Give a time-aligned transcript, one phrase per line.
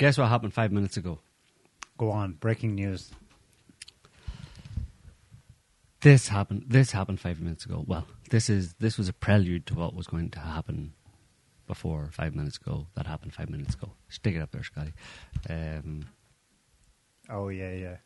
[0.00, 1.18] Guess what happened five minutes ago?
[1.98, 2.32] Go on.
[2.32, 3.10] Breaking news.
[6.00, 6.64] This happened.
[6.66, 7.84] This happened five minutes ago.
[7.86, 10.94] Well, this is this was a prelude to what was going to happen
[11.66, 12.86] before five minutes ago.
[12.94, 13.92] That happened five minutes ago.
[14.08, 14.94] Stick it up there, Scotty.
[15.50, 16.06] Um,
[17.28, 17.96] Oh yeah, yeah.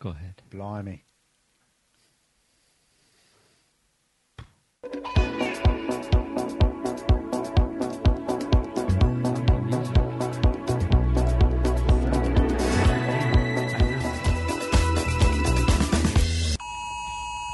[0.00, 0.42] go ahead.
[0.50, 1.04] Blimey.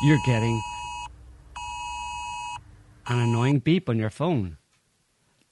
[0.01, 0.62] You're getting
[3.09, 4.59] an annoying beep on your phone.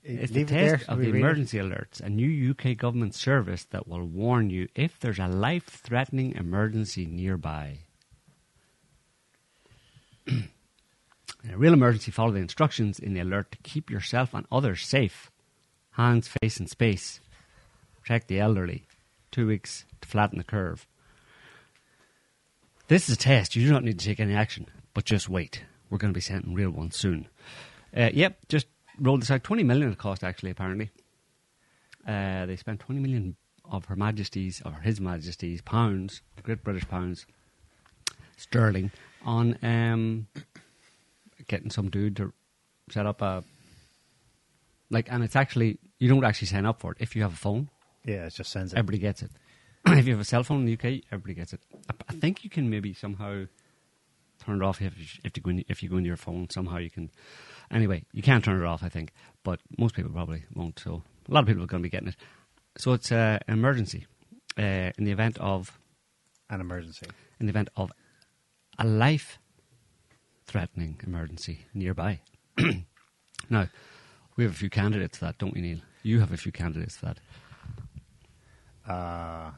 [0.05, 1.19] It's the Leave it test of the read it.
[1.19, 6.37] emergency alerts, a new UK government service that will warn you if there's a life-threatening
[6.37, 7.79] emergency nearby.
[10.29, 10.49] in
[11.53, 15.33] a real emergency, follow the instructions in the alert to keep yourself and others safe.
[15.93, 17.19] Hands, face, and space.
[18.01, 18.87] Protect the elderly.
[19.33, 20.87] Two weeks to flatten the curve.
[22.89, 23.57] This is a test.
[23.57, 25.63] You do not need to take any action, but just wait.
[25.91, 27.29] We're going to be sending real ones soon.
[27.97, 28.67] Uh, yep, just
[29.01, 29.43] rolled this out.
[29.45, 30.91] 20 million it cost, actually, apparently.
[32.07, 33.37] Uh, they spent 20 million
[33.71, 37.27] of Her Majesty's, or His Majesty's pounds, Great British pounds,
[38.37, 38.93] sterling,
[39.25, 40.27] on um,
[41.49, 42.33] getting some dude to
[42.91, 43.43] set up a.
[44.91, 46.99] Like, and it's actually, you don't actually sign up for it.
[47.01, 47.69] If you have a phone,
[48.05, 48.79] Yeah, it just sends it.
[48.79, 49.33] everybody gets it.
[49.99, 51.61] if you have a cell phone in the UK, everybody gets it.
[51.91, 53.45] I, I think you can maybe somehow
[54.45, 56.49] turn it off if you, if you go in, if you go into your phone.
[56.51, 57.11] Somehow you can.
[57.71, 58.83] Anyway, you can't turn it off.
[58.83, 60.79] I think, but most people probably won't.
[60.79, 62.17] So a lot of people are going to be getting it.
[62.79, 64.07] So it's uh, an emergency
[64.59, 65.79] uh, in the event of
[66.51, 67.07] An emergency.
[67.41, 67.91] in the event of
[68.79, 72.21] a life-threatening emergency nearby.
[73.51, 73.69] now,
[74.37, 75.81] we have a few candidates for that, don't we, Niall?
[76.03, 77.19] You have a few candidates for that.
[78.87, 79.51] Uh,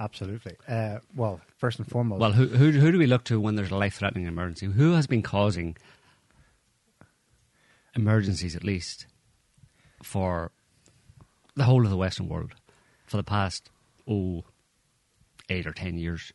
[0.00, 0.56] absolutely.
[0.66, 3.70] Uh, well, first and foremost, Well, who, who who do we look to when there's
[3.70, 4.66] a life-threatening emergency?
[4.66, 5.76] Who has been causing
[7.94, 9.06] emergencies, at least,
[10.02, 10.50] for
[11.56, 12.52] the whole of the Western world
[13.06, 13.70] for the past
[14.08, 14.44] oh
[15.48, 16.32] eight or ten years?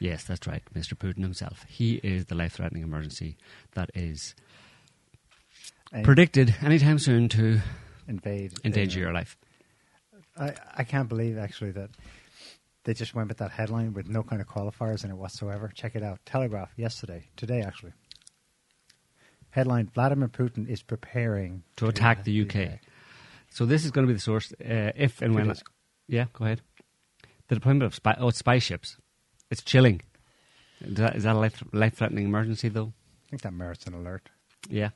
[0.00, 0.94] Yes, that's right, Mr.
[0.94, 1.64] Putin himself.
[1.68, 3.36] He is the life-threatening emergency
[3.74, 4.34] that is
[5.92, 7.60] and predicted anytime soon to
[8.08, 8.52] invade.
[8.64, 9.38] endanger uh, your life.
[10.36, 11.90] I, I can't believe actually that
[12.84, 15.70] they just went with that headline with no kind of qualifiers in it whatsoever.
[15.74, 16.20] Check it out.
[16.24, 17.92] Telegraph yesterday, today actually.
[19.50, 22.80] Headline: Vladimir Putin is preparing To attack the UK.
[23.50, 25.54] So this is going to be the source uh, if and when.
[26.08, 26.60] Yeah, go ahead.
[27.48, 28.16] The deployment of spy.
[28.18, 28.96] Oh, it's spy ships.
[29.50, 30.00] It's chilling.
[30.80, 32.92] Is that, is that a life life threatening emergency though?
[33.26, 34.28] I think that merits an alert.
[34.68, 34.90] Yeah,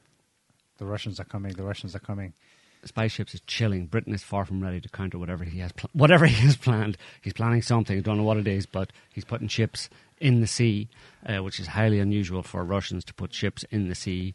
[0.79, 1.53] The Russians are coming.
[1.53, 2.35] The Russians are coming.
[2.85, 3.87] Spy ships is chilling.
[3.87, 6.97] Britain is far from ready to counter whatever he has pl- whatever he has planned.
[7.21, 7.99] He's planning something.
[7.99, 9.89] I Don't know what it is, but he's putting ships
[10.21, 10.89] in the sea,
[11.27, 14.35] uh, which is highly unusual for Russians to put ships in the sea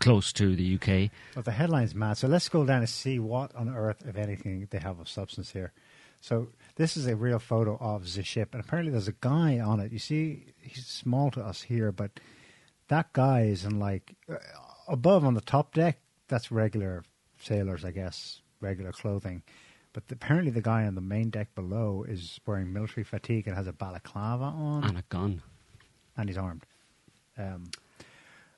[0.00, 1.10] close to the UK.
[1.34, 2.18] Well, the headline's mad.
[2.18, 5.52] So let's scroll down and see what on earth, if anything, they have of substance
[5.52, 5.72] here.
[6.20, 9.78] So this is a real photo of the ship, and apparently there's a guy on
[9.80, 9.92] it.
[9.92, 12.18] You see, he's small to us here, but
[12.88, 14.36] that guy is in like uh,
[14.88, 15.98] above on the top deck.
[16.28, 17.04] That's regular
[17.44, 19.42] sailors, I guess, regular clothing.
[19.92, 23.66] But apparently the guy on the main deck below is wearing military fatigue and has
[23.68, 25.42] a balaclava on, And a gun.
[26.16, 26.66] and he's armed.
[27.38, 27.70] Um,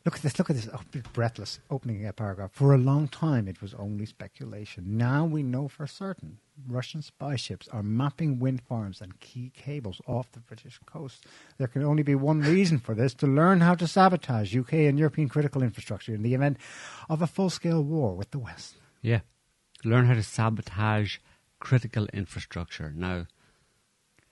[0.07, 0.39] look at this!
[0.39, 0.69] Look at this!
[0.73, 0.81] Oh,
[1.13, 2.53] breathless opening a paragraph.
[2.53, 4.97] For a long time, it was only speculation.
[4.97, 10.01] Now we know for certain Russian spy ships are mapping wind farms and key cables
[10.07, 11.27] off the British coast.
[11.59, 14.99] There can only be one reason for this: to learn how to sabotage UK and
[14.99, 16.57] European critical infrastructure in the event
[17.11, 18.77] of a full-scale war with the West.
[19.03, 19.21] Yeah.
[19.85, 21.19] Learn how to sabotage
[21.59, 22.93] critical infrastructure.
[22.97, 23.27] Now,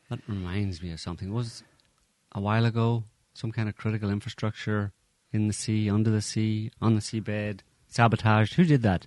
[0.08, 1.28] that reminds me of something.
[1.28, 1.62] It Was
[2.32, 3.04] a while ago
[3.34, 4.92] some kind of critical infrastructure
[5.34, 8.54] in the sea, under the sea, on the seabed, sabotaged?
[8.54, 9.06] Who did that?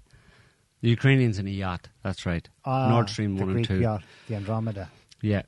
[0.81, 1.89] The Ukrainians in a yacht.
[2.03, 2.47] That's right.
[2.65, 3.81] Ah, Nord Stream 1 Greek and 2.
[3.81, 4.89] yacht, the Andromeda.
[5.21, 5.41] Yeah.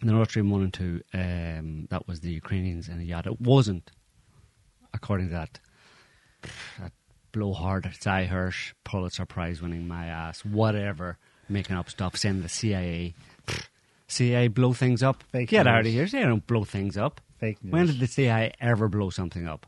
[0.00, 3.26] The Nord Stream 1 and 2, um, that was the Ukrainians in a yacht.
[3.26, 3.90] It wasn't,
[4.92, 5.58] according to that,
[6.80, 6.92] that
[7.32, 11.18] blowhard Sy Hersh, Pulitzer Prize winning my ass, whatever,
[11.48, 13.14] making up stuff, saying the CIA.
[14.06, 15.22] CIA blow things up?
[15.32, 16.12] Fake Get out of news.
[16.12, 16.20] here.
[16.20, 17.20] They don't blow things up.
[17.38, 17.72] Fake news.
[17.72, 19.66] When did the CIA ever blow something up?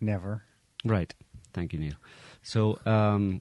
[0.00, 0.42] Never.
[0.84, 1.12] Right.
[1.52, 1.94] Thank you, Niall.
[2.42, 3.40] So, um,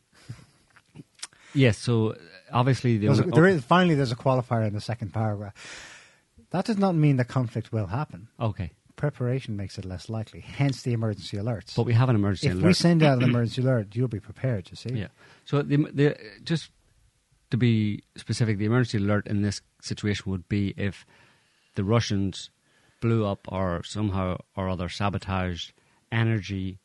[1.54, 2.16] yes, so
[2.52, 5.54] obviously the There's a- only- there is, finally, there's a qualifier in the second paragraph.
[6.52, 8.30] That does not mean the conflict will happen.
[8.40, 8.72] Okay.
[8.96, 11.76] Preparation makes it less likely, hence the emergency alerts.
[11.76, 12.56] But we have an emergency alert.
[12.58, 12.68] if alert.
[12.70, 14.94] we send out an emergency alert, you'll be prepared, you see?
[14.94, 15.08] Yeah.
[15.44, 16.72] So the, the just
[17.52, 21.06] to be specific, the emergency alert in this situation would be if
[21.76, 22.50] the Russians
[23.02, 25.74] blew up or somehow or other sabotaged
[26.16, 26.80] energy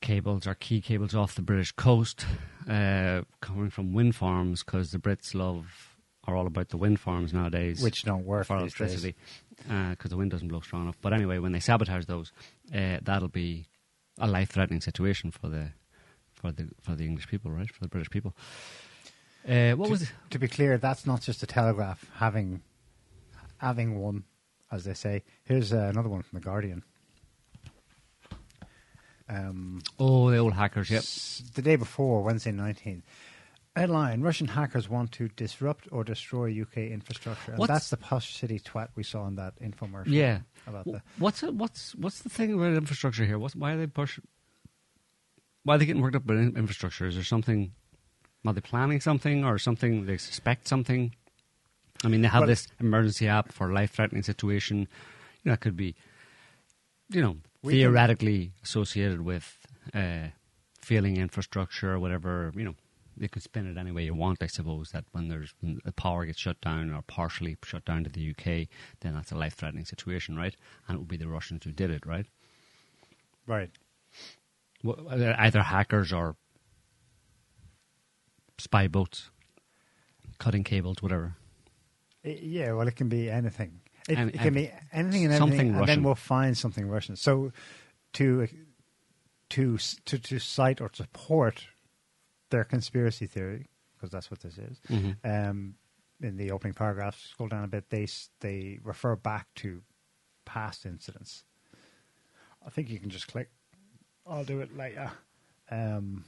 [0.00, 2.26] cables or key cables off the British coast
[2.68, 7.32] uh, coming from wind farms because the Brits love are all about the wind farms
[7.32, 9.14] nowadays, Which don't work for electricity
[9.56, 10.96] because the wind doesn't blow strong enough.
[11.00, 12.32] But anyway, when they sabotage those,
[12.74, 13.66] uh, that'll be
[14.18, 15.70] a life-threatening situation for the
[16.32, 17.70] for the for the English people, right?
[17.70, 18.34] For the British people.
[19.48, 20.12] Uh, what to, was it?
[20.30, 22.62] to be clear, that's not just a telegraph having
[23.58, 24.24] having one,
[24.70, 25.22] as they say.
[25.44, 26.84] Here's uh, another one from the Guardian.
[29.34, 30.90] Um, Oh, the old hackers.
[30.90, 30.98] Yep.
[31.00, 33.02] s- the day before, Wednesday 19th.
[33.74, 37.52] Headline: Russian hackers want to disrupt or destroy UK infrastructure.
[37.52, 40.08] And What's- that's the posh city twat we saw in that infomercial.
[40.08, 40.40] Yeah.
[40.66, 43.38] About the, What's it, what's what's the thing about infrastructure here?
[43.38, 44.18] What's, why are they push?
[45.64, 47.06] Why are they getting worked up about infrastructure?
[47.06, 47.72] Is there something?
[48.44, 50.04] Are they planning something or something?
[50.04, 51.14] They suspect something.
[52.04, 54.80] I mean, they have Well- this emergency app for life-threatening situation.
[55.44, 55.94] You know, it could be,
[57.08, 57.36] you know,
[57.70, 59.58] theoretically associated with
[59.94, 60.28] uh,
[60.80, 62.52] failing infrastructure or whatever.
[62.56, 62.74] You know,
[63.16, 64.42] they could spin it any way you want.
[64.42, 68.04] I suppose that when there's when the power gets shut down or partially shut down
[68.04, 68.68] to the UK,
[69.00, 70.56] then that's a life-threatening situation, right?
[70.88, 72.26] And it would be the Russians who did it, right?
[73.46, 73.70] right.
[74.84, 76.36] Wh- Either hackers or
[78.58, 79.30] spy boats,
[80.38, 81.36] cutting cables, whatever.
[82.24, 83.80] Yeah, well, it can be anything.
[84.08, 85.86] It, And- it can and be anything and everything, and Russian.
[85.86, 87.16] then we'll find something Russian.
[87.16, 87.52] So,
[88.14, 88.48] to
[89.50, 91.68] to to to cite or support
[92.50, 94.80] their conspiracy theory, because that's what this is.
[94.88, 95.16] Mhm.
[95.24, 95.74] Um,
[96.20, 97.90] in the opening paragraph, scroll down a bit.
[97.90, 98.06] They
[98.40, 99.82] they refer back to
[100.44, 101.44] past incidents.
[102.66, 103.50] I think you can just click.
[104.26, 105.10] I'll do it later.
[105.70, 106.24] Um,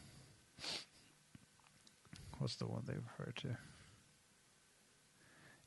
[2.39, 3.57] what's the one they refer to?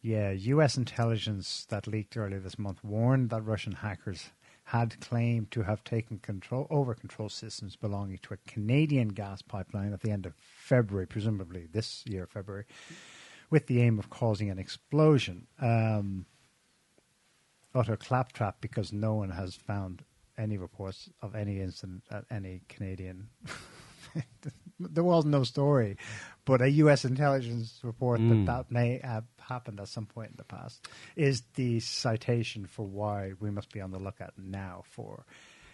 [0.02, 0.78] Yeah, U.S.
[0.78, 4.30] intelligence that leaked earlier this month warned that Russian hackers
[4.66, 9.94] had claimed to have taken control over control systems belonging to a Canadian gas pipeline
[9.94, 12.66] at the end of February, presumably this year, February,
[13.50, 15.48] with the aim of causing an explosion.
[15.60, 16.26] Um,
[17.74, 20.04] utter claptrap because no one has found
[20.38, 23.30] any reports of any incident at any Canadian.
[24.80, 25.98] there was no story,
[26.46, 27.06] but a U.S.
[27.06, 28.46] intelligence report Mm.
[28.46, 32.86] that that may have happened at some point in the past is the citation for
[32.86, 35.26] why we must be on the lookout now for.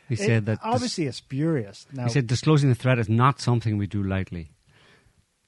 [0.09, 1.87] He It- said that dis- obviously it's spurious.
[1.93, 4.51] Now, he said disclosing the threat is not something we do lightly,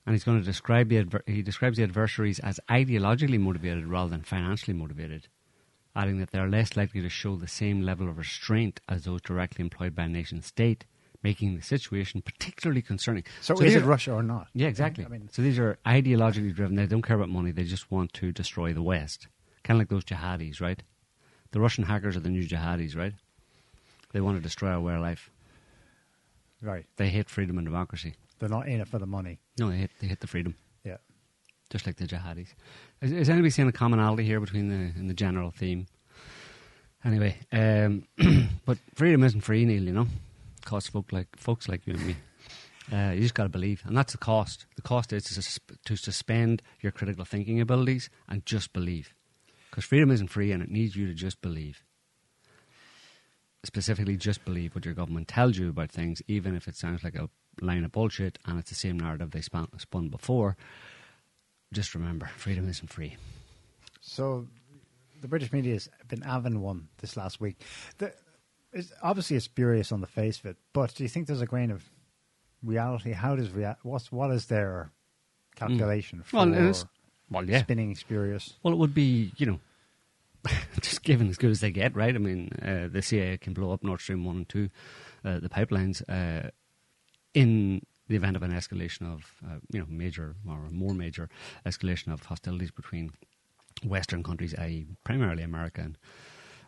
[0.06, 4.10] and he's going to describe the adver- he describes the adversaries as ideologically motivated rather
[4.10, 5.28] than financially motivated,
[5.96, 9.22] adding that they are less likely to show the same level of restraint as those
[9.22, 10.86] directly employed by a nation state,
[11.26, 13.24] making the situation particularly concerning.
[13.42, 14.48] so, is it are- Russia or not?
[14.54, 15.04] Yeah, exactly.
[15.06, 16.76] I mean, so these are ideologically driven.
[16.76, 17.52] They don't care about money.
[17.52, 19.28] They just want to destroy the West.
[19.64, 20.82] Kind of like those jihadis, right?
[21.52, 23.14] The Russian hackers are the new jihadis, right?
[24.14, 25.32] They want to destroy our way of life.
[26.62, 26.86] right.
[26.98, 28.14] They hate freedom and democracy.
[28.40, 29.40] They're not in it for the money.
[29.60, 30.98] No, they hate, they hate the freedom, Yeah.
[31.72, 32.50] just like the jihadis.
[33.02, 35.88] Is, is anybody seeing a commonality here between the in the general theme?
[37.04, 38.04] Anyway, um,
[38.66, 39.84] but freedom isn't free, Niall.
[39.84, 40.08] You know,
[40.66, 42.16] costs folk like folks like you and me.
[42.92, 44.68] Uh, you just got to believe, and that's the cost.
[44.76, 49.16] The cost is to, sus- to suspend your critical thinking abilities and just believe,
[49.70, 51.84] because freedom isn't free, and it needs you to just believe.
[53.64, 57.16] Specifically, just believe what your government tells you about things, even if it sounds like
[57.16, 57.28] a
[57.62, 60.56] line of bullshit and it's the same narrative they spun, spun before.
[61.74, 63.18] Just remember, freedom isn't free.
[64.02, 64.48] So,
[65.22, 67.62] the British media has been having one this last week.
[67.98, 68.14] The,
[68.76, 71.46] it's, obviously, it's spurious on the face of it, but do you think there's a
[71.48, 71.84] grain of
[72.64, 73.12] reality?
[73.14, 74.92] How does rea- what's what is their
[75.56, 76.86] calculation for Well, is-
[77.32, 77.62] Well, yeah.
[77.64, 78.54] spinning spurious?
[78.62, 79.60] Well, it would be, you know,
[80.82, 82.14] just given as good as they get, right?
[82.14, 84.70] I mean, uh, the CIA can blow up Nord Stream 1 and 2,
[85.24, 86.50] uh, the pipelines, uh,
[87.34, 91.30] in the event of an escalation of, uh, you know, major or more major
[91.66, 93.12] escalation of hostilities between
[93.84, 95.98] Western countries, i.e., primarily America and,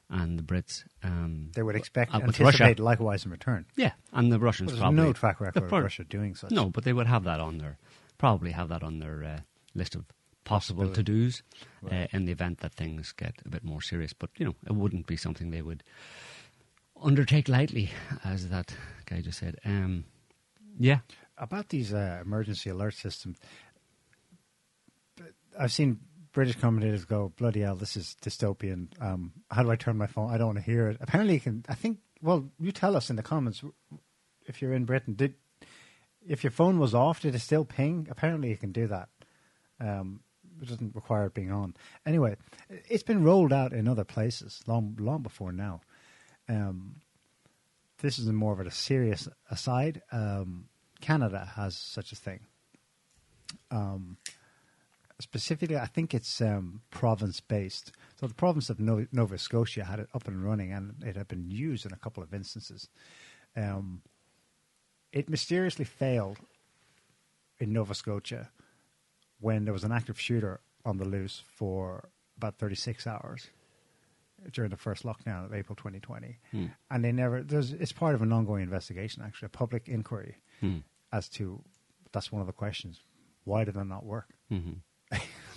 [0.09, 0.83] and the Brits.
[1.03, 2.63] Um, They would expect uh, with Russia.
[2.63, 3.65] anticipate likewise in return.
[3.75, 5.03] Yeah, and the Russians there's probably.
[5.03, 6.51] no track record of prob- Russia doing such.
[6.51, 7.77] No, but they would have that on their
[8.17, 9.39] probably have that on their uh,
[9.75, 10.05] list of
[10.43, 11.43] possible to dos
[11.91, 14.13] uh, in the event that things get a bit more serious.
[14.13, 15.83] But you know, it wouldn't be something they would
[17.01, 17.91] undertake lightly,
[18.23, 18.73] as that
[19.05, 19.57] guy just said.
[19.65, 20.05] Um,
[20.79, 20.99] yeah,
[21.37, 23.37] about these uh, emergency alert systems,
[25.59, 25.99] I've seen
[26.37, 30.31] British commentators go, "Bloody hell, this is dystopian." Um, how do I turn my phone?
[30.31, 30.97] I don't want to hear it.
[31.01, 31.65] Apparently, you can.
[31.67, 31.97] I think.
[32.21, 33.63] Well, you tell us in the comments
[34.45, 35.15] if you're in Britain.
[35.15, 35.33] Did
[36.27, 38.07] if your phone was off, did it still ping?
[38.11, 39.09] Apparently, you can do that.
[39.79, 40.19] Um,
[40.61, 41.73] it doesn't require it being on.
[42.05, 42.35] Anyway,
[42.69, 45.81] it's been rolled out in other places long, long before now.
[46.47, 46.97] Um,
[47.97, 50.03] this is more of a serious aside.
[50.11, 50.65] Um,
[51.01, 52.41] Canada has such a thing.
[53.71, 54.17] Um,
[55.19, 57.91] specifically, I think it's um, province based.
[58.19, 61.27] So the province of Nova, Nova Scotia had it up and running, and it had
[61.27, 62.89] been used in a couple of instances.
[63.55, 64.01] Um,
[65.11, 66.39] it mysteriously failed
[67.59, 68.49] in Nova Scotia
[69.39, 73.47] when there was an active shooter on the loose for about 36 hours
[74.51, 76.37] during the first lockdown of April 2020.
[76.51, 76.65] Hmm.
[76.91, 80.77] And they never, there's, it's part of an ongoing investigation, actually, a public inquiry Hmm.
[81.11, 81.63] as to,
[82.11, 83.01] that's one of the questions,
[83.43, 84.35] why did it not work?
[84.51, 84.77] Mhm.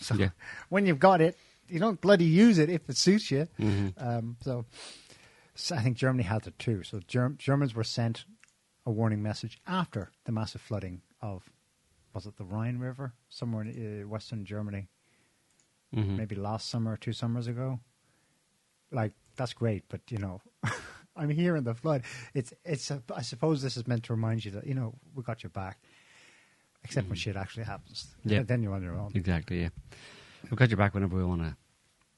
[0.00, 0.30] So Yeah.
[0.69, 1.37] when you've got it,
[1.69, 3.47] you don't bloody use it if it suits you.
[3.59, 3.92] Mhm.
[3.97, 4.64] Um, so,
[5.54, 6.83] so I think Germany had it too.
[6.83, 8.25] So Germ- Germans were sent
[8.87, 11.50] a warning message after the massive flooding of,
[12.14, 14.88] was it the Rhine River somewhere in uh, western Germany,
[15.95, 16.16] Mhm.
[16.16, 17.80] maybe last summer or two summers ago.
[18.90, 20.40] Like that's great, but you know,
[21.16, 22.02] I'm here in the flood.
[22.35, 22.90] It's it's.
[22.90, 25.50] A, I suppose this is meant to remind you that you know we got your
[25.50, 25.78] back,
[26.85, 28.07] except when shit actually happens.
[28.25, 28.43] Yeah.
[28.47, 29.13] then you're on your own.
[29.15, 29.63] Exactly.
[29.63, 29.69] Yeah.
[30.45, 31.57] We've got your back whenever we want to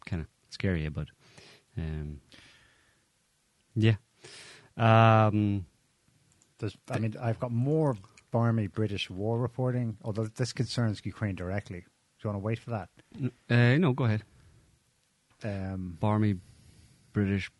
[0.06, 1.08] kind of scare you, but
[1.76, 2.20] um,
[3.74, 3.94] yeah.
[4.76, 5.66] Um,
[6.58, 7.96] There's, I mean, I've got more
[8.30, 11.80] barmy British war reporting, although this concerns Ukraine directly.
[11.80, 12.88] Do you want to wait for that?
[13.50, 14.22] uh, no, go ahead.
[15.44, 16.36] Um, Barmy
[17.12, 17.50] British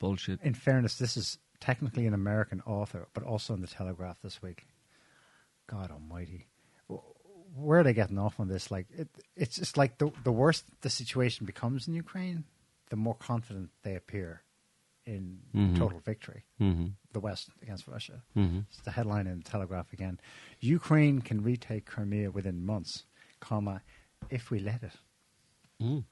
[0.00, 0.40] bullshit.
[0.42, 4.66] in fairness, this is technically an American author, but also in the Telegraph this week.
[5.72, 6.46] God Almighty,
[7.54, 8.70] where are they getting off on this?
[8.70, 12.44] Like, it, it's just like the the worse the situation becomes in Ukraine,
[12.90, 14.42] the more confident they appear
[15.06, 15.22] in
[15.54, 15.76] Mhm.
[15.78, 16.42] total victory.
[16.58, 18.22] hmm The West against Russia.
[18.34, 20.20] hmm It's the headline in the Telegraph again.
[20.60, 22.92] Ukraine can retake Crimea within months,
[23.40, 23.76] comma,
[24.30, 24.96] if we let it.
[25.82, 26.04] Mm.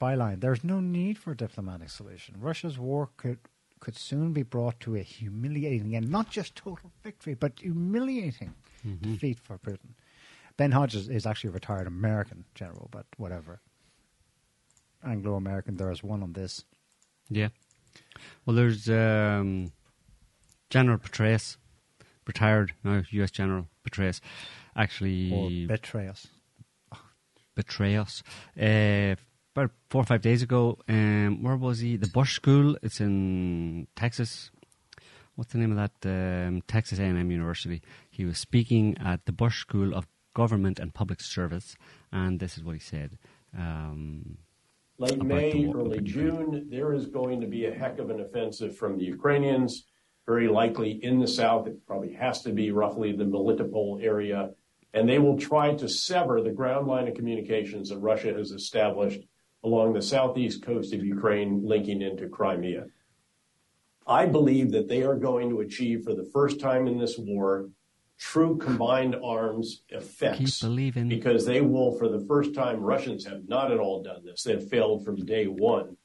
[0.00, 2.36] Byline, there's no need for a diplomatic solution.
[2.40, 3.38] Russia's war could
[3.82, 8.54] could soon be brought to a humiliating and not just total victory, but humiliating
[9.00, 9.96] defeat for Putin.
[10.56, 13.60] Ben Hodges is actually a retired American general, but whatever.
[15.04, 16.64] Anglo American, there is one on this.
[17.28, 17.48] Yeah.
[18.46, 19.72] Well, there's um,
[20.70, 21.56] General Petraeus,
[22.24, 23.32] retired now U.S.
[23.32, 24.20] General Petraeus,
[24.76, 26.28] actually Or betray us.
[27.56, 28.22] betray us.
[28.56, 29.16] Uh,
[29.54, 31.96] about four or five days ago, um, where was he?
[31.96, 32.76] The Bush School.
[32.82, 34.50] It's in Texas.
[35.34, 36.08] What's the name of that?
[36.08, 37.82] Um, Texas A&M University.
[38.10, 41.76] He was speaking at the Bush School of Government and Public Service,
[42.10, 43.18] and this is what he said.
[43.56, 44.38] Um,
[44.98, 45.78] Late May, war.
[45.78, 49.86] early June, there is going to be a heck of an offensive from the Ukrainians,
[50.26, 51.66] very likely in the south.
[51.66, 54.50] It probably has to be roughly the Melitopol area.
[54.94, 59.22] And they will try to sever the ground line of communications that Russia has established
[59.64, 62.86] along the southeast coast of Ukraine, linking into Crimea.
[64.06, 67.68] I believe that they are going to achieve, for the first time in this war,
[68.18, 70.38] true combined arms effects
[71.08, 74.42] because they will, for the first time, Russians have not at all done this.
[74.42, 75.96] They've failed from day one.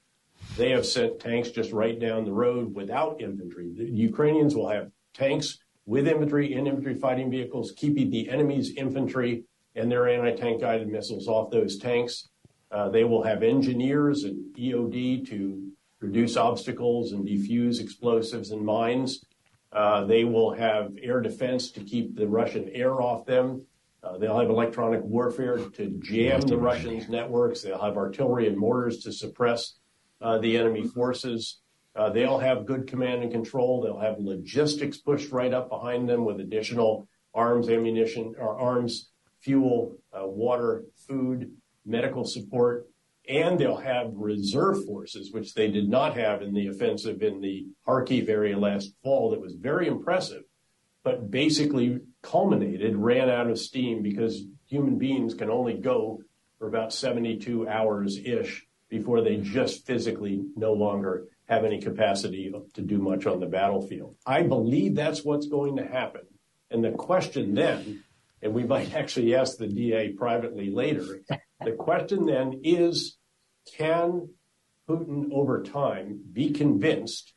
[0.56, 3.72] They have sent tanks just right down the road without infantry.
[3.76, 9.44] The Ukrainians will have tanks with infantry and infantry fighting vehicles, keeping the enemy's infantry
[9.74, 12.28] and their anti tank guided missiles off those tanks.
[12.70, 15.70] Uh, they will have engineers and EOD to
[16.00, 19.24] reduce obstacles and defuse explosives and mines.
[19.72, 23.62] Uh, they will have air defense to keep the Russian air off them.
[24.02, 27.62] Uh, they'll have electronic warfare to jam the Russians' networks.
[27.62, 29.74] They'll have artillery and mortars to suppress
[30.20, 31.58] the enemy forces.
[32.12, 33.82] They'll have good command and control.
[33.82, 39.10] They'll have logistics pushed right up behind them with additional arms, ammunition, or arms,
[39.40, 41.50] fuel, water, food,
[41.88, 42.86] medical support,
[43.28, 47.66] and they'll have reserve forces, which they did not have in the offensive in the
[47.86, 49.30] Kharkiv area last fall.
[49.30, 50.42] That was very impressive,
[51.02, 56.20] but basically culminated, ran out of steam because human beings can only go
[56.58, 62.82] for about 72 hours ish before they just physically no longer have any capacity to
[62.82, 64.16] do much on the battlefield.
[64.26, 66.22] I believe that's what's going to happen.
[66.70, 68.04] And the question then,
[68.42, 71.20] and we might actually ask the DA privately later,
[71.64, 73.18] the question then is
[73.76, 74.28] can
[74.88, 77.34] Putin over time be convinced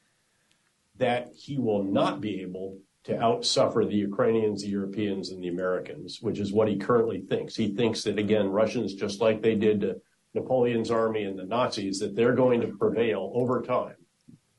[0.98, 6.20] that he will not be able to outsuffer the Ukrainians, the Europeans, and the Americans,
[6.22, 7.56] which is what he currently thinks.
[7.56, 9.96] He thinks that, again, Russians, just like they did to
[10.36, 13.96] Napoleon's army and the Nazis, that they're going to prevail over time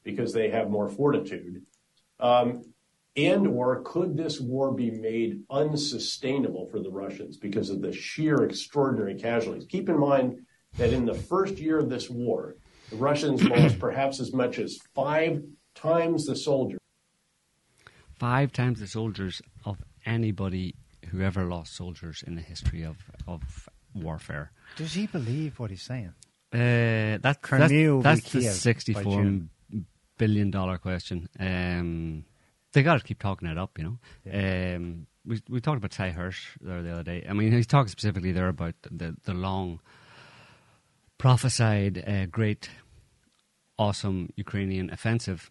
[0.03, 1.63] because they have more fortitude.
[2.19, 2.65] Um,
[3.17, 8.43] And or could this war be made unsustainable for the Russians because of the sheer
[8.45, 9.67] extraordinary casualties?
[9.69, 10.39] Keep in mind
[10.79, 12.57] that in the first year of this war,
[12.91, 15.43] the Russians lost perhaps as much as five
[15.75, 16.79] times the soldiers.
[18.19, 20.75] Five times the soldiers of anybody
[21.09, 22.97] who ever lost soldiers in the history of,
[23.29, 24.53] of warfare.
[24.77, 26.15] Does he believe what he's saying?
[26.53, 29.51] Uh, that, Crimea will that's, the Kiev by sixty-four June.
[30.19, 31.29] billion dollar question.
[31.39, 32.25] Um,
[32.73, 34.77] they got to keep talking it up, you know.
[34.77, 37.25] Um, we we talked about Sy Hersh there the other day.
[37.29, 39.81] I mean, he's talking specifically there about the the long
[41.19, 42.69] prophesied uh, great,
[43.79, 45.51] awesome Ukrainian offensive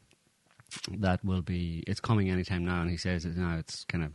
[0.90, 1.84] that will be.
[1.88, 3.58] It's coming anytime now, and he says it now.
[3.58, 4.12] It's kind of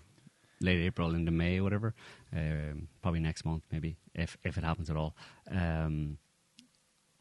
[0.60, 1.94] late April into May, or whatever.
[2.34, 5.16] Um, probably next month, maybe if if it happens at all.
[5.50, 6.18] Um,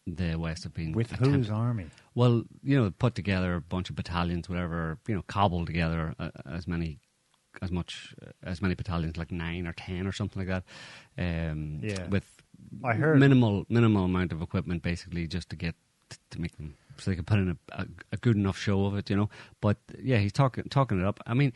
[0.07, 1.87] the West have been With attempt- whose army?
[2.13, 6.29] well, you know, put together a bunch of battalions, whatever, you know, cobbled together uh,
[6.45, 6.99] as many,
[7.61, 10.63] as much, uh, as many battalions, like nine or ten or something like that.
[11.51, 12.07] Um, Yeah.
[12.07, 12.25] With
[12.83, 15.75] I heard- minimal, minimal amount of equipment, basically, just to get
[16.29, 18.95] to make them so they can put in a, a, a good enough show of
[18.95, 19.29] it, you know.
[19.59, 21.19] But yeah, he's talking talking it up.
[21.25, 21.51] I mean,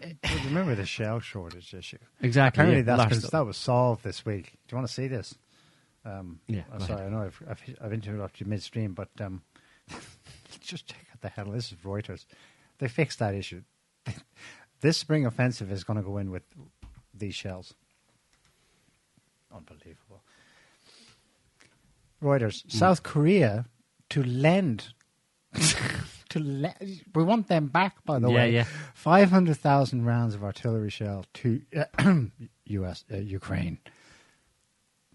[0.00, 0.12] Well,
[0.44, 1.98] remember the shell shortage issue?
[2.20, 2.62] exactly.
[2.62, 4.52] Apparently, yeah, that's that was solved this week.
[4.68, 5.34] Do you want to see this?
[6.04, 9.42] Um, Yeah, sorry, I know I've, I've, I've interrupted you midstream, but um,
[10.60, 11.46] just check out the hell.
[11.46, 12.24] This is Reuters.
[12.78, 13.62] They fixed that issue.
[14.80, 16.42] this spring offensive is going to go in with
[17.12, 17.74] these shells.
[19.54, 20.22] Unbelievable.
[22.22, 22.62] Reuters.
[22.62, 22.68] Hmm.
[22.78, 23.66] South Korea
[24.10, 24.88] to lend.
[26.30, 26.74] to le-
[27.14, 28.52] we want them back, by the Yeah, way.
[28.52, 28.64] yeah.
[28.94, 31.60] 500,000 rounds of artillery shell to
[32.66, 33.78] US, uh, Ukraine.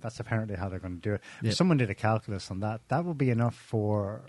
[0.06, 1.22] That's apparently how they're going to do it.
[1.44, 2.82] If Someone did a calculus on that.
[2.90, 4.22] That will be enough for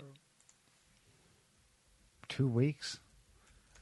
[2.29, 2.99] two weeks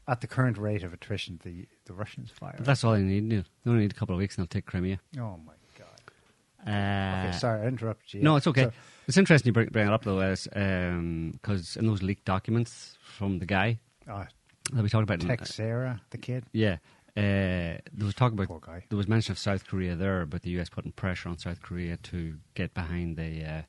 [0.08, 2.58] at the current rate of attrition the, the Russians fire.
[2.60, 3.30] That's all they need.
[3.30, 5.00] Do they only need a couple of weeks, and they'll take Crimea.
[5.19, 6.67] oh, my God.
[6.67, 8.22] Uh, Okay, sorry, I interrupted you.
[8.24, 8.63] No, it's okay.
[8.65, 8.72] So-
[9.08, 13.39] it's interesting you bring, bring it up though, as because in those leaked documents from
[13.39, 14.26] the guy uh,
[14.74, 16.43] that we talked about, in- Teixeira, the kid.
[16.52, 16.78] yeah,
[17.17, 18.49] uh, there was talk about
[18.89, 21.97] there was mention of South Korea there, about the US putting pressure on South Korea
[21.97, 23.62] to get behind the uh,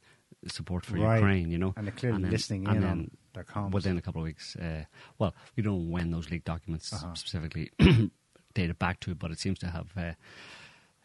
[0.49, 1.17] support for Right.
[1.17, 1.51] Ukraine.
[1.51, 3.71] You know, And they're clearly then- listening and in on their comms.
[3.73, 4.57] within a couple of weeks.
[4.57, 4.85] Uh,
[5.19, 7.15] well, we don't know when those leaked documents Uh-huh.
[7.15, 7.71] specifically
[8.55, 10.13] dated back to, but it seems to have uh,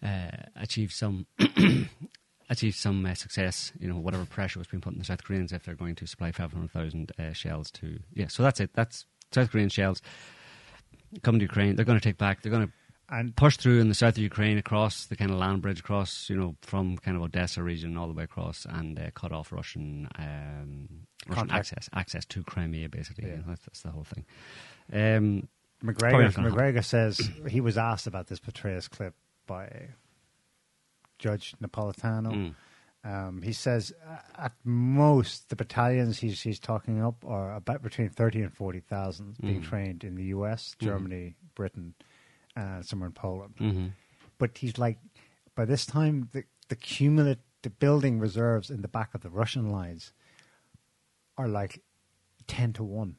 [0.05, 1.27] uh, achieved some
[2.49, 3.71] achieved some uh, success.
[3.79, 6.07] You know, whatever pressure was being put on the South Koreans if they're going to
[6.07, 7.99] supply five hundred thousand uh, shells to.
[8.13, 8.71] Yeah, so that's it.
[8.73, 10.01] That's South Korean shells
[11.23, 11.75] coming to Ukraine.
[11.75, 12.41] They're going to take back.
[12.41, 12.73] They're going to
[13.09, 16.29] And push through in the south of Ukraine across the kind of land bridge across,
[16.29, 19.51] you know, from kind of Odessa region all the way across and uh, cut off
[19.51, 20.87] Russian um,
[21.27, 22.89] Russian access access to Crimea.
[22.89, 23.31] Basically, Yeah.
[23.31, 24.25] You know, that's, that's the whole thing.
[24.93, 25.47] Um,
[25.83, 26.43] Macgregor, not gonna happen.
[26.45, 29.15] Macgregor says he was asked about this Petraeus clip
[29.47, 29.89] by
[31.19, 32.31] Judge Napolitano.
[32.31, 32.55] Mm.
[33.03, 38.09] Um, he says uh, at most the battalions he's he's talking up are about between
[38.09, 41.95] thirty and forty thousand being trained in the U.S., Germany, Britain,
[42.55, 43.55] and somewhere in Poland.
[43.57, 43.87] hmm
[44.37, 44.99] But he's like,
[45.55, 49.69] by this time, the the cumulative the building reserves in the back of the Russian
[49.71, 50.13] lines
[51.37, 51.81] are like
[52.47, 53.15] ten to one.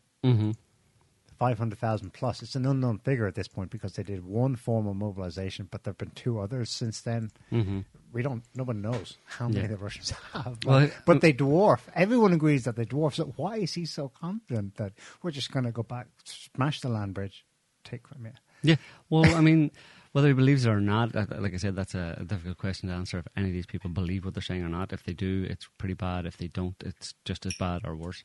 [1.43, 2.43] Hmm 500,000 plus.
[2.43, 5.83] It's an unknown figure at this point because they did one form of mobilization, but
[5.85, 7.31] there have been two others since then.
[7.51, 7.81] hmm
[8.13, 9.67] We don't, no one knows how many Yeah.
[9.69, 10.59] the Russians have.
[10.65, 11.81] Well, but they dwarf.
[11.95, 13.15] Everyone agrees that they dwarf.
[13.15, 16.89] So why is he so confident that we're just going to go back, smash the
[16.91, 17.45] land bridge,
[17.85, 18.35] take Crimea?
[18.63, 18.77] Yeah.
[19.11, 19.71] Well, I mean,
[20.13, 22.95] whether he believes it or not, like I said, that's a, a difficult question to
[22.95, 23.19] answer.
[23.19, 25.67] If any of these people believe what they're saying or not, if they do, it's
[25.79, 26.27] pretty bad.
[26.27, 28.23] If they don't, it's just as bad or worse.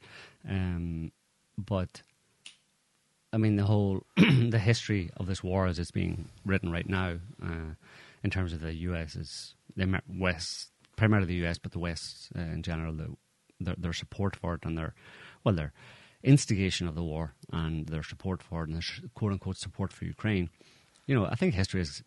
[0.48, 1.12] Um,
[1.58, 2.04] but
[3.34, 7.18] I mean, the whole the history of this war as it's being written right now,
[7.44, 7.74] uh,
[8.24, 9.16] in terms of the U.S.
[9.16, 13.16] is the West, primarily the U.S., but the West uh, in general, the,
[13.60, 14.94] their, their support for it and their
[15.44, 15.74] well, their
[16.24, 20.06] instigation of the war and their support for it and their quote unquote support for
[20.06, 20.50] Ukraine.
[21.06, 22.04] You know, I think history is,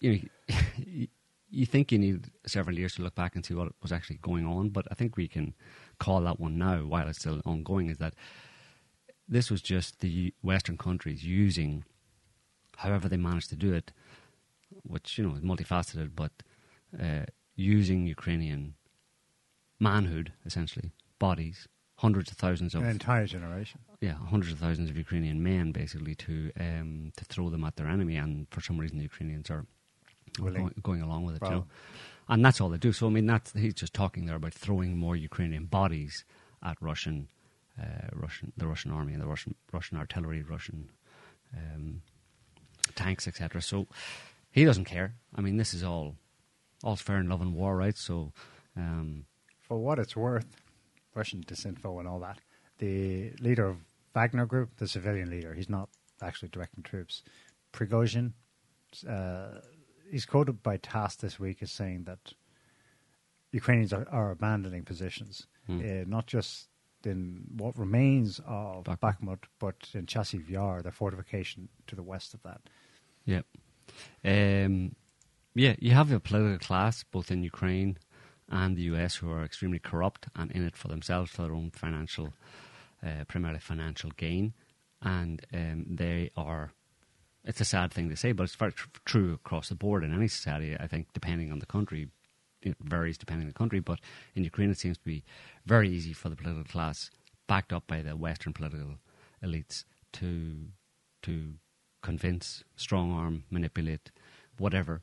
[0.00, 0.18] you know,
[0.76, 1.08] you,
[1.50, 4.46] you think you need several years to look back and see what was actually going
[4.46, 5.54] on, but I think we can
[5.98, 7.90] call that one now while it's still ongoing.
[7.90, 8.14] Is that
[9.28, 11.84] this was just the Western countries using,
[12.76, 13.92] however they managed to do it,
[14.82, 16.32] which you know is multifaceted, but
[17.00, 17.24] uh,
[17.56, 18.74] using Ukrainian
[19.80, 23.80] manhood essentially, bodies, hundreds of thousands of An entire generation.
[24.00, 27.88] yeah, hundreds of thousands of Ukrainian men basically to um, to throw them at their
[27.88, 29.66] enemy, and for some reason the Ukrainians are
[30.38, 31.66] going, going along with it, you know.
[32.30, 32.92] And that's all they do.
[32.92, 36.24] So I mean, that's he's just talking there about throwing more Ukrainian bodies
[36.62, 37.28] at Russian,
[38.12, 40.88] Russian, the Russian army and the Russian Russian artillery, Russian
[41.56, 42.02] um,
[42.94, 43.62] tanks, etc.
[43.62, 43.86] So
[44.50, 45.14] he doesn't care.
[45.34, 46.16] I mean, this is all
[46.82, 47.96] all's fair in love and war, right?
[47.96, 48.32] So.
[48.76, 49.24] Um,
[49.60, 50.46] For what it's worth,
[51.14, 52.38] Russian disinfo and all that,
[52.78, 53.78] the leader of
[54.14, 55.88] Wagner Group, the civilian leader, he's not
[56.22, 57.22] actually directing troops.
[57.72, 58.32] Prigozhin,
[59.08, 59.60] uh,
[60.10, 62.32] he's quoted by TASS this week as saying that
[63.52, 65.80] Ukrainians are, are abandoning positions, Hmm.
[65.80, 66.67] uh, not just
[67.06, 69.00] in what remains of Bakhmut.
[69.00, 72.60] Bakhmut, but in Chasiv Yar, the fortification to the west of that.
[73.24, 73.42] Yeah.
[74.24, 74.94] Um,
[75.54, 77.98] yeah, you have a political class both in Ukraine
[78.48, 81.70] and the US who are extremely corrupt and in it for themselves, for their own
[81.70, 82.32] financial,
[83.04, 84.54] uh, primarily financial gain.
[85.02, 86.72] And um, they are,
[87.44, 90.14] it's a sad thing to say, but it's very tr- true across the board in
[90.14, 92.08] any society, I think, depending on the country.
[92.62, 94.00] It varies depending on the country, but
[94.34, 95.24] in Ukraine it seems to be
[95.64, 97.10] very easy for the political class,
[97.46, 98.98] backed up by the Western political
[99.42, 100.68] elites, to
[101.22, 101.54] to
[102.02, 104.10] convince, strong arm, manipulate,
[104.56, 105.02] whatever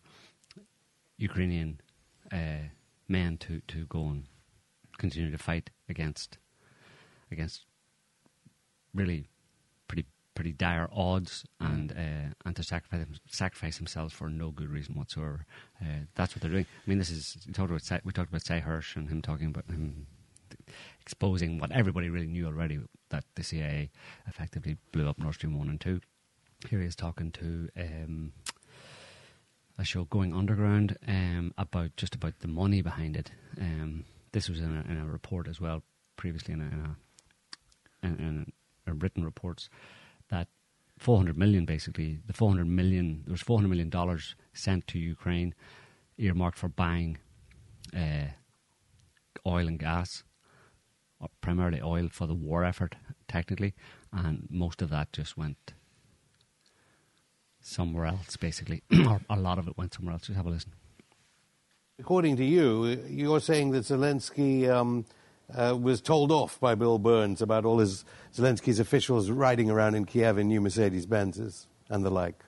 [1.18, 1.80] Ukrainian
[2.32, 2.70] uh,
[3.08, 4.26] men to, to go and
[4.98, 6.38] continue to fight against
[7.32, 7.66] against
[8.94, 9.30] really
[10.36, 15.46] pretty dire odds and uh, and to sacrifice sacrifice themselves for no good reason whatsoever.
[15.82, 16.66] Uh, that's what they're doing.
[16.86, 19.48] I mean, this is you talked about we talked about Sy Hersh and him talking
[19.48, 20.06] about him
[21.02, 23.92] exposing what everybody really knew already that the CIA
[24.28, 26.02] effectively blew up Nord Stream one and two.
[26.70, 28.34] Here he is talking to um,
[29.78, 33.32] a show going underground um, about just about the money behind it.
[33.60, 35.84] Um, this was in a, in a report as well
[36.18, 38.54] previously in a, in a, in, in
[38.88, 39.70] a written reports
[40.30, 40.48] that
[40.98, 42.20] 400 million basically.
[42.26, 45.54] The 400 million there was 400 million dollars sent to Ukraine
[46.18, 47.18] earmarked for buying
[47.96, 48.28] uh,
[49.46, 50.24] oil and gas
[51.22, 52.96] uh, primarily oil for the war effort
[53.28, 53.74] technically
[54.14, 55.74] and most of that just went
[57.62, 58.84] somewhere else basically.
[59.08, 60.28] Or a lot of it went somewhere else.
[60.28, 60.72] Just have a listen.
[62.00, 65.06] According to you, you're saying that Zelensky um,
[65.54, 70.06] uh, was told off by Bill Burns about all his Zelensky's officials riding around in
[70.06, 72.44] Kiev in new Mercedes Benzes and the like.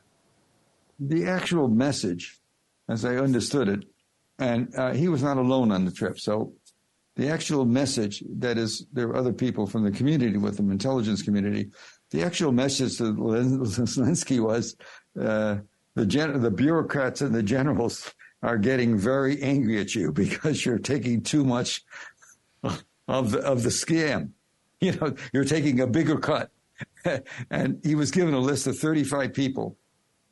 [1.00, 2.40] the actual message,
[2.90, 3.86] as I understood it,
[4.40, 6.20] and uh, he was not alone on the trip.
[6.20, 6.54] So
[7.16, 11.22] the actual message, that is, there were other people from the community with him, intelligence
[11.22, 11.70] community.
[12.12, 14.76] The actual message to Zelensky was
[15.20, 15.58] uh,
[15.96, 20.80] the gen- the bureaucrats and the generals are getting very angry at you because you're
[20.80, 21.84] taking too much
[23.08, 24.32] of the, of the scam.
[24.80, 26.52] You know, you're taking a bigger cut.
[27.50, 29.76] and he was given a list of 35 people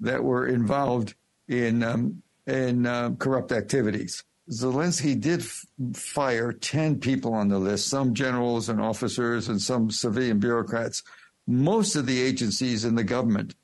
[0.01, 1.15] that were involved
[1.47, 4.23] in um, in uh, corrupt activities.
[4.51, 9.89] Zelensky did f- fire 10 people on the list, some generals and officers and some
[9.89, 11.01] civilian bureaucrats.
[11.47, 13.55] Most of the agencies in the government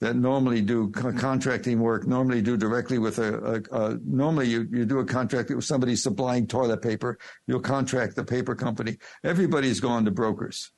[0.00, 4.66] that normally do co- contracting work, normally do directly with a, a, a normally you,
[4.70, 8.96] you do a contract with somebody supplying toilet paper, you'll contract the paper company.
[9.22, 10.72] Everybody's gone to brokers.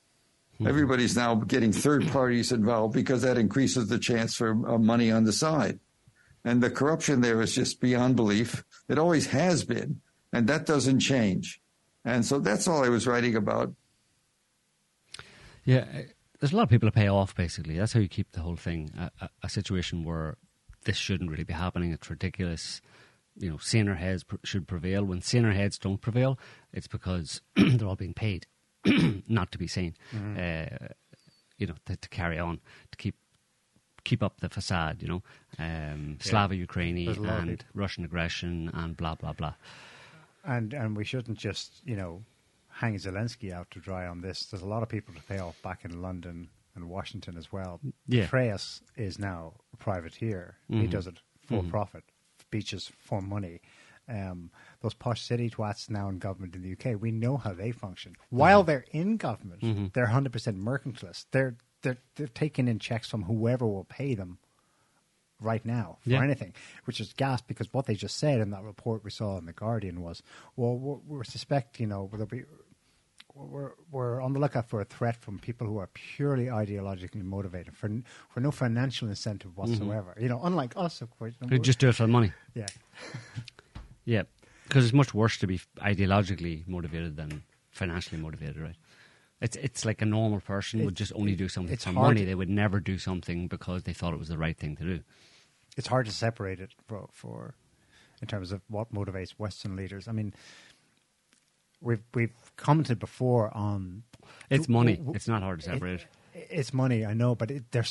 [0.64, 5.24] Everybody's now getting third parties involved because that increases the chance for uh, money on
[5.24, 5.80] the side.
[6.44, 8.64] And the corruption there is just beyond belief.
[8.88, 10.00] It always has been,
[10.32, 11.60] and that doesn't change.
[12.04, 13.74] And so that's all I was writing about.
[15.64, 15.86] Yeah,
[16.42, 17.36] there's a lot of people to pay off.
[17.36, 20.36] Basically, that's how you keep the whole thing a, a, a situation where
[20.84, 21.92] this shouldn't really be happening.
[21.92, 22.82] It's ridiculous.
[23.38, 25.04] You know, saner heads pr- should prevail.
[25.04, 26.40] When saner heads don't prevail,
[26.72, 28.48] it's because they're all being paid
[29.28, 29.94] not to be sane.
[30.12, 30.88] Uh,
[31.58, 32.58] you know, to, to carry on
[32.90, 33.14] to keep
[34.02, 35.00] keep up the facade.
[35.00, 35.22] You know,
[35.60, 37.64] um, Slava Ukraini There's a lot of and.
[37.72, 39.54] Russian aggression and blah blah blah.
[40.44, 42.24] And and we shouldn't just you know
[42.82, 44.46] hang Zelensky out to dry on this.
[44.46, 47.80] There's a lot of people to pay off back in London and Washington as well.
[48.08, 48.26] Yeah.
[48.96, 50.56] Is now a privateer.
[50.68, 50.90] He Mhm.
[50.90, 51.70] does it for Mhm.
[51.70, 52.02] profit,
[52.40, 53.60] speeches for money.
[54.08, 57.70] Um, those posh city twats now in government in the UK, we know how they
[57.70, 58.16] function.
[58.30, 59.92] While they're in government, Mhm.
[59.92, 61.26] they're 100% mercantilist.
[61.30, 64.38] They're, they're, they're taking in checks from whoever will pay them
[65.40, 66.22] right now for Yeah.
[66.22, 66.52] anything,
[66.84, 69.52] which is gas because what they just said in that report we saw in the
[69.52, 70.22] Guardian was,
[70.56, 72.44] well, we're, we're suspect, you know, there'll be,
[73.34, 77.76] we're we're on the lookout for a threat from people who are purely ideologically motivated
[77.76, 79.60] for n- for no financial incentive mm-hmm.
[79.70, 80.14] whatsoever.
[80.20, 81.34] You know, unlike us, of course.
[81.40, 82.32] They just do it for the money.
[82.54, 82.66] yeah,
[84.04, 84.22] Yeah,
[84.64, 88.76] because it's much worse to be ideologically motivated than financially motivated, right?
[89.40, 92.20] It's it's like a normal person would just only do something for money.
[92.20, 94.84] to- They would never do something because they thought it was the right thing to
[94.84, 95.00] do.
[95.76, 97.54] it's hard to separate it for, for
[98.20, 100.06] in terms of what motivates Western leaders.
[100.06, 100.32] I mean,
[101.82, 104.02] we've we've commented before on
[104.50, 104.96] It's money.
[104.96, 106.06] w- It's not hard to it- separate.
[106.34, 107.84] It's money, I know, but it, they're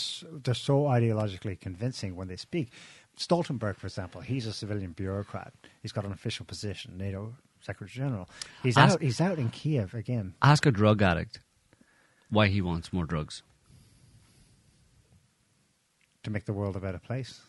[0.44, 2.72] they're so ideologically convincing when they speak.
[3.18, 5.54] Stoltenberg, for example, he's a civilian bureaucrat.
[5.84, 8.28] He's got an official position, NATO Secretary General.
[8.64, 9.02] He's Ask- out.
[9.02, 10.34] He's out in Kiev again.
[10.42, 11.40] Ask a drug addict
[12.30, 13.44] why he wants more drugs.
[16.24, 17.42] to make the world a better place.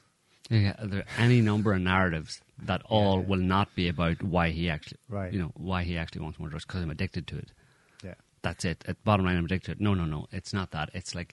[0.53, 3.27] Yeah, there are any number of narratives that all yeah.
[3.27, 5.33] will not be about why he actually, Right.
[5.33, 7.53] you know, why he actually wants more drugs because I'm addicted to it.
[8.05, 8.15] Yeah.
[8.43, 8.85] That's it.
[8.87, 9.81] At bottom line, I'm addicted.
[9.81, 10.27] No, no, no.
[10.31, 10.91] It's not that.
[10.93, 11.33] It's like,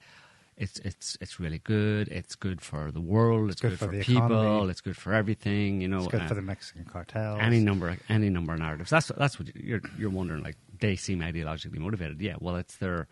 [0.56, 2.10] it's it's it's really good.
[2.10, 3.50] It's good for the world.
[3.50, 4.26] It's, good, for, the people.
[4.26, 4.72] economy.
[4.72, 5.80] It's good for everything.
[5.82, 7.40] You know, It's good uh, for the Mexican cartels.
[7.42, 8.90] any number any number of narratives.
[8.90, 10.44] That's that's what you're you're wondering.
[10.44, 12.20] Like they seem ideologically motivated.
[12.22, 13.08] Yeah, well, it's their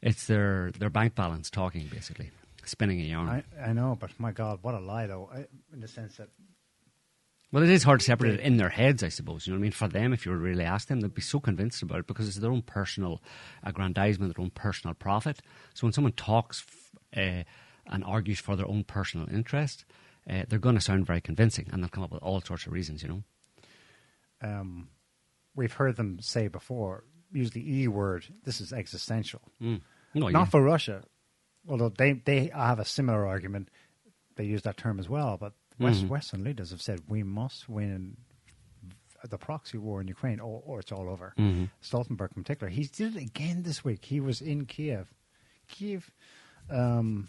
[0.00, 2.30] it's their their bank balance talking basically,
[2.68, 3.28] spinning a yarn.
[3.28, 6.28] I, I know, but my God, what a lie, though, I, in the sense that
[7.52, 9.46] Well, it is hard to separate it in their heads, I suppose.
[9.46, 9.72] You know what I mean?
[9.72, 12.26] For them, if you were really asked them, they'd be so convinced about it because
[12.28, 13.22] it's their own personal
[13.62, 15.40] aggrandizement, their own personal profit.
[15.74, 16.64] So when someone talks
[17.14, 17.44] f- uh,
[17.92, 19.84] and argues for their own personal interest,
[20.28, 22.72] uh, they're going to sound very convincing and they'll come up with all sorts of
[22.72, 23.22] reasons, you know?
[24.42, 24.88] um,
[25.54, 29.40] we've heard them say before, use the E word, this is existential.
[29.62, 29.80] Mm.
[30.14, 30.44] No, Not yeah.
[30.46, 31.02] for Russia,
[31.68, 33.68] although they, they have a similar argument.
[34.36, 36.08] They use that term as well, but West, Mhm.
[36.08, 38.16] Western leaders have said we must win
[39.28, 41.32] the proxy war in Ukraine, or, or it's all over.
[41.38, 41.70] Mhm.
[41.82, 44.04] Stoltenberg, in particular, he did it again this week.
[44.04, 45.12] He was in Kiev.
[45.68, 46.10] Kiev,
[46.68, 47.28] um,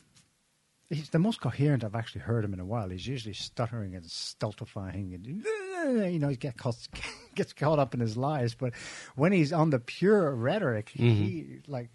[0.90, 2.90] he's the most coherent I've actually heard him in a while.
[2.90, 5.26] He's usually stuttering and stultifying, and
[6.14, 6.76] you know, he get caught,
[7.36, 8.56] gets caught up in his lies.
[8.56, 8.74] But
[9.16, 11.92] when he's on the pure rhetoric, he like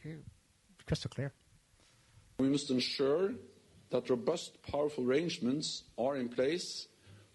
[0.86, 1.32] crystal clear.
[2.40, 3.34] We must ensure
[3.90, 6.88] that robust, powerful arrangements are in place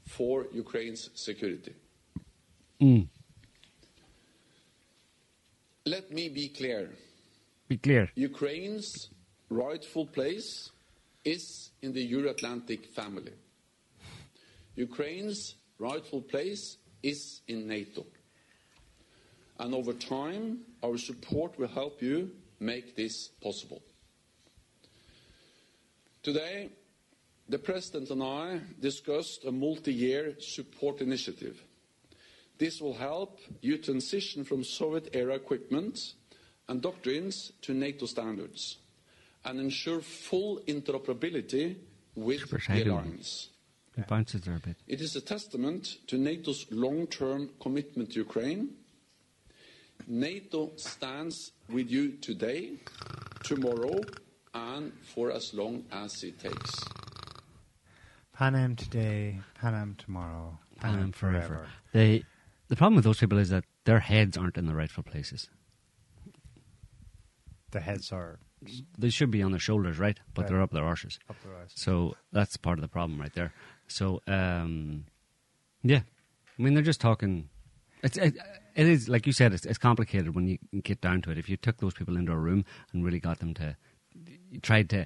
[0.03, 1.73] for Ukraine's security.
[2.81, 3.07] Mm.
[5.85, 6.89] Let me be clear.
[7.67, 8.09] Be clear.
[8.15, 9.09] Ukraine's
[9.49, 10.71] rightful place
[11.23, 13.33] is in the Euro Atlantic family.
[14.75, 18.05] Ukraine's rightful place is in NATO.
[19.59, 23.83] And over time, our support will help you make this possible.
[26.25, 26.71] Today,
[27.49, 31.61] the President and I discussed a multi year support initiative.
[32.57, 36.15] This will help you transition from Soviet era equipment
[36.67, 38.77] and doctrines to NATO standards
[39.43, 41.75] and ensure full interoperability
[42.15, 43.49] with the alliance.
[43.95, 44.77] It bounces there a bit.
[44.87, 48.69] It is a testament to NATO's long term commitment to Ukraine.
[50.07, 52.77] NATO stands with you today,
[53.43, 54.01] tomorrow,
[54.55, 56.71] and for as long as it takes.
[58.33, 61.47] Panem today, Panem tomorrow, Panem, Panem forever.
[61.47, 61.67] forever.
[61.93, 62.23] They,
[62.69, 65.49] the problem with those people is that their heads aren't in the rightful places.
[67.71, 68.39] The heads are
[68.97, 70.17] They should be on their shoulders, right?
[70.33, 70.49] But Right.
[70.49, 71.19] they're up their arses.
[71.29, 71.71] up their eyes.
[71.75, 73.53] So that's part of the problem right there.
[73.87, 75.05] So, um,
[75.83, 76.01] yeah.
[76.57, 77.49] I mean, they're just talking.
[78.01, 78.37] It's, it,
[78.75, 81.37] it is, like you said, it's, it's complicated when you get down to it.
[81.37, 83.75] If you took those people into a room and really got them to, you
[84.61, 85.05] tried to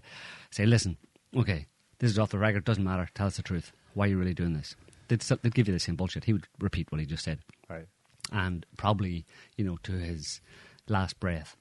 [0.51, 0.97] say, listen,
[1.35, 1.67] okay,
[1.99, 3.71] this is off the record, doesn't matter, tell us the truth.
[3.93, 4.75] Why are you really doing this?
[5.07, 6.25] They'd, they'd give you the same bullshit.
[6.25, 7.39] He would repeat what he just said.
[7.69, 7.87] Right.
[8.31, 9.25] and probably
[9.57, 10.41] you know to his
[10.87, 11.55] last breath.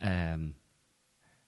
[0.00, 0.54] Um,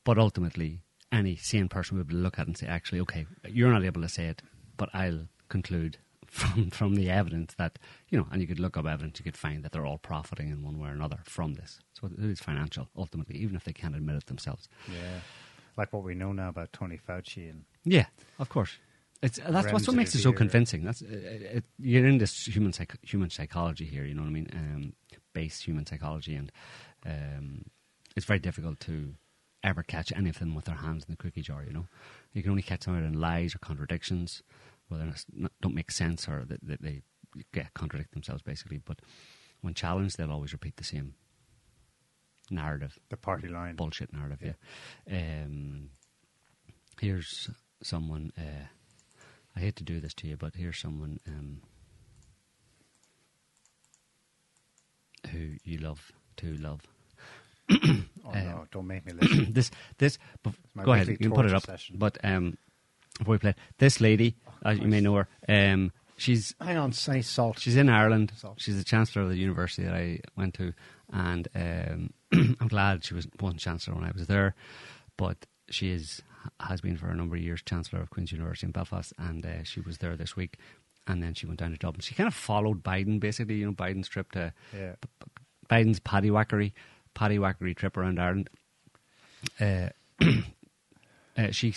[0.04, 0.80] but ultimately,
[1.12, 4.08] any sane person would look at it and say, "Actually, okay, you're not able to
[4.08, 4.42] say it,
[4.76, 5.98] but I'll conclude
[6.30, 9.36] from from the evidence that you know." And you could look up evidence, you could
[9.36, 11.80] find that they're all profiting in one way or another from this.
[11.92, 14.68] So it is financial ultimately, even if they can't admit it themselves.
[14.88, 15.20] Yeah.
[15.76, 18.06] Like what we know now about Tony Fauci and Yeah,
[18.38, 18.78] of course.
[19.22, 20.82] It's that's what's what makes it so convincing.
[20.82, 24.04] That's uh, it, you're in this human psych, human psychology here.
[24.04, 24.48] You know what I mean?
[24.54, 24.92] Um,
[25.34, 26.50] base human psychology, and
[27.04, 27.64] um,
[28.16, 29.14] it's very difficult to
[29.62, 31.62] ever catch anything with their hands in the cookie jar.
[31.64, 31.86] You know,
[32.32, 34.42] you can only catch them in lies or contradictions,
[34.90, 37.02] whether it's not, don't make sense or that they, they
[37.54, 38.78] yeah, contradict themselves basically.
[38.78, 39.00] But
[39.60, 41.14] when challenged, they'll always repeat the same
[42.50, 43.76] narrative the party line.
[43.76, 44.56] bullshit narrative.
[45.06, 45.18] Yeah.
[45.44, 45.90] Um,
[47.00, 47.48] here's
[47.82, 48.32] someone.
[48.36, 48.66] Uh,
[49.56, 51.62] I hate to do this to you, but here's someone um,
[55.30, 56.82] who you love to love.
[58.22, 58.66] Oh uh, no!
[58.70, 59.52] Don't make me listen.
[59.52, 60.18] this this.
[60.44, 61.08] bef- go ahead.
[61.08, 61.64] You can put it up.
[61.64, 61.96] session.
[61.98, 62.58] But um,
[63.20, 66.92] before we play, it, this lady, as you may know her, um, she's Hang on,
[66.92, 67.58] say salt.
[67.58, 68.32] She's in Ireland.
[68.36, 68.60] Salt.
[68.60, 70.72] She's the chancellor of the university that I went to,
[71.12, 72.10] and um,
[72.60, 74.54] I'm glad she was wasn't chancellor when I was there,
[75.16, 76.22] but she is
[76.58, 79.62] has been for a number of years chancellor of Queen's University in Belfast, and uh,
[79.62, 80.56] she was there this week,
[81.06, 82.00] and then she went down to Dublin.
[82.00, 84.94] She kind of followed Biden, basically, you know, Biden's trip to Yeah.
[85.68, 86.72] Biden's paddywhackery,
[87.14, 88.48] paddywhackery trip around Ireland.
[89.60, 89.90] Uh,
[91.36, 91.74] uh, she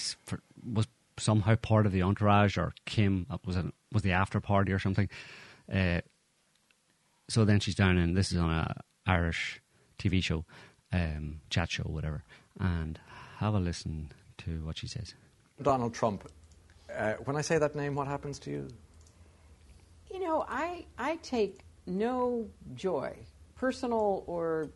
[0.66, 4.72] was somehow part of the entourage, or Kim uh, was it was the after party
[4.72, 5.10] or something.
[5.72, 6.02] Uh,
[7.30, 9.62] so then she's down in this is on a Irish
[9.98, 10.46] TV show,
[10.92, 12.24] um, chat show, whatever,
[12.60, 13.00] and
[13.38, 15.14] have a listen to what she says.
[15.62, 16.30] Donald Trump.
[16.94, 18.68] Uh, when I say that name, what happens to you?
[20.12, 23.16] You know, I, I take no joy,
[23.56, 24.70] personal or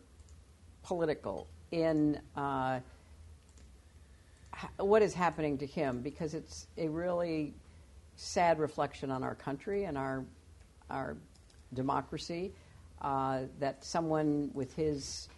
[0.82, 2.80] political, in uh, ha-
[4.78, 7.54] what is happening to him because it's a really
[8.16, 10.24] sad reflection on our country and our,
[10.90, 11.16] our
[11.74, 12.52] democracy
[13.02, 15.28] uh, that someone with his,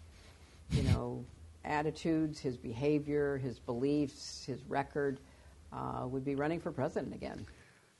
[0.70, 1.24] you know,
[1.64, 5.20] attitudes, his behavior, his beliefs, his record
[5.72, 7.44] uh, would be running for president again.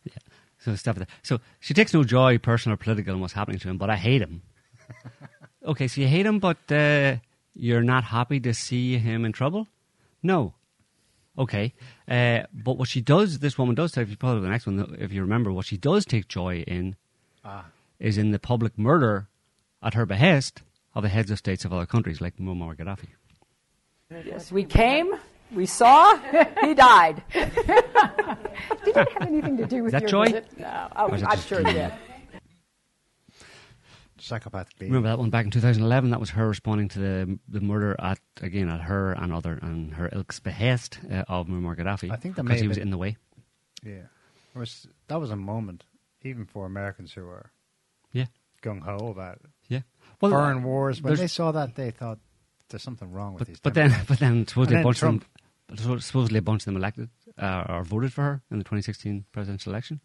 [0.04, 0.14] Yeah.
[0.59, 1.14] So stuff like that.
[1.22, 3.96] So she takes no joy, personal or political, in what's happening to him, but I
[3.96, 4.42] hate him.
[5.64, 7.16] okay, so you hate him, but uh,
[7.54, 9.68] you're not happy to see him in trouble?
[10.22, 10.54] No.
[11.40, 11.72] Okay.
[12.07, 15.11] Uh, but what she does, this woman does, if you probably the next one, if
[15.12, 16.94] you remember, what she does take joy in
[17.98, 19.26] is in the public murder
[19.83, 20.62] at her behest
[20.94, 23.09] of the heads of states of other countries, like Muammar Gaddafi.
[24.26, 25.12] Yes, we came,
[25.55, 26.16] we saw,
[26.61, 27.22] he died.
[27.33, 27.48] Did
[28.96, 30.24] it have anything to do with that your joy?
[30.26, 30.59] visit?
[30.59, 31.92] No, oh, Or is it I'm sure it did.
[34.88, 36.11] Remember that one back in 2011?
[36.11, 39.94] That was her responding to the the murder at again at her and other and
[39.94, 42.11] her ilk's behest uh, of Muammar Gaddafi.
[42.11, 43.16] I think that because he was been- in the way.
[43.85, 44.02] Yeah.
[44.54, 45.85] It was, that was a moment,
[46.22, 47.50] even for Americans who were
[48.12, 48.26] Yeah,
[48.62, 49.46] gung ho about it.
[49.68, 49.80] yeah.
[50.20, 51.00] Well, foreign wars.
[51.00, 52.18] When they saw that, they thought
[52.68, 53.61] there's something wrong with but, these.
[53.61, 55.22] but then, but then supposedly And a bunch of
[55.78, 59.24] them, supposedly a bunch of them elected uh, or voted for her in the 2016
[59.33, 60.00] presidential election.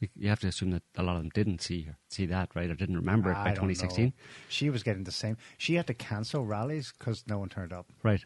[0.00, 2.54] You, you have to assume that a lot of them didn't see her, see that,
[2.54, 3.74] right, or didn't remember it I by don't know.
[3.74, 4.12] 2016,
[4.48, 5.36] she was getting the same.
[5.56, 7.86] She had to cancel rallies because no one turned up.
[8.02, 8.24] right?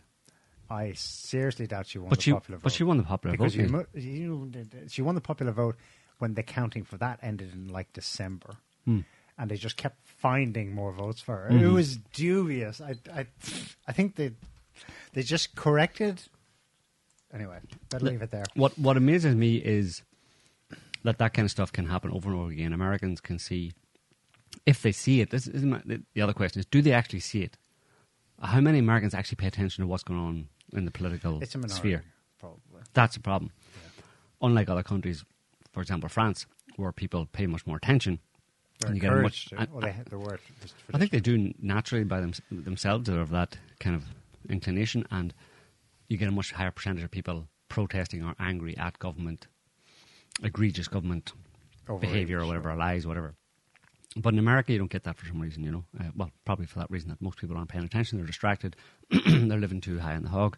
[0.71, 2.63] I seriously doubt she won But the she, popular vote.
[2.65, 3.63] but she won the popular because vote.
[3.63, 4.51] you, mo- you,
[4.89, 5.77] she won the popular vote
[6.19, 8.57] when the counting for that ended in like December,
[8.87, 9.01] Hmm.
[9.39, 11.51] and they just kept finding more votes for her.
[11.51, 11.65] Mm-hmm.
[11.65, 12.81] It was dubious.
[12.81, 13.27] I, I,
[13.87, 14.33] I think they
[15.13, 16.23] they just corrected.
[17.35, 17.59] Anyway,
[17.91, 18.45] better leave it there.
[18.55, 20.03] What what amazes me is
[21.05, 22.73] that that kind of stuff can happen over and over again.
[22.73, 23.73] Americans can see
[24.67, 25.31] if they see it.
[25.31, 25.81] This is my,
[26.15, 27.57] the other question: is do they actually see it?
[28.41, 31.59] How many Americans actually pay attention to what's going on in the political It's a
[31.59, 32.05] minority, sphere?
[32.41, 32.83] probably.
[32.93, 33.53] That's a problem.
[34.41, 35.25] Unlike other countries,
[35.73, 38.19] for example, France, where people pay much more attention,
[38.81, 39.47] They're and you get encouraged much.
[39.51, 39.61] to.
[39.61, 40.41] and- Well, they the word.
[40.93, 44.05] I think they do naturally by them, themselves of that kind of
[44.49, 45.33] inclination, and
[46.09, 49.47] you get a much higher percentage of people protesting or angry at government,
[50.43, 51.33] egregious government
[52.01, 53.35] behavior or whatever, or lies, whatever.
[54.17, 55.85] But in America, you don't get that for some reason, you know.
[55.99, 58.19] Uh, well, probably for that reason that most people aren't paying attention.
[58.19, 58.77] They're distracted.
[59.11, 60.57] they're living too high on the hog.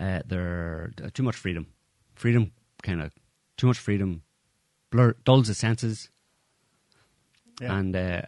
[0.00, 1.66] Uh, they're uh, too much freedom.
[2.14, 3.12] Freedom, kind of,
[3.56, 4.22] too much freedom,
[4.90, 6.08] blur, dulls the senses,
[7.60, 7.76] Yeah.
[7.78, 8.22] and uh,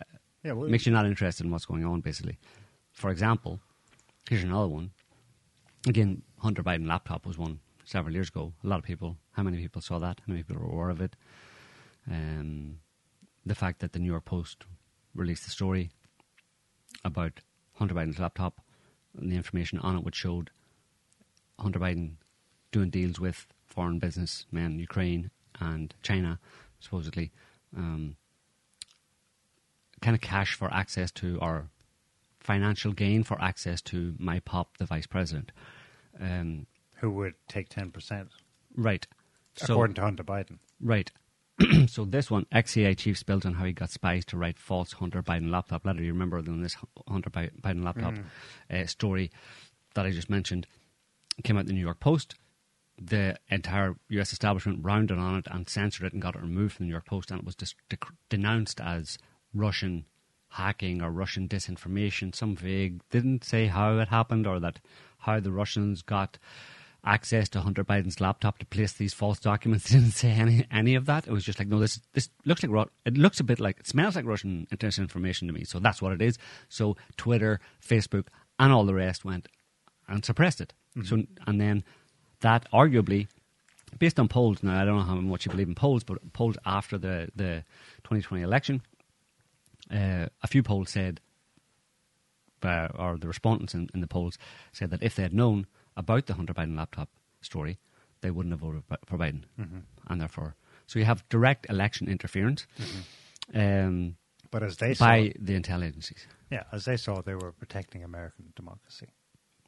[0.44, 2.38] Yeah, well- makes you not interested in what's going on, basically.
[2.92, 3.60] For example,
[4.28, 4.90] here's another one.
[5.86, 7.60] Again, Hunter Biden laptop was one
[7.92, 8.54] several years ago.
[8.64, 10.20] A lot of people, how many people saw that?
[10.20, 11.14] How many people were aware of it?
[12.10, 12.78] Um,
[13.44, 14.64] the fact that the New York Post
[15.14, 15.90] released a story
[17.04, 17.40] about
[17.74, 18.60] Hunter Biden's laptop
[19.16, 20.50] and the information on it, which showed
[21.60, 22.14] Hunter Biden
[22.72, 26.38] doing deals with foreign businessmen, Ukraine and China,
[26.80, 27.30] supposedly,
[27.76, 28.16] um,
[30.00, 31.68] kind of cash for access to or
[32.40, 35.52] financial gain for access to my pop, the vice president.
[36.18, 36.66] Um,
[37.02, 38.28] who would take ten percent
[38.74, 39.06] right.
[39.56, 40.58] So, according to Hunter Biden.
[40.80, 41.10] Right.
[41.86, 45.22] so this one, Ex-CIA chief spilled on how he got spies to write false Hunter
[45.22, 46.02] Biden laptop letter.
[46.02, 48.14] You remember when this Hunter Biden laptop
[48.70, 49.30] uh, story
[49.94, 50.66] that I just mentioned
[51.44, 52.36] came out in the New York Post.
[52.98, 54.32] The entire U.S.
[54.32, 57.06] establishment rounded on it and censored it and got it removed from the New York
[57.06, 59.18] Post, and it was dis- dec- denounced as
[59.52, 60.04] Russian
[60.50, 62.34] hacking or Russian disinformation.
[62.34, 64.80] Some vague didn't say how it happened or that
[65.18, 66.38] how the Russians got
[67.04, 69.88] access to Hunter Biden's laptop to place these false documents.
[69.88, 71.26] They didn't say any any of that.
[71.26, 73.86] It was just like, no, this this looks like it looks a bit like it
[73.86, 75.64] smells like Russian information to me.
[75.64, 76.38] So that's what it is.
[76.68, 78.28] So Twitter, Facebook,
[78.58, 79.48] and all the rest went
[80.08, 80.74] and suppressed it.
[81.04, 81.84] So and then
[82.40, 83.28] that arguably.
[83.98, 86.56] Based on polls, now I don't know how much you believe in polls, but polls
[86.64, 87.62] after the, the
[88.04, 88.80] 2020 election,
[89.90, 91.20] uh, a few polls said,
[92.62, 94.38] uh, or the respondents in, in the polls
[94.72, 95.66] said that if they had known
[95.96, 97.08] about the Hunter Biden laptop
[97.40, 97.78] story,
[98.20, 99.42] they wouldn't have voted for- Biden,
[100.08, 100.54] and therefore,
[100.86, 102.66] so you have direct election interference
[103.54, 104.16] um,
[104.50, 106.26] But as they by saw, the intel agencies.
[106.50, 109.06] yeah, as they saw, they were protecting American democracy.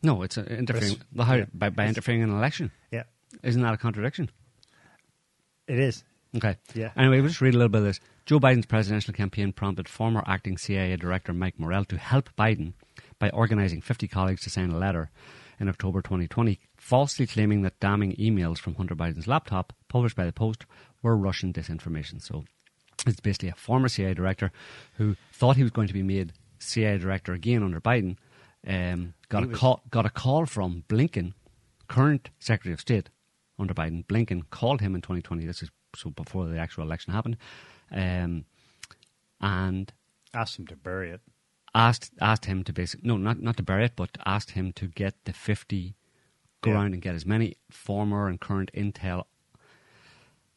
[0.03, 0.93] No, it's uh, interfering.
[0.93, 1.47] it's- Well, how, yeah.
[1.55, 2.71] by, by interfering in an election.
[2.91, 3.05] Yeah,
[3.43, 4.31] Isn't that a contradiction?
[5.67, 6.05] it is.
[6.37, 6.57] Okay.
[6.75, 6.91] Yeah.
[6.97, 8.01] Anyway, we'll just read a little bit of this.
[8.27, 12.73] Joe Biden's presidential campaign prompted former acting CIA director Mike Morell to help Biden
[13.19, 15.11] by organizing 50 colleagues to sign a letter
[15.61, 20.33] in October 2020, falsely claiming that damning emails from Hunter Biden's laptop, published by the
[20.33, 20.65] Post,
[21.03, 22.21] were Russian disinformation.
[22.23, 22.45] So
[23.07, 24.51] it's basically a former CIA director
[24.97, 28.17] who thought he was going to be made CIA director again under Biden.
[28.67, 29.83] Um, got He a was- call.
[29.91, 31.35] Got a call from Blinken,
[31.89, 33.11] current Secretary of State
[33.59, 34.07] under Biden.
[34.07, 35.45] Blinken called him in 2020.
[35.47, 37.37] This is so before the actual election happened,
[37.93, 38.45] um,
[39.41, 39.93] and
[40.33, 41.21] Asked him to bury it.
[41.75, 44.87] Asked asked him to basically no, not not to bury it, but asked him to
[44.89, 45.95] get the 50,
[46.61, 46.77] go Yeah.
[46.77, 49.25] around and get as many former and current intel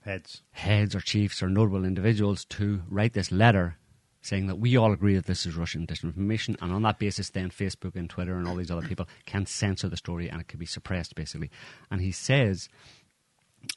[0.01, 0.41] Heads.
[0.51, 3.77] heads or chiefs or notable individuals to write this letter
[4.21, 7.49] saying that we all agree that this is Russian disinformation, and on that basis, then
[7.49, 10.59] Facebook and Twitter and all these other people can censor the story and it can
[10.59, 11.49] be suppressed, basically.
[11.89, 12.67] And he says,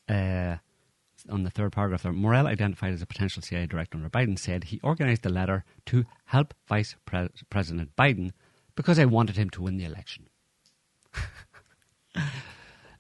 [0.09, 0.57] uh,
[1.29, 4.65] on the third paragraph there, Morell, identified as a potential CIA director under Biden, said
[4.65, 8.33] he organized the letter to help Vice Pre- President Biden
[8.75, 10.27] because I wanted him to win the election.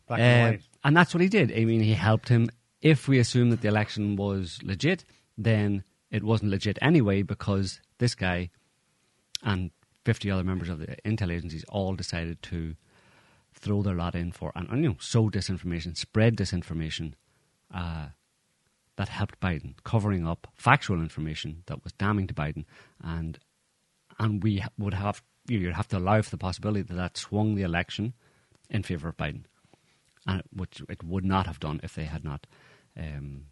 [0.09, 1.53] And Uh, and that's what he did.
[1.53, 2.51] I mean, he helped him.
[2.81, 5.05] If we assume that the election was legit,
[5.37, 8.51] then it wasn't legit anyway because this guy
[9.43, 9.71] and
[10.05, 12.75] 50 other members of the intel agencies all decided to
[13.55, 17.14] throw their lot in for and, and, you know sow disinformation, spread disinformation
[17.75, 18.07] uh,
[18.97, 22.64] that helped Biden, covering up factual information that was damning to Biden,
[23.03, 23.39] and
[24.18, 27.62] and we would have you'd have to allow for the possibility that that swung the
[27.62, 28.14] election
[28.68, 29.45] in favor of Biden,
[30.27, 32.47] and which it would not have done if they had not
[32.99, 33.47] um,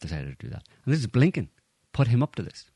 [0.00, 0.62] decided to do that.
[0.84, 1.48] And this is Blinken
[1.92, 2.70] put him up to this.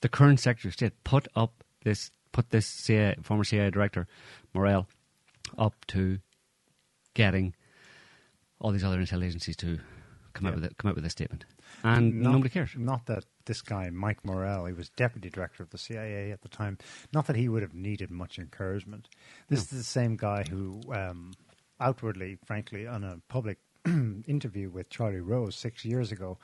[0.00, 4.06] The current Secretary of State put up this put this CIA, former CIA director
[4.54, 4.86] Morell
[5.56, 6.18] up to
[7.14, 7.54] getting
[8.60, 9.78] all these other intel agencies to
[10.38, 10.60] come out Yeah.
[10.62, 11.44] with a, come out with a statement,
[11.82, 12.70] and Not- nobody cares.
[12.76, 16.48] Not that this guy, Mike Morell, he was deputy director of the CIA at the
[16.48, 16.78] time.
[17.12, 19.08] Not that he would have needed much encouragement.
[19.48, 21.32] This is the same guy who, um,
[21.80, 26.38] outwardly, frankly, on a public interview with Charlie Rose six years ago,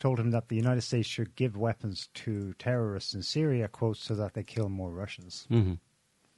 [0.00, 4.14] told him that the United States should give weapons to terrorists in Syria, quote, so
[4.14, 5.46] that they kill more Russians.
[5.48, 5.74] hmm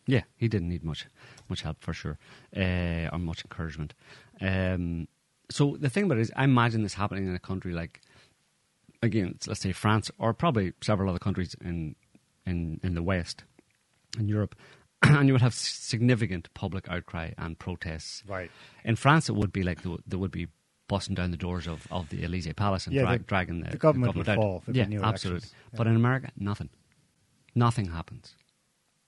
[0.07, 1.07] Yeah, he didn't need much
[1.49, 2.18] much help for sure,
[2.57, 3.95] uh, or much encouragement.
[4.41, 5.09] Um,
[5.51, 8.01] so the thing about it is, I imagine this happening in a country like,
[9.03, 11.94] again, let's say France, or probably several other countries in
[12.47, 13.44] in in the West,
[14.18, 14.55] in Europe,
[15.03, 18.22] and you would have significant public outcry and protests.
[18.26, 18.51] Right.
[18.84, 20.49] In France, it would be like there there would be
[20.88, 23.70] busting down the doors of, of the Elysee Palace and Yeah, drag, the- dragging the,
[23.70, 24.36] the government would out.
[24.36, 25.49] fall Yeah, new absolutely.
[25.72, 25.76] Yeah.
[25.78, 26.70] But in America, nothing.
[27.57, 28.34] Nothing happens.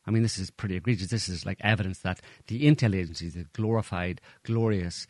[0.06, 1.08] I mean, this is pretty egregious.
[1.10, 5.06] This is like evidence that the intel agencies, the glorified, glorious,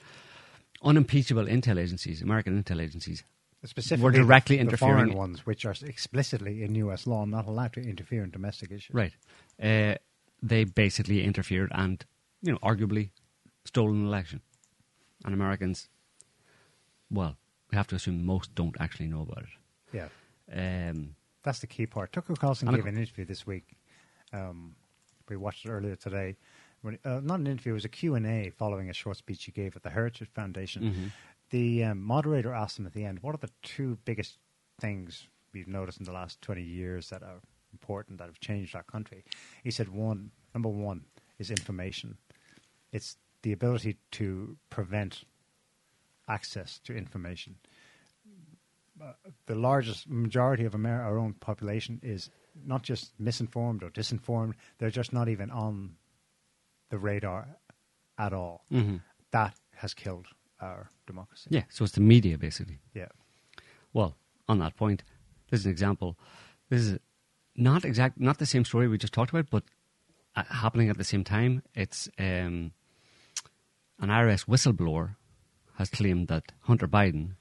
[0.82, 3.24] unimpeachable intel agencies, American intel agencies,
[3.64, 4.94] Specifically, were directly the, the interfering.
[4.94, 7.06] foreign ones, which are explicitly in U.S.
[7.06, 8.94] law not allowed to interfere in domestic issues.
[8.94, 9.12] Right.
[9.60, 9.96] Uh,
[10.40, 12.04] they basically interfered and,
[12.42, 13.10] you know, arguably
[13.64, 14.40] stole an election.
[15.24, 15.88] And Americans,
[17.10, 17.36] well,
[17.70, 19.48] we have to assume most don't actually know about it.
[19.92, 20.90] Yeah.
[20.90, 22.12] Um, That's the key part.
[22.12, 23.76] Tucker Carlson gave an interview this week.
[24.32, 24.76] Um,
[25.28, 26.36] we watched it earlier today.
[26.84, 29.82] Uh, not an interview, it was a Q&A following a short speech he gave at
[29.82, 30.82] the Heritage Foundation.
[30.82, 31.12] Mhm.
[31.50, 34.38] The um, moderator asked him at the end, what are the two biggest
[34.80, 37.40] things we've noticed in the last 20 years that are
[37.72, 39.24] important, that have changed our country?
[39.64, 41.04] He said, one, number one
[41.38, 42.18] is information.
[42.92, 45.24] It's the ability to prevent
[46.28, 47.56] access to information
[49.46, 52.30] the largest majority of Amer- our own population is
[52.64, 55.96] not just misinformed or disinformed; they're just not even on
[56.90, 57.56] the radar
[58.18, 58.64] at all.
[58.70, 59.02] Mhm.
[59.30, 60.26] That has killed
[60.60, 61.48] our democracy.
[61.50, 62.80] yeah, so it's the media, basically.
[62.94, 63.08] Yeah.
[63.92, 64.16] Well,
[64.48, 65.04] on that point,
[65.50, 66.18] this is an example.
[66.68, 66.98] This is
[67.54, 69.64] not exact, not the same story we just talked about, but
[70.36, 71.62] uh, happening at the same time.
[71.74, 72.72] It's um,
[74.00, 75.16] an IRS whistleblower
[75.76, 77.36] has claimed that Hunter Biden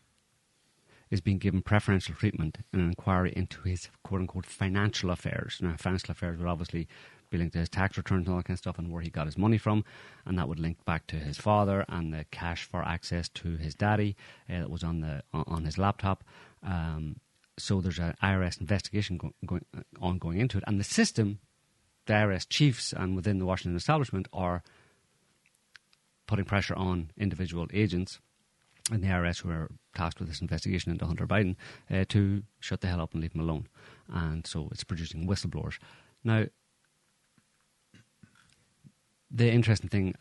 [1.10, 5.58] is being given preferential treatment in an inquiry into his quote unquote financial affairs.
[5.62, 6.88] Now, financial affairs would obviously
[7.30, 9.10] be linked to his tax returns and all that kind of stuff and where he
[9.10, 9.84] got his money from,
[10.26, 13.76] and that would link back to his father and the cash for access to his
[13.76, 14.16] daddy
[14.50, 16.24] uh, that was on the on, on his laptop.
[16.64, 17.18] Um,
[17.58, 21.40] so there's an IRS investigation go, going, uh, ongoing into it, and the system,
[22.06, 24.64] the IRS chiefs and within the Washington establishment are
[26.28, 28.20] putting pressure on individual agents
[28.92, 31.56] and the IRS who are tasked with this investigation into Hunter Biden
[31.92, 33.68] uh, to shut the hell up and leave him alone.
[34.08, 35.78] And so it's producing whistleblowers.
[36.24, 36.46] Now,
[39.32, 40.16] the interesting thing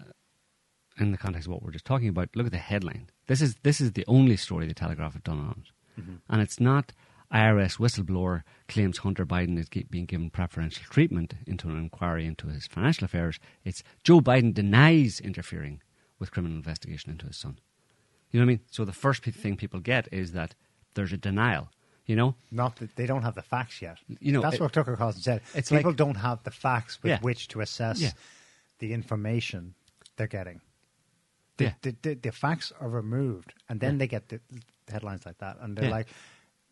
[0.98, 3.10] in the context of what we're just talking about, look at the headline.
[3.26, 6.14] This is this is the only story the Telegraph have done on it, mm-hmm.
[6.28, 6.92] and it's not
[7.32, 12.66] IRS whistleblower claims Hunter Biden is being given preferential treatment into an inquiry into his
[12.66, 13.38] financial affairs.
[13.64, 15.82] It's Joe Biden denies interfering
[16.18, 17.58] with criminal investigation into his son.
[18.30, 18.60] You know what I mean?
[18.70, 20.54] So the first thing people get is that
[20.94, 21.68] there's a denial.
[22.06, 23.98] You know, Not that they don't have the facts yet.
[24.20, 25.42] You know, that's it- what Tucker Carlson said.
[25.54, 27.18] it's People like- don't have the facts with Yeah.
[27.20, 28.12] which to assess Yeah.
[28.78, 29.74] The information
[30.16, 30.60] they're getting.
[31.56, 31.72] The, Yeah.
[31.82, 33.98] the, the, the facts are removed, and then Yeah.
[33.98, 34.40] they get the
[34.88, 35.90] headlines like that, and they're Yeah.
[35.90, 36.08] like,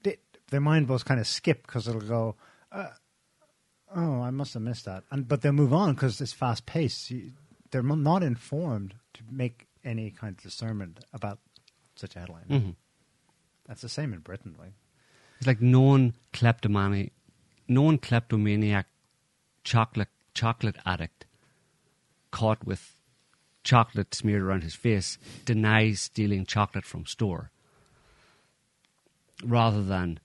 [0.03, 0.19] they,
[0.51, 2.37] their mind will kind of skip because it'll go,
[2.71, 2.91] uh,
[3.95, 7.11] "Oh, I must have missed that," and but they'll move on because it's fast paced.
[7.71, 11.39] They're not informed to make any kind of discernment about
[11.97, 12.47] such a headline.
[12.49, 12.77] Mhm.
[13.67, 14.75] That's the same in Britain, like.
[15.39, 17.11] It's like known kleptomani,
[17.69, 18.87] known kleptomaniac,
[19.65, 21.25] chocolate chocolate addict,
[22.35, 22.97] caught with
[23.62, 27.51] chocolate smeared around his face, denies stealing chocolate from store,
[29.45, 30.18] rather than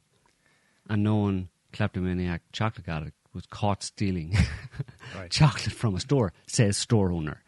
[0.90, 4.36] a known kleptomaniac chocolate addict was caught stealing
[5.16, 5.30] Right.
[5.30, 7.44] chocolate from a store, says store owner.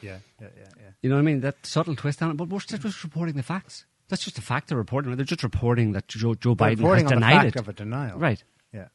[0.00, 0.90] Yeah, yeah, yeah, yeah.
[1.02, 1.40] You know what I mean?
[1.40, 3.84] That subtle twist on it, but we're just reporting the facts.
[4.08, 5.14] That's just a fact they're reporting.
[5.16, 7.56] They're just reporting that Joe, Joe Biden has denied it.
[7.56, 8.16] of a denial.
[8.18, 8.42] Right.
[8.72, 8.88] Yeah.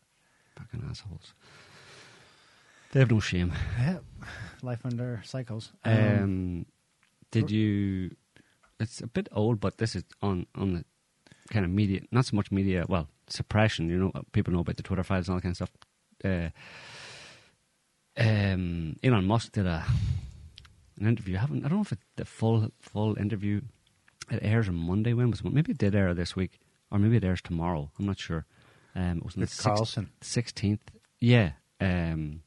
[0.58, 1.34] Fucking assholes.
[2.93, 3.51] They have no shame.
[3.80, 3.97] Yeah.
[4.64, 5.74] Life under cycles.
[5.84, 6.66] Um,
[7.32, 8.16] did you?
[8.80, 10.86] It's a bit old, but this is on on the
[11.51, 12.01] kind of media.
[12.11, 12.86] Not so much media.
[12.88, 13.89] Well, suppression.
[13.89, 15.72] You know, people know about the Twitter files and all that kind of stuff.
[16.24, 16.49] Uh,
[18.18, 19.84] um, Elon Musk did a
[20.99, 21.36] an interview.
[21.36, 21.66] I haven't.
[21.66, 23.61] I don't know if it, the full full interview
[24.32, 25.14] it airs on Monday.
[25.14, 25.53] When was it?
[25.53, 26.59] Maybe it did air this week,
[26.89, 27.91] or maybe it airs tomorrow.
[27.99, 28.45] I'm not sure.
[28.95, 30.11] Um, it was on the Carlson.
[30.22, 30.80] 16th.
[31.20, 31.53] Yeah.
[31.82, 32.41] Um,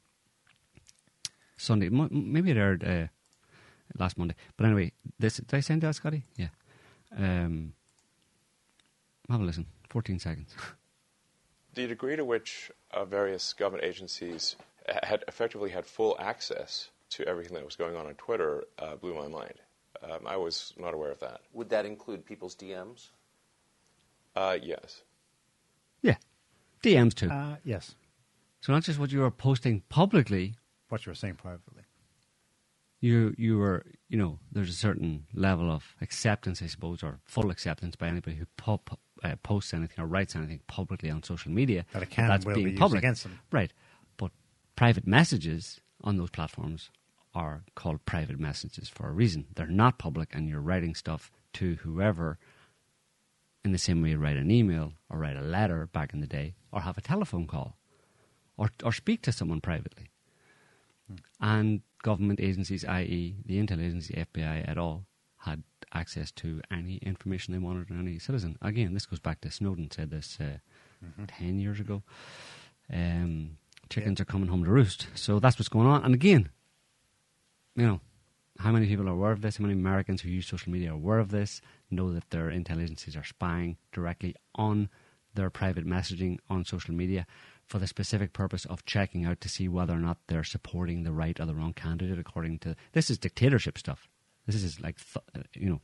[1.57, 1.89] Sunday.
[1.89, 3.07] Mo- Maybe it aired uh,
[3.99, 4.35] last Monday.
[4.57, 6.25] But anyway, this did I send that, Scotty?
[6.37, 6.49] Yeah.
[7.17, 7.73] Um,
[9.31, 9.67] have a listen.
[9.91, 10.55] 14 seconds.
[11.75, 14.57] The degree to which uh, various government agencies
[15.03, 19.15] had effectively had full access to everything that was going on on Twitter uh, blew
[19.15, 19.53] my mind.
[20.03, 21.43] Um, I was not aware of that.
[21.53, 23.11] Would that include people's DMs?
[24.35, 25.03] Uh, yes.
[26.01, 26.17] Yeah.
[26.83, 27.29] DMs too.
[27.29, 27.95] Uh, yes.
[28.63, 30.55] so not just what you were posting publicly,
[30.89, 31.83] What you were saying privately.
[33.01, 37.51] you you were you know there's a certain level of acceptance I suppose or full
[37.51, 41.51] acceptance by anybody who po- po- uh, posts anything or writes anything publicly on social
[41.53, 43.39] media That it can that's being be public against them.
[43.53, 43.73] right
[44.17, 44.31] but
[44.77, 46.91] private messages on those platforms
[47.35, 51.75] are called private messages for a reason they're not public and you're writing stuff to
[51.83, 52.39] whoever
[53.65, 56.27] in the same way you write an email or write a letter back in the
[56.27, 57.77] day or have a telephone call
[58.57, 60.07] or or speak to someone privately
[61.41, 65.07] and government agencies, i.e., the intel agency, FBI, et al.,
[65.39, 68.57] had access to any information they wanted on any citizen.
[68.61, 70.59] Again, this goes back to Snowden said this uh,
[71.29, 72.03] ten years ago.
[72.93, 75.07] Um, chickens are coming home to roost.
[75.15, 76.05] So that's what's going on.
[76.05, 76.51] And again,
[77.77, 78.01] you know,
[78.59, 79.59] how many people are aware of this?
[79.59, 81.61] How many Americans who use social media are aware of this?
[81.91, 84.89] Know that their intel agencies are spying directly on
[85.35, 87.27] their private messaging on social media
[87.67, 91.13] for the specific purpose of checking out to see whether or not they're supporting the
[91.13, 94.09] right or the wrong candidate according to this is dictatorship stuff.
[94.47, 95.81] This is like th- uh, you know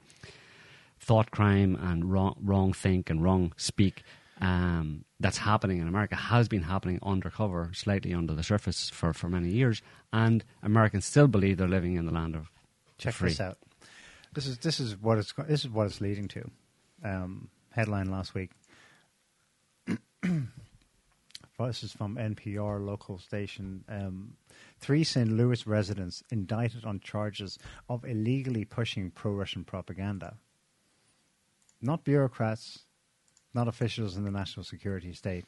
[1.01, 4.05] thought crime and wrong wrong think and wrong speak
[4.41, 9.29] um, that's happening in America has been happening undercover, slightly under the surface for, for
[9.29, 12.51] many years, and Americans still believe they're living in the land of
[12.99, 13.29] Check free.
[13.29, 13.59] this out.
[14.35, 16.51] This is this is what it's this is what it's leading to.
[17.05, 18.51] Um, headline last week.
[21.67, 23.85] This is from NPR local station.
[23.89, 24.35] Um,
[24.79, 25.31] three St.
[25.31, 27.59] Louis residents indicted on charges
[27.89, 30.37] of illegally pushing pro-Russian propaganda.
[31.81, 32.81] Not bureaucrats,
[33.55, 35.45] not officials in the national security state.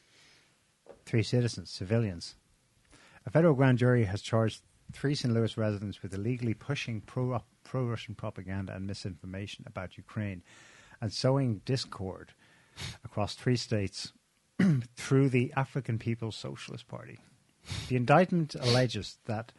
[1.05, 2.35] Three citizens, civilians.
[3.25, 4.61] A federal grand jury has charged
[4.93, 5.33] three St.
[5.33, 7.41] Louis residents with illegally pushing pro
[7.73, 10.43] Russian propaganda and misinformation about Ukraine
[11.01, 12.33] and sowing discord
[13.03, 14.13] across three states
[14.95, 17.19] through the African People's Socialist Party.
[17.87, 19.51] The indictment alleges that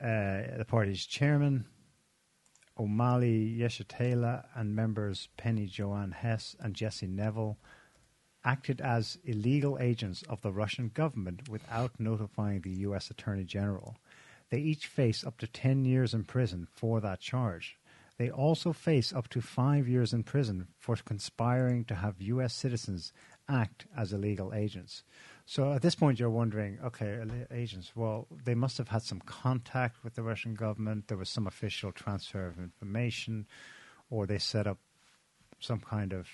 [0.00, 1.66] uh, the party's chairman,
[2.78, 7.56] Omali Yeshitela, and members Penny Joanne Hess and Jesse Nevel
[8.44, 13.10] acted as illegal agents of the Russian government without notifying the U.S.
[13.10, 13.96] Attorney General.
[14.50, 17.76] They each face up to 10 years in prison for that charge.
[18.16, 22.52] They also face up to five years in prison for conspiring to have U.S.
[22.52, 23.12] citizens
[23.50, 25.02] act as illegal agents.
[25.46, 27.18] So at this point, you're wondering, okay,
[27.50, 27.92] agents.
[27.96, 31.08] Well, they must have had some contact with the Russian government.
[31.08, 33.46] There was some official transfer of information,
[34.10, 34.78] or they set up
[35.58, 36.28] some kind of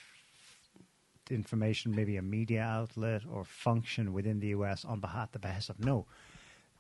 [1.31, 4.85] information, maybe a media outlet or function within the U.S.
[4.85, 5.81] on behalf the behest of.
[5.81, 6.07] No,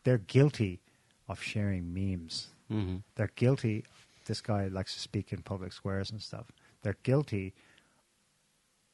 [0.04, 0.80] they're guilty
[1.28, 2.48] of sharing memes.
[2.70, 3.02] Mhm.
[3.16, 3.84] They're guilty.
[4.26, 6.52] This guy likes to speak in public squares and stuff.
[6.82, 7.54] They're guilty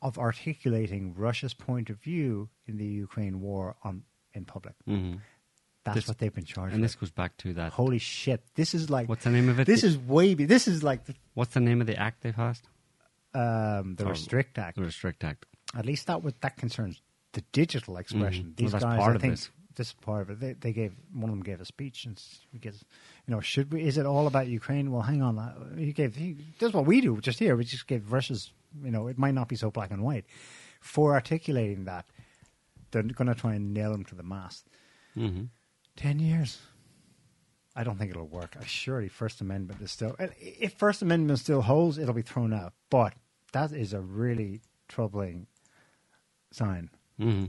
[0.03, 4.03] of articulating Russia's point of view in the Ukraine war on
[4.35, 4.75] in public.
[4.89, 5.21] Mhm.
[5.85, 6.91] That's This- what they've been charged And with.
[6.91, 7.73] this goes back to that.
[7.73, 8.43] Holy shit!
[8.55, 9.67] This is like What's the name of it?
[9.67, 10.35] This The- is way.
[10.35, 12.69] Be- this is like the, What's the name of the act they passed?
[13.35, 14.77] um, the Or- Restrict Act.
[14.77, 15.47] The Restrict Act.
[15.75, 17.01] At least that was that concerns
[17.33, 18.45] the digital expression.
[18.45, 18.49] Mhm.
[18.49, 19.51] Well, These that's guys, part I of think, this.
[19.77, 20.41] this is part of it.
[20.41, 22.21] They, they gave one of them gave a speech and
[22.61, 22.85] gives,
[23.27, 23.83] you know, should we?
[23.83, 24.91] Is it all about Ukraine?
[24.93, 25.39] Well, hang on.
[25.39, 26.15] uh, He gave.
[26.17, 27.57] He does what we do just here.
[27.57, 28.53] We just gave Russia's.
[28.83, 30.25] You know, it might not be so black and white.
[30.81, 32.07] For articulating that,
[32.91, 34.69] they're going to try and nail him to the mast.
[35.17, 35.45] Mm-hmm.
[35.97, 36.61] Ten years.
[37.75, 38.57] I don't think it'll work.
[38.61, 40.15] I surely First Amendment is still.
[40.19, 42.75] If First Amendment still holds, it'll be thrown out.
[42.91, 43.15] But
[43.53, 45.47] that is a really troubling
[46.51, 46.91] sign.
[47.19, 47.47] Mm-hmm.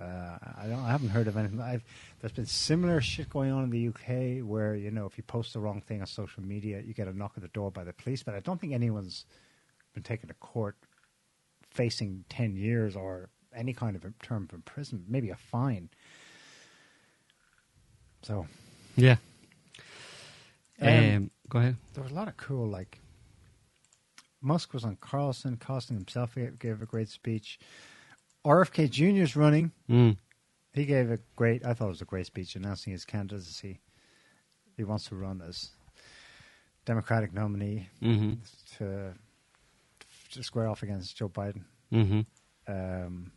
[0.00, 0.80] Uh, I don't.
[0.80, 1.60] I haven't heard of anything.
[1.60, 1.84] I've,
[2.20, 5.52] there's been similar shit going on in the UK where you know if you post
[5.52, 7.92] the wrong thing on social media, you get a knock at the door by the
[7.92, 8.22] police.
[8.22, 9.26] But I don't think anyone's
[9.92, 10.76] been taken to court
[11.70, 15.88] facing ten years or any kind of term of imprisonment, maybe a fine.
[18.22, 18.46] So
[18.96, 19.16] Yeah.
[20.80, 21.76] Um, Um, go ahead.
[21.94, 22.98] there was a lot of cool like
[24.40, 25.56] Musk was on Carlson.
[25.56, 27.60] Carlson himself gave, gave a great speech.
[28.44, 29.70] RFK Jr.'s running.
[29.88, 30.16] Mm.
[30.72, 31.64] He gave a great.
[31.64, 33.80] I thought it was a great speech announcing his candidacy.
[34.76, 35.70] He wants to run as
[36.86, 38.38] Democratic nominee Mhm.
[38.42, 39.14] to, to
[40.40, 41.64] square off against Joe Biden.
[41.92, 42.20] Mm-hmm.
[42.66, 43.32] Um,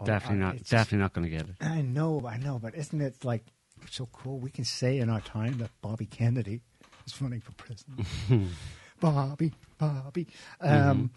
[0.00, 0.64] oh, Definitely I- not.
[0.64, 1.56] Definitely not going to get it.
[1.60, 3.44] I know, I know, but isn't it like
[3.90, 4.38] so cool?
[4.38, 6.62] We can say in our time that Bobby Kennedy
[7.06, 8.06] is running for president.
[9.00, 10.26] Bobby, Bobby.
[10.60, 11.10] Um,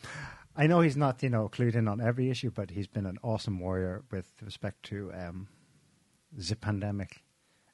[0.56, 3.18] I know he's not, you know, clued in on every issue, but he's been an
[3.24, 5.48] awesome warrior with respect to um,
[6.32, 7.22] the pandemic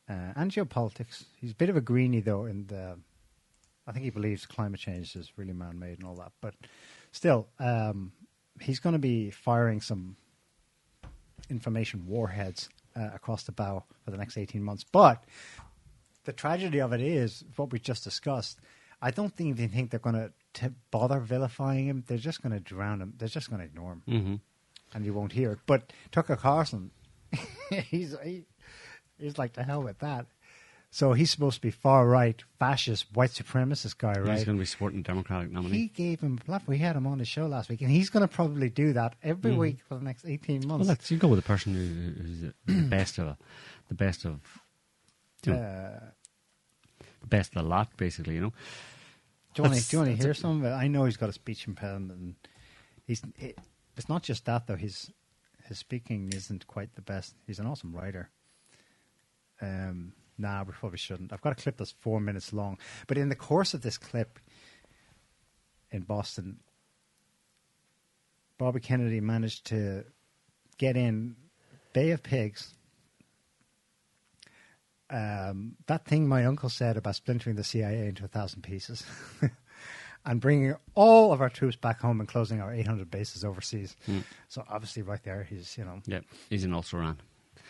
[0.10, 1.26] uh, and geopolitics.
[1.36, 3.00] He's a bit of a greenie, though, in the.
[3.88, 6.54] I think he believes climate change is really man-made and all that, but
[7.14, 8.12] still, um,
[8.60, 10.18] he's going to be firing some
[11.50, 14.84] information warheads uh, across the bow for the next 18 months.
[14.84, 15.24] But
[16.26, 18.60] the tragedy of it is what we just discussed.
[19.02, 22.04] I don't think they think they're going to bother vilifying him.
[22.08, 23.14] They're just going to drown him.
[23.18, 24.36] They're just going to ignore him, Mm-hmm.
[24.96, 25.60] and you won't hear it.
[25.68, 26.92] But Tucker Carlson,
[27.86, 28.46] he's he,
[29.20, 30.26] he's like the hell with that.
[30.90, 34.36] So he's supposed to be far right, fascist, white supremacist guy, right?
[34.38, 35.78] He's going to be supporting Democratic nominee.
[35.78, 36.74] He gave him a platform.
[36.76, 39.16] We had him on the show last week, and he's going to probably do that
[39.22, 39.58] every Mhm.
[39.58, 40.88] week for the next eighteen well, months.
[40.88, 43.36] let's you go with the person who, who's the- the best of
[43.90, 44.40] the best of
[45.46, 46.10] you know, Uh,
[47.22, 48.36] the best of the lot, basically.
[48.36, 48.54] You know.
[49.54, 50.74] do you want to hear a- some of it?
[50.74, 52.36] I know he's got a speech impediment, and
[53.06, 53.22] he's.
[53.38, 53.58] It,
[53.98, 54.78] it's not just that though.
[54.78, 55.12] His
[55.66, 57.36] his speaking isn't quite the best.
[57.46, 58.30] He's an awesome writer.
[59.62, 61.34] Um, nah, we probably shouldn't.
[61.34, 62.78] I've got a clip that's four minutes long,
[63.08, 64.40] but in the course of this clip
[65.92, 66.60] in Boston,
[68.58, 70.04] Bobby Kennedy managed to
[70.78, 71.36] get in
[71.94, 72.74] Bay of Pigs.
[75.10, 79.04] Um, that thing my uncle said about splintering the CIA into a thousand pieces
[80.26, 83.96] and bringing all of our troops back home and closing our 800 bases overseas.
[84.08, 84.24] Mm.
[84.50, 86.02] So obviously, right there, he's you know.
[86.06, 86.20] Yeah,
[86.50, 87.18] he's in also Iran.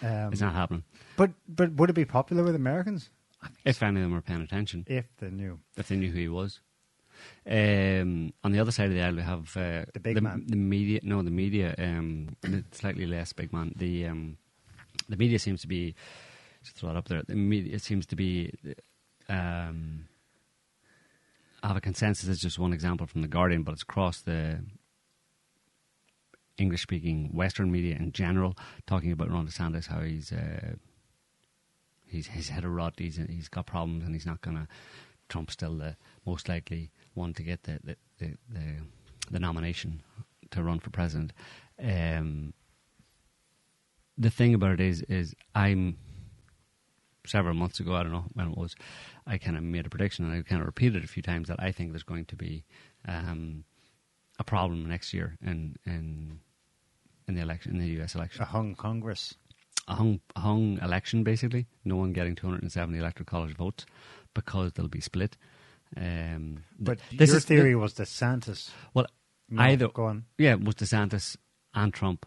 [0.01, 0.83] Um, it's not happening.
[1.15, 3.09] But but would it be popular with Americans
[3.65, 5.59] If any of them were paying attention, if they knew?
[5.77, 6.59] if they knew who he was.
[7.49, 10.43] Um, on the other side of the aisle, we have uh, The big man.
[10.47, 12.35] The media, no, the media, um,
[12.71, 13.73] slightly less big man.
[13.75, 14.37] The um,
[15.09, 15.95] the media seems to be
[16.63, 17.23] just throw it up there.
[17.27, 18.53] The media seems to be
[19.29, 20.05] um,
[21.63, 22.29] have a consensus.
[22.29, 24.59] It's just one example from the Guardian, but it's across the
[26.57, 30.75] English-speaking Western media in general, talking about Ron DeSantis, how he's uh,
[32.05, 34.67] he's he's had a rot, he's he's got problems, and he's not gonna.
[35.29, 38.75] Trump's still the most likely one to get the the the, the,
[39.31, 40.01] the nomination
[40.51, 41.33] to run for president.
[41.81, 42.53] Um,
[44.17, 45.97] the thing about it is, is I'm
[47.25, 48.75] several months ago, I don't know when it was,
[49.25, 51.49] I kind of made a prediction and I kind of repeated it a few times
[51.49, 52.63] that I think there's going to be
[53.07, 53.65] um,
[54.39, 56.39] a problem next year in in
[57.27, 58.15] in the election in the U.S.
[58.15, 59.35] election A hung Congress.
[59.87, 61.67] a hung, a hung election, basically.
[61.85, 63.85] No one getting 270 electoral college votes
[64.33, 65.37] because they'll be split.
[65.95, 68.69] Um, But th- this your is- theory was DeSantis.
[68.93, 69.07] Well,
[69.49, 70.25] No, either go on.
[70.37, 71.37] Yeah, was DeSantis
[71.73, 72.25] and Trump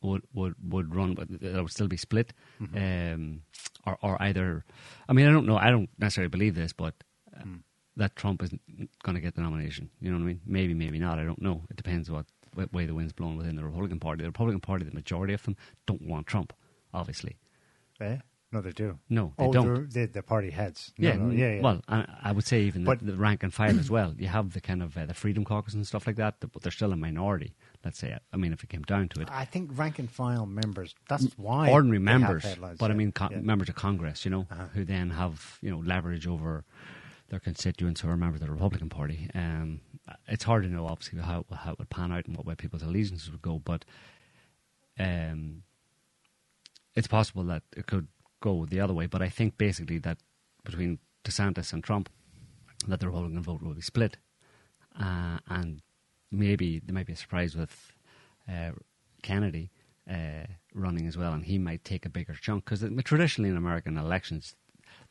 [0.00, 2.76] would would would run, but it would still be split, Mm-hmm.
[3.14, 3.42] um,
[3.86, 4.64] or or either.
[5.08, 5.56] I mean, I don't know.
[5.56, 6.94] I don't necessarily believe this, but
[7.36, 7.60] uh, Mm.
[7.96, 8.50] that Trump is
[9.02, 9.90] going to get the nomination.
[10.00, 10.40] You know what I mean?
[10.46, 11.18] Maybe, maybe not.
[11.18, 11.64] I don't know.
[11.70, 12.26] It depends what
[12.72, 14.22] way the wind's blowing within the Republican Party.
[14.22, 16.52] The Republican Party, the majority of them don't want Trump.
[16.92, 17.36] Obviously,
[18.00, 18.18] Eh?
[18.52, 19.00] No, they do.
[19.10, 19.92] no, they oh, don't.
[19.92, 20.92] The, the party heads.
[20.96, 21.60] No, Yeah, no, yeah, yeah.
[21.60, 24.14] Well, I, I would say even But- the, the rank and file as well.
[24.16, 26.70] You have the kind of uh, the Freedom Caucus and stuff like that, but they're
[26.70, 27.56] still a minority.
[27.84, 28.16] Let's say.
[28.32, 30.94] I mean, if it came down to it, I think rank and file members.
[31.08, 32.44] That's why ordinary members,
[32.78, 33.38] but I mean co- yeah.
[33.40, 34.66] members of Congress, you know, Uh-huh.
[34.72, 36.64] who then have you know leverage over
[37.34, 39.28] their constituents who are members of the Republican Party.
[39.34, 39.80] Um,
[40.28, 42.84] it's hard to know, obviously, how how it would pan out and what way people's
[42.84, 43.84] allegiances would go, but
[45.00, 45.64] um,
[46.94, 48.06] it's possible that it could
[48.40, 49.06] go the other way.
[49.06, 50.18] But I think basically that
[50.62, 52.08] between DeSantis and Trump,
[52.86, 54.16] that the Republican vote will be split,
[54.96, 55.82] uh, and
[56.30, 57.92] maybe there might be a surprise with
[58.48, 58.70] uh,
[59.22, 59.72] Kennedy
[60.08, 63.98] uh, running as well, and he might take a bigger chunk because traditionally in American
[63.98, 64.54] elections.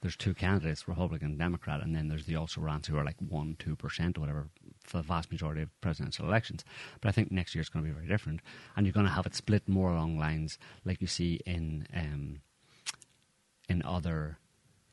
[0.03, 3.15] There's two candidates, Republican and Democrat, and then there's the also rans who are like
[3.19, 4.49] one, two percent or whatever
[4.83, 6.65] for the vast majority of presidential elections.
[6.99, 8.41] But I think next year is going to be very different,
[8.75, 12.41] and you're going to have it split more along lines like you see in um,
[13.69, 14.39] in other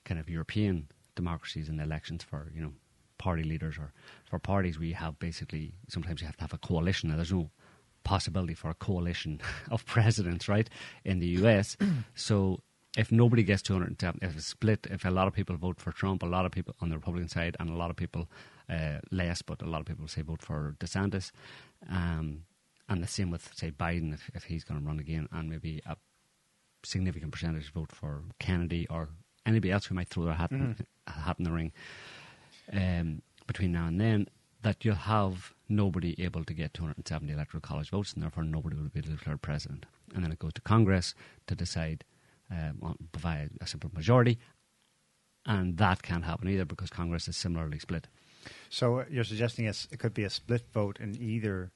[0.05, 0.87] kind of European
[1.17, 2.73] democracies in the elections for you know
[3.19, 3.93] party leaders or
[4.31, 7.11] for parties where you have basically sometimes you have to have a coalition.
[7.11, 7.51] Now there's no
[8.05, 9.41] possibility for a coalition
[9.73, 10.71] of presidents, right,
[11.05, 11.77] in the US.
[12.15, 12.61] so
[12.97, 16.23] if nobody gets 210, if it's split, if a lot of people vote for Trump,
[16.23, 18.29] a lot of people on the Republican side, and a lot of people
[18.69, 21.31] uh, less, but a lot of people say vote for DeSantis,
[21.89, 22.43] um,
[22.89, 25.81] and the same with say Biden if, if he's going to run again, and maybe
[25.87, 25.97] a
[26.85, 29.11] significant percentage vote for Kennedy or
[29.47, 30.77] anybody else who might throw their hat, in,
[31.07, 31.73] hat in the ring
[32.73, 34.27] um, between now and then,
[34.63, 38.89] that you'll have nobody able to get 270 electoral college votes, and therefore nobody will
[38.89, 39.87] be declared president.
[40.15, 41.15] And then it goes to Congress
[41.47, 42.05] to decide
[42.51, 42.97] um,
[43.61, 44.39] a simple majority,
[45.47, 48.09] and that can't happen either because Congress is similarly split.
[48.69, 51.73] So uh, you're suggesting it could be a split vote in either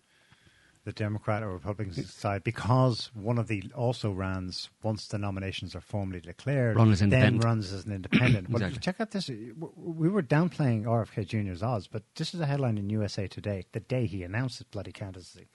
[0.84, 5.80] the Democrat or Republican side because one of the also runs once the nominations are
[5.80, 8.48] formally declared, Run then runs as an independent.
[8.50, 8.80] But Exactly.
[8.80, 9.30] check out this:
[9.76, 13.80] we were downplaying RFK Jr.'s odds, but this is a headline in USA Today the
[13.80, 15.46] day he announced his bloody candidacy.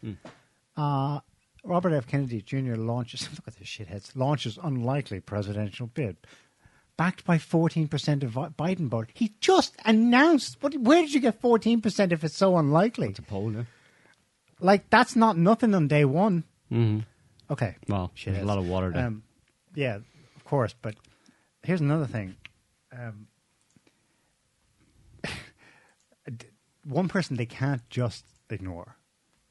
[0.00, 0.12] Hmm.
[0.76, 1.20] Uh,
[1.64, 2.06] Robert F.
[2.06, 2.74] Kennedy Jr.
[2.74, 6.16] launches look at this shitheads launches unlikely presidential bid.
[6.98, 9.08] Backed by 14% of Biden vote.
[9.14, 10.58] He just announced.
[10.60, 13.08] What, where did you get 14% if it's so unlikely?
[13.08, 13.62] It's a poll, yeah.
[14.60, 16.44] Like, that's not nothing on day one.
[16.70, 17.00] Mm-hmm.
[17.50, 17.76] Okay.
[17.88, 19.06] Well, there's a lot of water there.
[19.06, 19.22] Um,
[19.74, 19.96] yeah,
[20.36, 20.74] of course.
[20.80, 20.94] But
[21.62, 22.36] here's another thing.
[22.96, 23.26] Um,
[26.84, 28.96] one person they can't just ignore.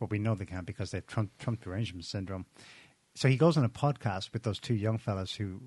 [0.01, 2.47] Well, we know they can't because they've Trump, Trump derangement syndrome.
[3.15, 5.61] So he goes on a podcast with those two young fellas who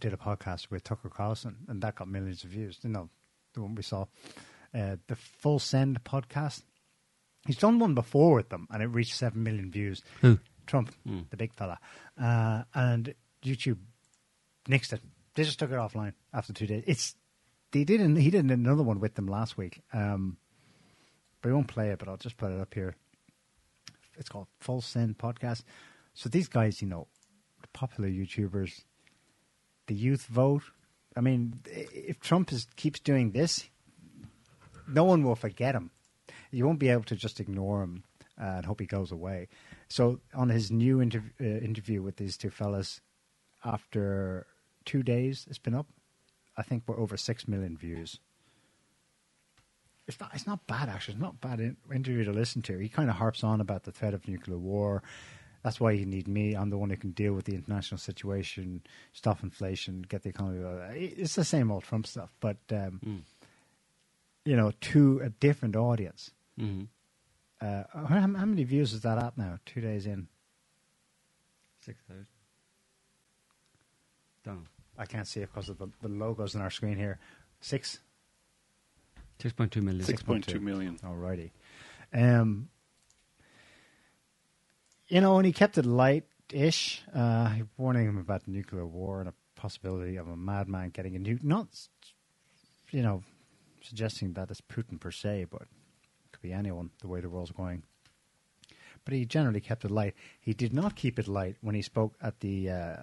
[0.00, 2.78] did a podcast with Tucker Carlson, and that got millions of views.
[2.82, 3.08] You know,
[3.54, 4.04] the one we saw,
[4.74, 6.62] uh, the Full Send podcast.
[7.46, 10.02] He's done one before with them, and it reached seven million views.
[10.20, 10.38] Who?
[10.66, 11.20] Trump, Hmm.
[11.30, 11.78] the big fella,
[12.20, 13.78] uh, and YouTube
[14.68, 15.00] nixed it.
[15.34, 16.84] They just took it offline after two days.
[16.86, 17.14] It's
[17.72, 18.00] they did.
[18.00, 19.80] An, he did another one with them last week.
[19.92, 20.36] Um,
[21.40, 21.98] but I won't play it.
[21.98, 22.94] But I'll just put it up here.
[24.18, 25.62] It's called Full Send Podcast.
[26.14, 27.08] So these guys, you know,
[27.72, 28.84] popular YouTubers,
[29.86, 30.62] the youth vote.
[31.16, 33.68] I mean, if Trump is, keeps doing this,
[34.88, 35.90] no one will forget him.
[36.50, 38.04] You won't be able to just ignore him
[38.40, 39.48] uh, and hope he goes away.
[39.88, 43.00] So on his new uh, interview with these two fellas,
[43.64, 44.46] after
[44.84, 45.86] two days, it's been up.
[46.56, 48.20] I think we're over six million views.
[50.06, 50.30] It's not.
[50.34, 51.14] It's not bad actually.
[51.14, 52.78] It's not bad in- interview to listen to.
[52.78, 55.02] He kind of harps on about the threat of nuclear war.
[55.62, 56.52] That's why you need me.
[56.54, 58.82] I'm the one who can deal with the international situation,
[59.14, 60.62] stop inflation, get the economy.
[60.62, 63.24] uh, It's the same old Trump stuff, but um,
[64.44, 66.30] you know, to a different audience.
[66.60, 66.84] Mm-hmm.
[67.66, 69.58] Uh, how, how many views is that at now?
[69.64, 70.28] Two days in.
[71.80, 72.26] Six thousand.
[74.44, 74.66] Don't.
[74.98, 77.18] I can't see it because of the, the logos on our screen here.
[77.62, 78.00] Six.
[79.44, 80.04] 6.2 million.
[80.04, 80.98] 6.2 million.
[81.04, 81.50] Alrighty.
[82.12, 82.68] Um,
[85.08, 89.34] you know, and he kept it light-ish, uh, warning him about nuclear war and a
[89.54, 91.44] possibility of a madman getting a nuke.
[91.44, 91.68] Not,
[92.90, 93.22] you know,
[93.82, 96.90] suggesting that it's Putin per se, but it could be anyone.
[97.00, 97.82] The way the world's going.
[99.04, 100.14] But he generally kept it light.
[100.40, 102.70] He did not keep it light when he spoke at the.
[102.70, 102.96] Uh,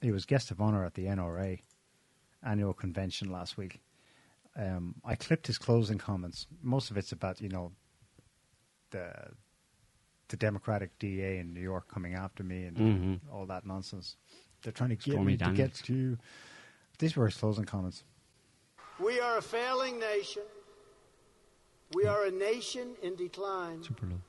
[0.00, 1.58] he was guest of honor at the NRA
[2.44, 3.80] annual convention last week.
[4.58, 6.46] Um, I clipped his closing comments.
[6.62, 7.72] Most of it's about you know
[8.90, 9.12] the
[10.28, 13.20] the Democratic DA in New York coming after me and Mhm.
[13.32, 14.16] all that nonsense.
[14.62, 16.18] They're trying to get Stormy me to get to.
[16.98, 18.04] These were his closing comments.
[18.98, 20.42] We are a failing nation.
[21.94, 23.82] We are a nation in decline.
[23.82, 24.20] Super low.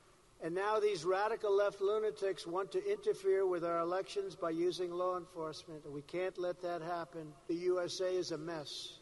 [0.42, 5.18] And now these radical left lunatics want to interfere with our elections by using law
[5.18, 5.92] enforcement.
[5.92, 7.34] We can't let that happen.
[7.48, 8.99] The USA is a mess.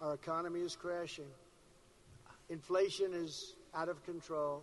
[0.00, 1.28] Our economy is crashing.
[2.48, 4.62] Inflation is out of control.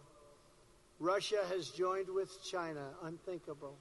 [0.99, 2.89] Russia has joined with China.
[3.03, 3.75] Unthinkable.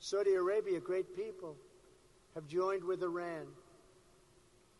[0.00, 1.56] Saudi Arabia, great people,
[2.34, 3.46] have joined with Iran.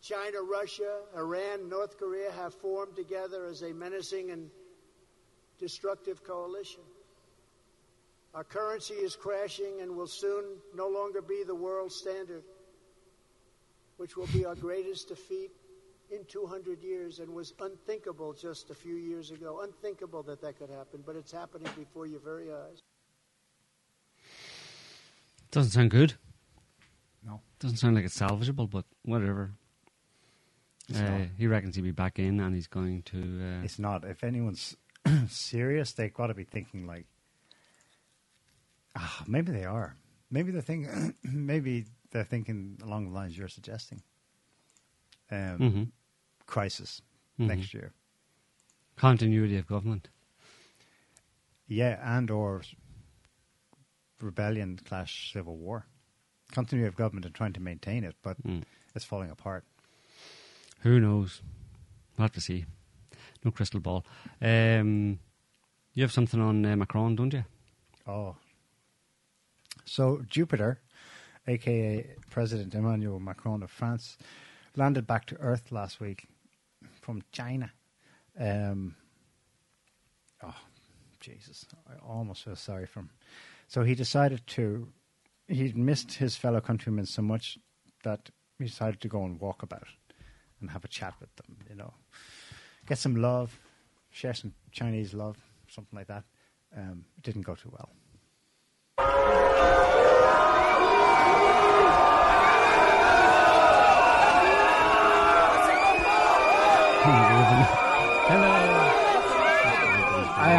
[0.01, 4.49] China, Russia, Iran, North Korea have formed together as a menacing and
[5.59, 6.83] destructive coalition.
[8.35, 12.45] Our currency is crashing and will soon no longer be the world standard,
[13.99, 15.51] which will be our greatest defeat
[16.11, 19.61] in 200 years and was unthinkable just a few years ago.
[19.63, 22.83] Unthinkable that that could happen, but it's happening before your very eyes.
[25.51, 26.15] Doesn't sound good.
[27.25, 27.41] No.
[27.59, 29.51] Doesn't sound like it's salvageable, but whatever.
[30.89, 33.19] It's Uh, he reckons he'll be back in and he's going to.
[33.19, 34.05] Uh, It's not.
[34.05, 34.77] If anyone's
[35.29, 37.07] serious, they've got to be thinking like,
[38.97, 39.97] ah, maybe they are.
[40.31, 41.15] Maybe they're thinking.
[41.25, 44.03] maybe they're thinking along the lines you're suggesting.
[45.31, 45.93] Um, Mhm.
[46.47, 47.03] Crisis
[47.39, 47.47] Mhm.
[47.49, 47.93] next year.
[48.97, 50.09] continuity of government.
[51.69, 52.63] Yeah, and or
[54.21, 55.87] rebellion, clash, civil war.
[56.51, 58.65] Continuity of government and trying to maintain it, but Mm.
[58.97, 59.65] it's falling apart.
[60.81, 61.43] Who knows?
[62.17, 62.65] We'll have to see.
[63.45, 64.05] No crystal ball.
[64.41, 65.21] Um,
[65.95, 67.45] you have something on uh, Macron, don't you?
[68.07, 68.37] Oh.
[69.85, 70.81] So Jupiter,
[71.49, 74.17] aka President Emmanuel Macron of France,
[74.77, 76.29] landed back to Earth last week
[77.01, 77.73] from China.
[78.39, 78.95] Um,
[80.45, 80.55] oh,
[81.21, 81.67] Jesus.
[81.89, 83.11] I almost feel sorry for him.
[83.67, 84.89] So he decided to,
[85.49, 87.59] he'd missed his fellow countrymen so much
[88.05, 89.89] that he decided to go and walk about
[90.61, 91.93] and have a chat with them, you know.
[92.87, 93.59] Get some love,
[94.11, 95.37] share some Chinese love,
[95.69, 96.25] something like that.
[96.77, 97.91] Um, it didn't go too well.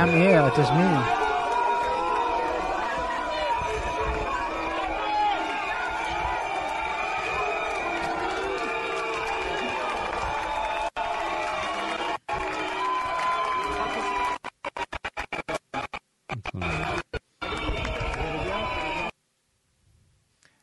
[0.09, 1.19] I am here, it is me.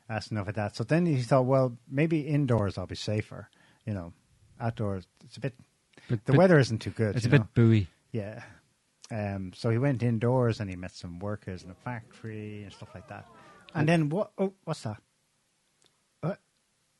[0.09, 0.75] That's enough of that.
[0.75, 3.47] So then he thought, well, maybe indoors I'll be safer.
[3.85, 4.11] You know,
[4.59, 5.53] outdoors it's a bit.
[6.09, 7.15] Bit- the bit- weather isn't too good.
[7.15, 7.47] It's you a bit know?
[7.53, 7.87] buoy.
[8.11, 8.43] Yeah.
[9.09, 12.89] Um, so he went indoors and he met some workers in a factory and stuff
[12.93, 13.25] like that.
[13.73, 14.31] And then what?
[14.37, 15.01] Oh, what's that?
[16.21, 16.39] What?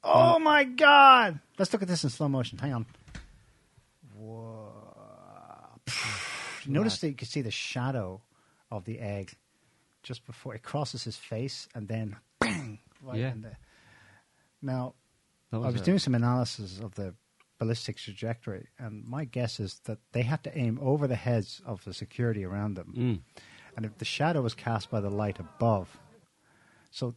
[0.03, 1.39] Oh my God!
[1.57, 2.57] Let's look at this in slow motion.
[2.59, 2.85] Hang on.
[4.15, 4.71] Whoa.
[6.67, 8.21] Notice that you can see the shadow
[8.71, 9.31] of the egg
[10.03, 13.31] just before it crosses his face and then bang right Yeah.
[13.31, 13.51] in the.
[14.61, 14.93] Now,
[15.51, 17.13] I was was a- doing some analysis of the
[17.59, 21.83] ballistic trajectory, and my guess is that they had to aim over the heads of
[21.85, 22.93] the security around them.
[22.97, 23.19] Mm.
[23.75, 25.97] And if the shadow was cast by the light above,
[26.91, 27.15] so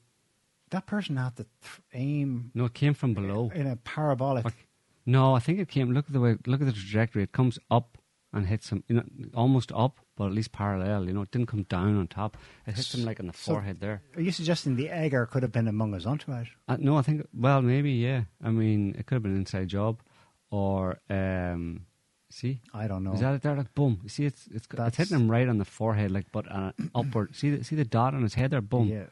[0.71, 3.51] that person had to th- aim No, it came from below.
[3.55, 4.47] in a parabolic.
[5.07, 5.93] No, I think it came.
[5.93, 6.37] Look at the way.
[6.47, 7.23] Look at the trajectory.
[7.23, 7.99] It comes up
[8.33, 8.85] and hits him.
[8.87, 9.03] You know,
[9.35, 11.07] almost up, but at least parallel.
[11.07, 12.37] You know, it didn't come down on top.
[12.67, 14.03] It hits him like on the So- forehead there.
[14.15, 16.51] Are you suggesting the egger could have been among his entourage?
[16.69, 17.27] Uh, no, I think.
[17.35, 18.25] Well, maybe yeah.
[18.45, 20.01] I mean, it could have been an inside job,
[20.51, 21.87] or um,
[22.31, 22.61] see.
[22.75, 23.13] I don't know.
[23.13, 23.57] Is that it there?
[23.57, 24.01] Like boom.
[24.03, 26.73] You see, it's it's, it's That's- hitting him right on the forehead, like but uh,
[26.95, 27.35] upward.
[27.37, 28.61] See the see the dot on his head there.
[28.61, 28.89] Boom.
[28.89, 29.05] Yeah.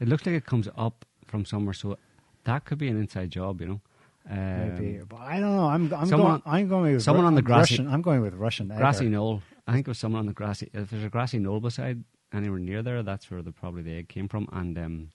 [0.00, 1.96] It looks like it comes up from somewhere, so
[2.44, 3.60] that could be an inside job.
[3.60, 3.80] You know.
[4.28, 5.66] Um, Maybe, but I don't know.
[5.66, 6.42] I'm I'm someone- going.
[6.46, 7.88] I'm going with someone Ru- on the grassy- Russian.
[7.92, 9.42] I'm going with Russian grassy knoll.
[9.66, 10.70] I think it was someone on the grassy.
[10.72, 14.08] If there's a grassy knoll beside anywhere near there, that's where the probably the egg
[14.08, 14.48] came from.
[14.52, 15.08] And um,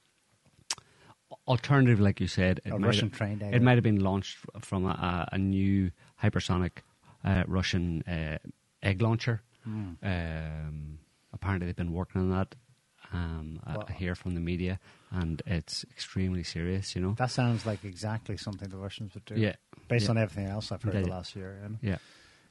[1.50, 3.54] alternative, like you said, it A might Russian have.
[3.54, 5.91] It might have been launched from a, a, new
[6.24, 6.72] hypersonic
[7.26, 8.38] uh, Russian uh,
[8.84, 9.41] egg launcher.
[9.64, 9.93] Hmm.
[10.04, 11.00] Um,
[11.34, 12.56] apparently, they've been working on that.
[13.12, 14.80] Um, I- Well- I hear from the media,
[15.12, 16.95] and it's extremely serious.
[16.95, 17.14] You know.
[17.18, 19.36] That sounds like exactly something the Russians would do.
[19.36, 19.56] Yeah.
[19.88, 20.12] Based Yeah.
[20.12, 21.60] on everything else I've heard Yeah, the last year.
[21.64, 21.78] You know?
[21.82, 21.97] Yeah,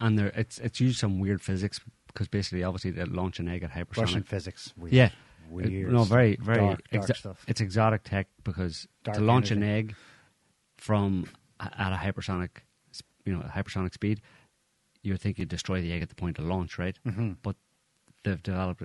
[0.01, 3.62] and there it's it's used some weird physics because basically, obviously, they launch an egg
[3.62, 3.96] at hypersonic.
[3.99, 4.74] Russian physics.
[4.76, 4.92] Weird.
[4.92, 5.11] Yeah,
[5.49, 7.44] Weird It- no, very very Dark- dark exa- stuff.
[7.49, 9.66] It's exotic tech because Dark to launch energy.
[9.66, 9.94] an egg
[10.76, 11.26] from
[11.61, 12.51] at a hypersonic,
[13.24, 14.20] you know, a hypersonic speed,
[15.03, 16.99] you would think you'd destroy the egg at the point of launch, right?
[17.07, 17.38] Mhm.
[17.42, 17.57] But
[18.24, 18.82] they've developed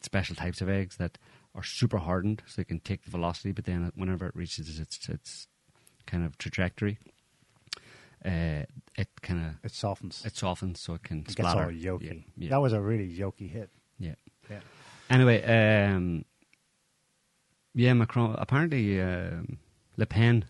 [0.00, 1.18] special types of eggs that
[1.54, 3.52] are super hardened, so they can take the velocity.
[3.52, 5.48] But then, whenever it reaches its its
[6.06, 6.98] kind of trajectory,
[8.24, 8.64] uh,
[8.96, 10.24] it kind of It softens.
[10.24, 11.64] it softens, so it can It gets splatter.
[11.64, 12.02] all yolky.
[12.04, 12.50] Yeah, yeah.
[12.50, 13.70] That was a really yolky hit.
[13.98, 14.14] yeah.
[15.12, 16.24] Anyway, um,
[17.74, 18.34] yeah, Macron.
[18.38, 19.58] Apparently, um
[19.96, 20.44] Le Pen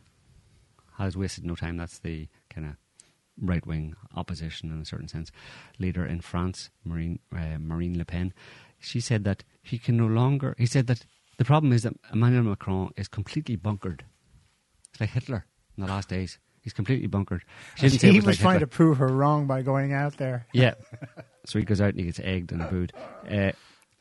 [0.99, 1.77] has wasted no time.
[1.77, 2.77] That's the kind of
[3.41, 5.33] right wing opposition, in a certain sense,
[5.79, 8.33] leader in France, Marine uh, Marine Le Pen.
[8.79, 10.55] She said that he can no longer.
[10.59, 11.05] He said that
[11.39, 14.05] the problem is that Emmanuel Macron is completely bunkered.
[14.93, 15.45] It's like Hitler
[15.77, 16.39] in the last days.
[16.61, 17.43] He's completely bunkered.
[17.75, 18.67] She didn't say he was was like trying Hitler.
[18.67, 20.47] to prove her wrong by going out there.
[20.53, 20.75] Yeah.
[21.47, 22.93] so he goes out and he gets egged and booed.
[23.29, 23.51] Uh,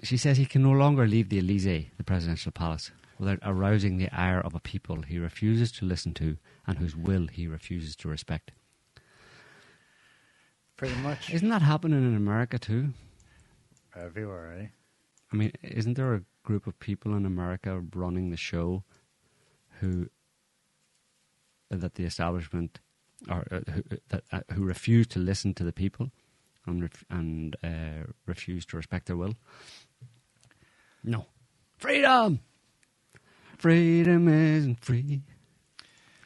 [0.04, 4.10] she says he can no longer leave the Elysee, the presidential palace, without arousing the
[4.10, 8.08] ire of a people he refuses to listen to and whose will he refuses to
[8.08, 8.52] respect.
[10.78, 11.30] Pretty much.
[11.32, 12.94] Isn't that happening in America too?
[13.96, 14.68] Everywhere, eh?
[15.32, 18.84] I mean, isn't there a group of people in America running the show
[19.80, 20.10] who
[21.70, 22.80] that the establishment
[23.30, 26.12] or uh, who, that, uh, who refuse to listen to the people
[26.66, 29.36] and ref- and uh, refuse to respect their will?
[31.04, 31.26] No,
[31.78, 32.40] freedom.
[33.58, 35.22] Freedom isn't free.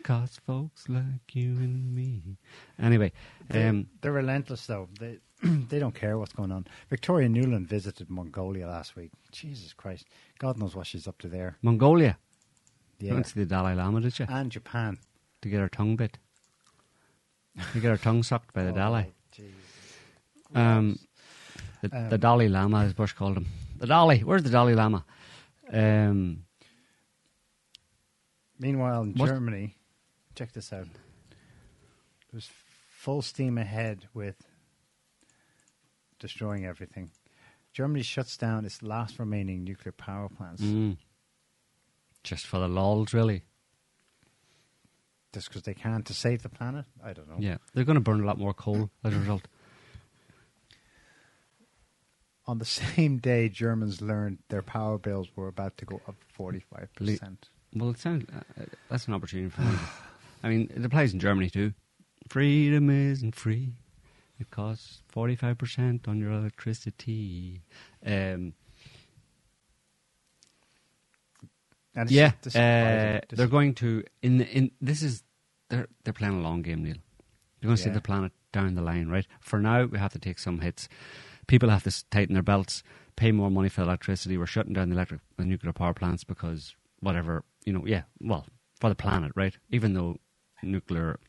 [0.04, 2.38] Cause folks like you and me.
[2.80, 3.12] Anyway,
[3.50, 4.88] They, um, they're relentless, though.
[5.00, 6.68] They they don't care what's going on.
[6.90, 9.12] Victoria Nuland visited Mongolia last week.
[9.32, 10.06] Jesus Christ,
[10.40, 11.58] God knows what she's up to there.
[11.62, 12.18] Mongolia.
[13.00, 14.28] You Yeah, went to the Dalai Lama, did you?
[14.30, 14.98] and Japan.
[15.42, 16.18] to get her tongue bit.
[17.74, 19.12] To get her tongue sucked by the Dalai.
[20.56, 21.00] Oh, Um,
[21.82, 23.48] the, the Um, Dalai Lama, as Bush called him.
[23.78, 24.20] The Dalai.
[24.20, 25.06] Where's the Dalai Lama?
[25.72, 26.44] Um,
[28.58, 29.76] Meanwhile, in What- Germany,
[30.36, 30.88] check this out.
[32.32, 32.50] There's
[32.90, 34.48] full steam ahead with
[36.20, 37.12] destroying everything.
[37.74, 40.98] Germany shuts down its last remaining nuclear power plants mm,
[42.24, 43.44] just for the lols, really.
[45.34, 46.86] just because they can to save the planet.
[47.04, 47.36] I don't know.
[47.38, 49.50] Yeah, they're going to burn a lot more coal as a result.
[52.48, 52.66] On the
[52.96, 57.38] same day, Germans learned their power bills were about to go up 45%.
[57.76, 59.76] Well, it sounds uh, uh, that's an opportunity for me.
[60.44, 61.74] I mean, it applies in Germany too.
[62.30, 63.74] Freedom isn't free.
[64.40, 67.62] It costs forty five percent on your electricity.
[68.06, 68.54] Um,
[72.08, 75.24] yeah, is uh, they're going to in in this is
[75.70, 76.96] they're they're playing a long game, Niall.
[77.62, 77.86] They're going to Yeah.
[77.86, 79.26] save the planet down the line, right?
[79.40, 80.90] For now, we have to take some hits.
[81.48, 82.84] People have to tighten their belts,
[83.16, 84.38] pay more money for electricity.
[84.38, 87.84] We're shutting down the electric the nuclear power plants because whatever you know.
[87.86, 88.46] Yeah, well,
[88.80, 89.58] for the planet, right?
[89.72, 90.18] Even though
[90.64, 91.20] nuclear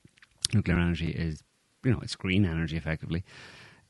[0.55, 1.43] nuclear energy is
[1.85, 3.25] you know it's green energy effectively,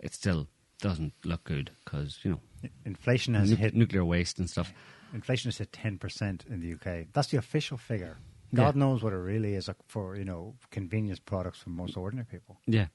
[0.01, 0.49] it still
[0.81, 2.41] doesn't look good because you know
[2.85, 4.73] Inflation has nu- hit nuclear waste and stuff.
[5.15, 7.07] Inflation is at ten percent in the UK.
[7.13, 8.17] That's the official figure.
[8.55, 8.81] God Yeah.
[8.81, 12.59] knows what it really is for you know convenience products for most ordinary people.
[12.67, 12.87] Yeah,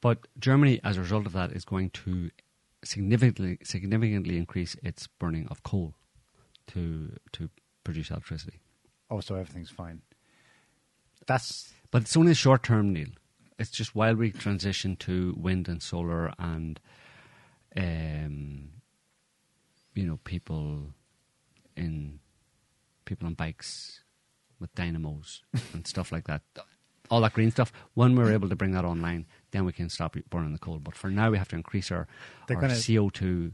[0.00, 2.30] but Germany, as a result of that, is going to
[2.84, 5.94] significantly significantly increase its burning of coal
[6.68, 7.48] to to
[7.84, 8.60] produce electricity.
[9.10, 10.02] Oh, so everything's fine.
[11.26, 13.12] That's But it's only short term, Niall.
[13.58, 16.80] It's just while we transition to wind and solar and,
[17.76, 18.70] um,
[19.94, 20.94] you know, people
[21.76, 22.18] in
[23.04, 24.00] people on bikes
[24.58, 25.42] with dynamos
[25.74, 26.42] and stuff like that.
[27.10, 27.72] All that green stuff.
[27.94, 30.78] When we're able to bring that online, then we can stop burning the coal.
[30.78, 32.06] But for now, we have to increase our,
[32.48, 33.52] They're our gonna- CO two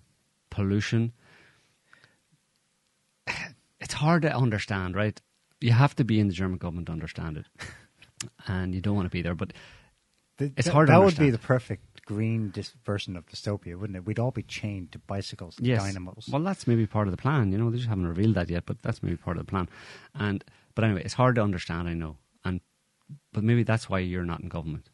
[0.50, 1.12] pollution.
[3.80, 5.20] It's hard to understand, right?
[5.60, 7.46] You have to be in the German government to understand it,
[8.48, 9.34] and you don't want to be there.
[9.36, 9.52] But
[10.38, 13.96] th- It's hard to That would be the perfect green dis- version of dystopia, wouldn't
[13.96, 14.04] it?
[14.04, 16.28] We'd all be chained to bicycles and yes, dynamos.
[16.30, 17.52] well, that's maybe part of the plan.
[17.52, 19.68] You know, they just haven't revealed that yet, but that's maybe part of the plan.
[20.14, 20.44] And
[20.74, 21.88] but anyway, it's hard to understand.
[21.88, 22.60] I know, and
[23.32, 24.90] but maybe that's why you're not in government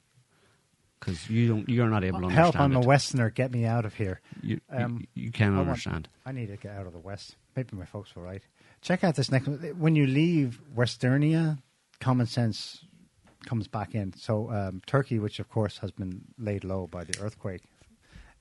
[1.01, 1.69] because you don't.
[1.69, 2.55] You're not able to Help!
[2.57, 2.85] understand I'm it.
[2.85, 3.31] a Westerner.
[3.31, 4.21] Get me out of here.
[4.43, 6.09] You, you- Um, you, can't I want- understand.
[6.27, 7.37] I need to get out of the West.
[7.57, 8.43] Maybe my folks were right.
[8.81, 9.59] Check out this next one.
[9.79, 11.59] When you leave Westernia,
[12.01, 12.85] common sense
[13.47, 14.13] comes back in.
[14.15, 17.63] So um, Turkey, which of course has been laid low by the earthquake,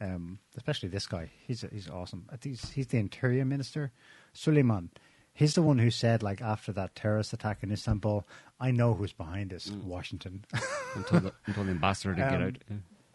[0.01, 1.29] um, especially this guy.
[1.45, 2.27] He's he's awesome.
[2.41, 3.91] He's, he's the interior minister,
[4.33, 4.89] Suleiman.
[5.33, 8.25] He's the one who said, like after that terrorist attack in Istanbul,
[8.59, 9.69] I know who's behind this.
[9.69, 10.45] Washington.
[10.95, 12.57] until the until the ambassador get Um, out.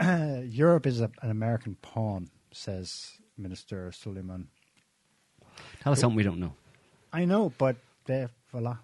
[0.01, 0.41] Yeah.
[0.43, 4.49] Europe is a, an American pawn, says Minister Suleiman.
[5.81, 6.55] Tell us something we don't know.
[7.13, 8.79] I know, but there, voila.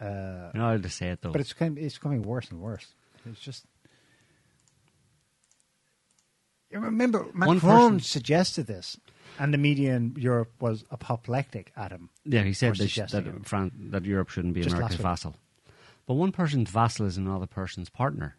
[0.00, 1.30] Uh, you know how to say it though.
[1.32, 2.86] but it's going, it's going worse and worse.
[3.24, 3.88] It's just, You
[6.72, 8.96] Remember, Macron suggested this,
[9.38, 12.08] and the media in Europe was apoplectic at him.
[12.24, 13.46] Yeah, he said that, sh- that, it.
[13.46, 15.34] Fran- that Europe shouldn't be Just America's vassal.
[16.06, 18.36] But one person's vassal is another person's partner.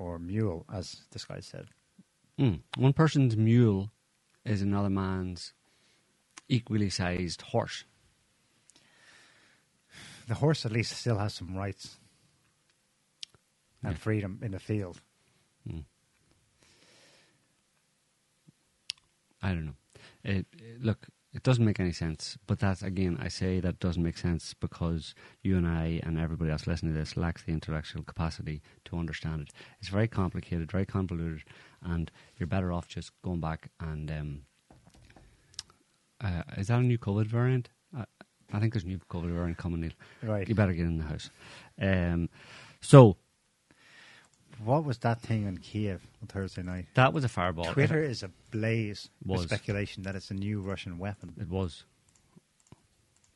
[0.00, 1.66] or mule, as this guy said.
[2.38, 2.60] Mm.
[2.76, 3.90] One person's mule
[4.44, 5.54] is another man's
[6.48, 7.82] equally sized horse.
[10.28, 11.96] The horse at least still has some rights
[13.82, 13.98] and Yeah.
[13.98, 15.00] freedom in the field.
[19.42, 19.76] I don't know.
[20.24, 22.38] It, it- look, it doesn't make any sense.
[22.46, 26.50] But that's again, I say that doesn't make sense because you and I and everybody
[26.50, 29.50] else listening to this lacks the intellectual capacity to understand it.
[29.80, 31.44] It's very complicated, very convoluted,
[31.82, 34.10] and you're better off just going back and.
[34.10, 34.40] Um,
[36.20, 37.68] uh, is that a new COVID variant?
[37.96, 38.04] I,
[38.52, 39.80] I think there's a new COVID variant coming.
[39.82, 39.92] Niall.
[40.22, 40.48] Right.
[40.48, 41.30] You better get in the house.
[41.80, 42.28] Um,
[42.80, 43.16] so
[44.64, 46.86] What was that thing in Kiev on Thursday night?
[46.94, 47.66] that was a fireball.
[47.66, 49.40] Twitter is ablaze Was.
[49.40, 51.34] with speculation that it's a new Russian weapon.
[51.40, 51.84] It was.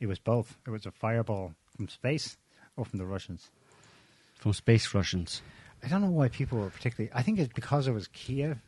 [0.01, 0.57] It was both.
[0.67, 2.37] It was a fireball from space
[2.77, 3.51] or from the Russians.
[4.35, 5.43] From space Russians.
[5.85, 7.11] I don't know why people were particularly.
[7.15, 8.59] I think it's because it was Kiev.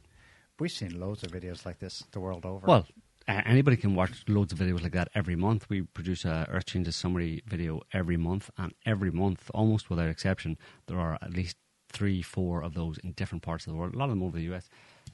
[0.60, 2.66] We've seen loads of videos like this the world over.
[2.66, 2.86] Well,
[3.26, 5.68] uh, anybody can watch loads of videos like that every month.
[5.68, 10.56] We produce a Earth Changes summary video every month, and every month, almost without exception,
[10.86, 11.56] there are at least
[11.94, 13.94] three, four of those in different parts of the world.
[13.94, 14.68] A lot of them over the US.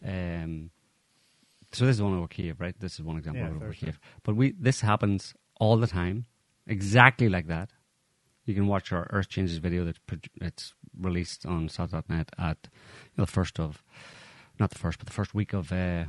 [0.05, 0.71] Um,
[1.73, 2.75] so this is one over Kiev, right?
[2.79, 3.73] This is one example Yeah, over.
[3.73, 4.01] Kiev.
[4.25, 6.25] But we this happens all the time,
[6.67, 7.71] exactly like that.
[8.47, 9.93] You can watch our Earth Changes video
[10.41, 13.85] that's released on sott.net at you know, the first of,
[14.59, 16.07] not the first, but the first week of uh,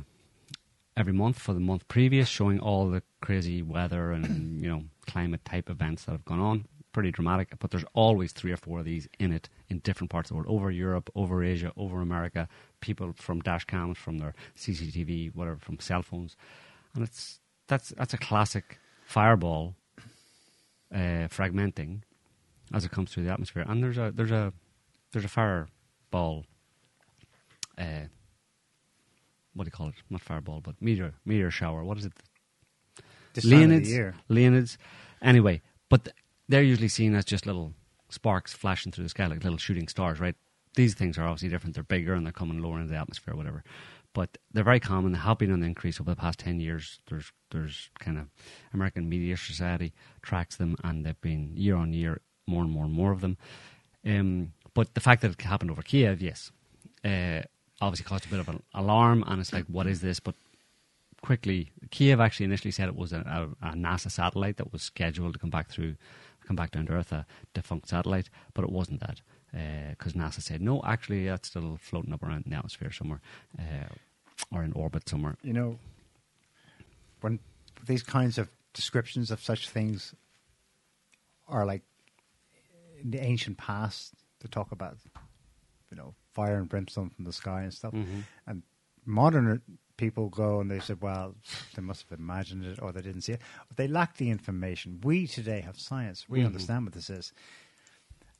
[0.96, 5.44] every month for the month previous, showing all the crazy weather and you know climate
[5.44, 6.64] type events that have gone on.
[6.92, 10.30] Pretty dramatic, but there's always three or four of these in it in different parts
[10.30, 12.48] of the world, over Europe, over Asia, over America.
[12.80, 16.36] People from dash cams, from their CCTV, whatever, from cell phones,
[16.94, 19.74] and it's that's that's a classic fireball
[20.94, 22.02] uh, fragmenting
[22.74, 23.64] as it comes through the atmosphere.
[23.66, 24.52] And there's a there's a
[25.12, 26.44] there's a fireball.
[27.78, 28.06] Uh,
[29.54, 29.94] what do you call it?
[30.10, 31.84] Not fireball, but meteor meteor shower.
[31.84, 32.12] What is it?
[33.34, 33.88] This time of the Leonids.
[33.88, 34.14] year.
[34.28, 34.76] Leonids.
[35.22, 36.08] Anyway, but
[36.48, 37.74] they're usually seen as just little
[38.10, 40.34] sparks flashing through the sky, like little shooting stars, right?
[40.74, 41.74] These things are obviously different.
[41.74, 43.62] They're bigger and they're coming lower into the atmosphere, or whatever.
[44.14, 45.12] But they're very common.
[45.12, 47.00] They have been on the increase over the past ten years.
[47.08, 48.26] There's there's kind of
[48.74, 52.92] American Meteor Society tracks them, and they've been year on year more and more and
[52.92, 53.38] more of them.
[54.04, 56.50] Um, but the fact that it happened over Kiev, yes,
[57.04, 57.42] uh,
[57.80, 60.20] obviously caused a bit of an alarm, and it's like, what is this?
[60.20, 60.34] But
[61.22, 65.34] quickly, Kiev actually initially said it was a, a, a NASA satellite that was scheduled
[65.34, 65.96] to come back through,
[66.46, 69.20] come back down to Earth, a defunct satellite, but it wasn't that
[69.90, 73.20] because NASA said no, actually that's still floating up around in the atmosphere somewhere
[73.58, 73.88] uh,
[74.50, 75.36] or in orbit somewhere.
[75.42, 75.78] you know,
[77.20, 77.38] when
[77.86, 80.14] these kinds of descriptions of such things
[81.48, 81.82] are like
[83.02, 84.96] in the ancient past, to talk about,
[85.90, 88.24] you know, fire and brimstone from the sky and stuff, Mhm.
[88.46, 88.62] and
[89.04, 89.60] modern
[90.02, 91.36] people go and they said, well,
[91.76, 93.40] they must have imagined it or they didn't see it.
[93.68, 95.00] But they lack the information.
[95.04, 96.28] We today have science.
[96.28, 96.46] We Mhm.
[96.46, 97.32] understand what this is.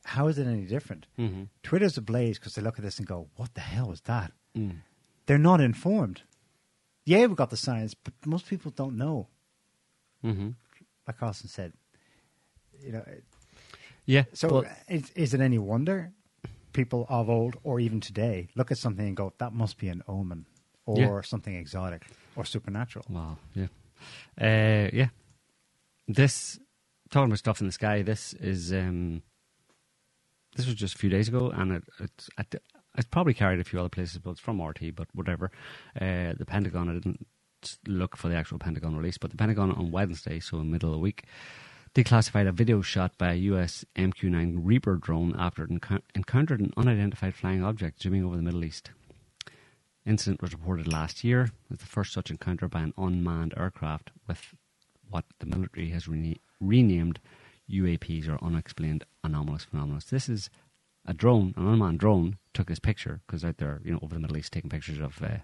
[0.04, 1.06] How is it any different?
[1.16, 1.48] Mhm.
[1.62, 4.32] Twitter's ablaze because they look at this and go, what the hell is that?
[4.56, 4.78] Mm.
[5.26, 6.22] They're not informed.
[7.04, 9.28] Yeah, we've got the science, but most people don't know.
[10.24, 10.50] Mm-hmm.
[11.06, 11.72] Like Carlson said,
[12.84, 13.04] you know.
[13.06, 13.24] it-
[14.04, 14.24] Yeah.
[14.32, 16.12] So is, is it any wonder
[16.72, 20.02] people of old or even today look at something and go, "That must be an
[20.08, 20.46] omen,"
[20.86, 21.20] or Yeah.
[21.22, 22.06] something exotic
[22.36, 23.04] or supernatural?
[23.08, 23.38] Wow.
[23.54, 23.66] Yeah.
[24.40, 25.08] Uh, yeah.
[26.08, 26.58] This
[27.10, 28.02] talking about stuff in the sky.
[28.02, 29.22] This is um,
[30.56, 32.60] this was just a few days ago, and it, it's at the,
[32.96, 34.94] it's probably carried a few other places, but it's from RT.
[34.94, 35.50] But whatever.
[35.98, 36.88] Uh, the Pentagon.
[36.88, 37.26] I didn't
[37.86, 40.88] look for the actual Pentagon release, but the Pentagon on Wednesday, so in the middle
[40.90, 41.24] of the week,
[41.94, 46.72] declassified a video shot by a US MQ-9 Reaper drone after it encou- encountered an
[46.76, 48.90] unidentified flying object zooming over the Middle East.
[50.04, 54.54] Incident was reported last year as the first such encounter by an unmanned aircraft with
[55.08, 57.20] what the military has rena- renamed
[57.70, 60.00] UAPs or unexplained anomalous phenomena.
[60.10, 60.50] This is
[61.06, 64.20] a drone, an unmanned drone, took this picture because out there, you know, over the
[64.20, 65.38] Middle East, taking pictures of, uh,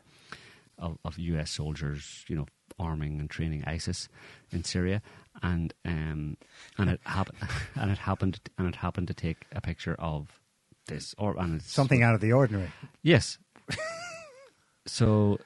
[0.79, 1.51] of of U.S.
[1.51, 2.47] soldiers, you know,
[2.79, 4.09] arming and training ISIS
[4.51, 5.03] in Syria,
[5.43, 6.37] and um,
[6.77, 7.39] and it happened,
[7.75, 10.41] and it happened, and it happened to take a picture of
[10.87, 12.71] this, or and it's Something out of the ordinary.
[13.03, 13.39] Yes.
[14.89, 15.39] So,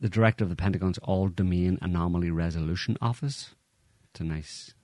[0.00, 3.54] the director of the Pentagon's All Domain Anomaly Resolution Office.
[4.10, 4.74] It's a nice,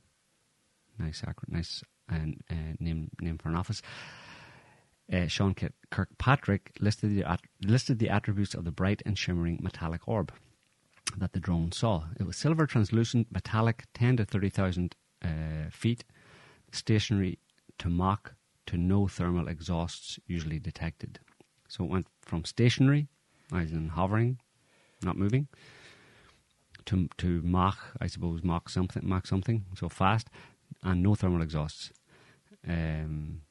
[0.98, 2.16] nice, nice uh,
[2.50, 3.82] uh, name name for an office.
[5.12, 5.54] uh, Sean
[5.90, 10.32] Kirkpatrick listed the, at- listed the attributes of the bright and shimmering metallic orb
[11.18, 12.04] that the drone saw.
[12.20, 15.28] It was silver, translucent, metallic, 10 to 30,000 uh,
[15.70, 16.04] feet,
[16.72, 17.38] stationary
[17.78, 18.34] to Mach
[18.66, 21.20] to no thermal exhausts usually detected.
[21.68, 23.08] So it went from stationary,
[23.54, 24.38] as in hovering,
[25.02, 25.48] not moving,
[26.86, 30.28] to to Mach, I suppose Mach something, Mach something, so fast,
[30.82, 31.92] and no thermal exhausts.
[32.66, 33.42] Um,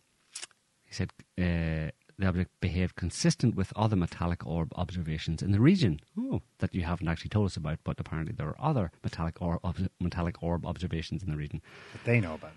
[0.86, 6.00] he said uh, the object behaved consistent with other metallic orb observations in the region.
[6.18, 9.60] Oh, that you haven't actually told us about, but apparently there are other metallic orb
[9.64, 11.62] ob- metallic orb observations in the region.
[11.94, 12.52] That they know about.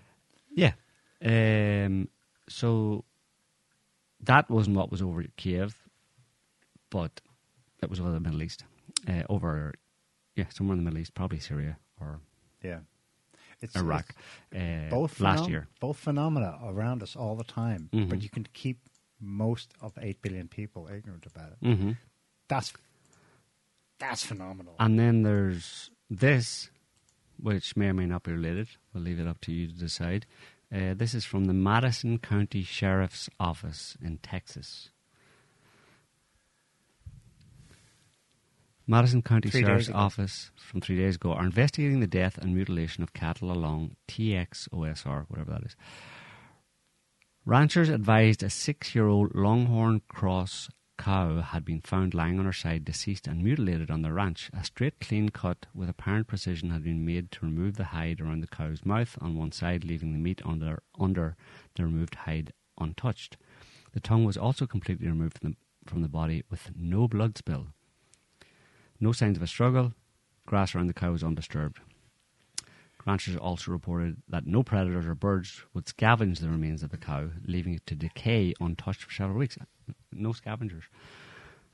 [0.53, 0.73] Yeah.
[1.23, 2.09] Um,
[2.49, 3.05] so
[4.19, 5.75] that wasn't what was over Kiev,
[6.89, 7.21] but
[7.83, 8.63] it was over the Middle East.
[9.07, 9.73] Uh, over,
[10.35, 12.19] yeah, somewhere in the Middle East, probably Syria or
[12.61, 12.79] Yeah.
[13.61, 14.13] It's Iraq.
[14.51, 15.67] it's uh, both last phenom- year.
[15.79, 18.09] Both phenomena around us all the time, Mhm.
[18.09, 18.77] but you can keep
[19.21, 21.59] most of eight billion people ignorant about it.
[21.61, 21.97] Mhm.
[22.49, 22.73] That's
[23.99, 24.75] that's phenomenal.
[24.79, 26.69] And then there's this,
[27.37, 28.67] which may or may not be related.
[28.93, 30.25] We'll leave it up to you to decide.
[30.71, 34.89] Uh, this is from the Madison County Sheriff's Office in Texas.
[38.85, 39.89] Madison County Three Sheriff's.
[39.89, 45.25] Office from three days ago are investigating the death and mutilation of cattle along TXOSR,
[45.29, 45.75] whatever that is.
[47.45, 52.53] Ranchers advised a six year old Longhorn Cross cow had been found lying on her
[52.53, 54.49] side, deceased and mutilated on the ranch.
[54.53, 58.41] A straight, clean cut with apparent precision had been made to remove the hide around
[58.41, 61.35] the cow's mouth on one side, leaving the meat under, under
[61.75, 63.37] the removed hide untouched.
[63.93, 65.57] The tongue was also completely removed from the,
[65.89, 67.67] from the body with no blood spill.
[68.99, 69.93] No signs of a struggle.
[70.45, 71.79] Grass around the cow was undisturbed.
[73.05, 77.29] Ranchers also reported that no predators or birds would scavenge the remains of the cow,
[77.45, 79.57] leaving it to decay untouched for several weeks.
[80.11, 80.85] No scavengers.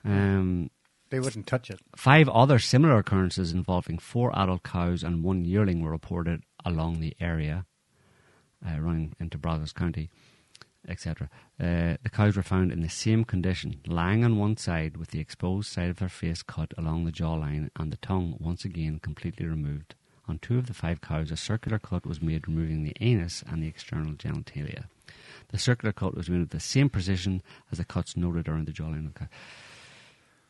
[0.03, 0.71] Um,
[1.11, 1.79] They wouldn't touch it.
[1.95, 7.15] Five other similar occurrences involving four adult cows and one yearling were reported along the
[7.19, 7.65] area,
[8.65, 10.09] uh, running into Brazos County,
[10.87, 11.29] etc.
[11.59, 15.19] Uh, the cows were found in the same condition, lying on one side with the
[15.19, 19.45] exposed side of their face cut along the jawline and the tongue once again completely
[19.45, 19.95] removed.
[20.27, 23.63] On two of the five cows, a circular cut was made removing the anus and
[23.63, 24.85] the external genitalia.
[25.49, 27.41] The circular cut was made with the same precision
[27.71, 29.27] as the cuts noted around the jawline of the cow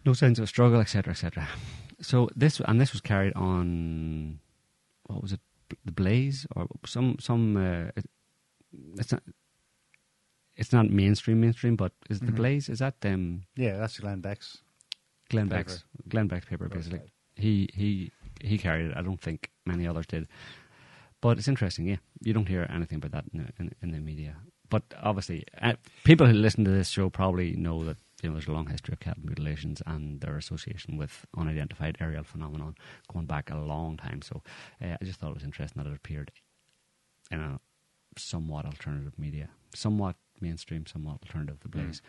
[0.06, 1.48] no signs of struggle, etc., etc.
[2.02, 4.40] So this and this was carried on
[5.08, 5.42] what was it,
[5.86, 7.58] the Blaze or some some.
[7.58, 8.06] Uh, it,
[8.98, 9.24] it's not.
[10.60, 12.34] It's not mainstream, mainstream, but is it the.
[12.34, 12.68] Blaze?
[12.68, 13.44] Is that them?
[13.56, 14.58] Yeah, that's Glenn Beck's.
[15.30, 15.64] Glenn paper.
[15.64, 17.02] Beck's Glenn Beck's paper, basically.
[17.36, 18.12] He he
[18.42, 18.98] he carried it.
[18.98, 20.28] I don't think many others did,
[21.22, 21.86] but it's interesting.
[21.86, 24.36] Yeah, you don't hear anything about that in the, in, in the media.
[24.70, 25.74] But obviously, uh,
[26.04, 28.92] people who listen to this show probably know that you know there's a long history
[28.92, 32.76] of cattle mutilations and their association with unidentified aerial phenomenon
[33.12, 34.22] going back a long time.
[34.22, 34.42] So
[34.84, 36.32] uh, I just thought it was interesting that it appeared
[37.32, 37.62] in a
[38.18, 41.60] somewhat alternative media, somewhat mainstream, somewhat alternative.
[41.62, 42.02] The Blaze.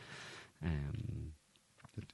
[0.63, 1.33] Um,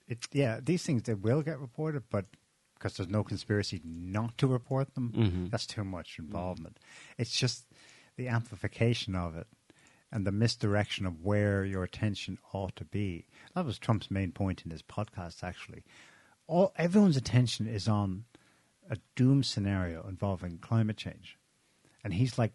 [0.09, 2.27] It, yeah, these things they will get reported, but
[2.75, 5.51] because there's no conspiracy not to report them, Mhm.
[5.51, 6.79] that's too much involvement.
[7.19, 7.67] It's just
[8.17, 9.47] the amplification of it
[10.11, 13.27] and the misdirection of where your attention ought to be.
[13.55, 15.43] That was Trump's main point in his podcast.
[15.45, 15.85] Actually,
[16.47, 18.25] all everyone's attention is on
[18.91, 21.39] a doom scenario involving climate change,
[22.03, 22.53] and he's like,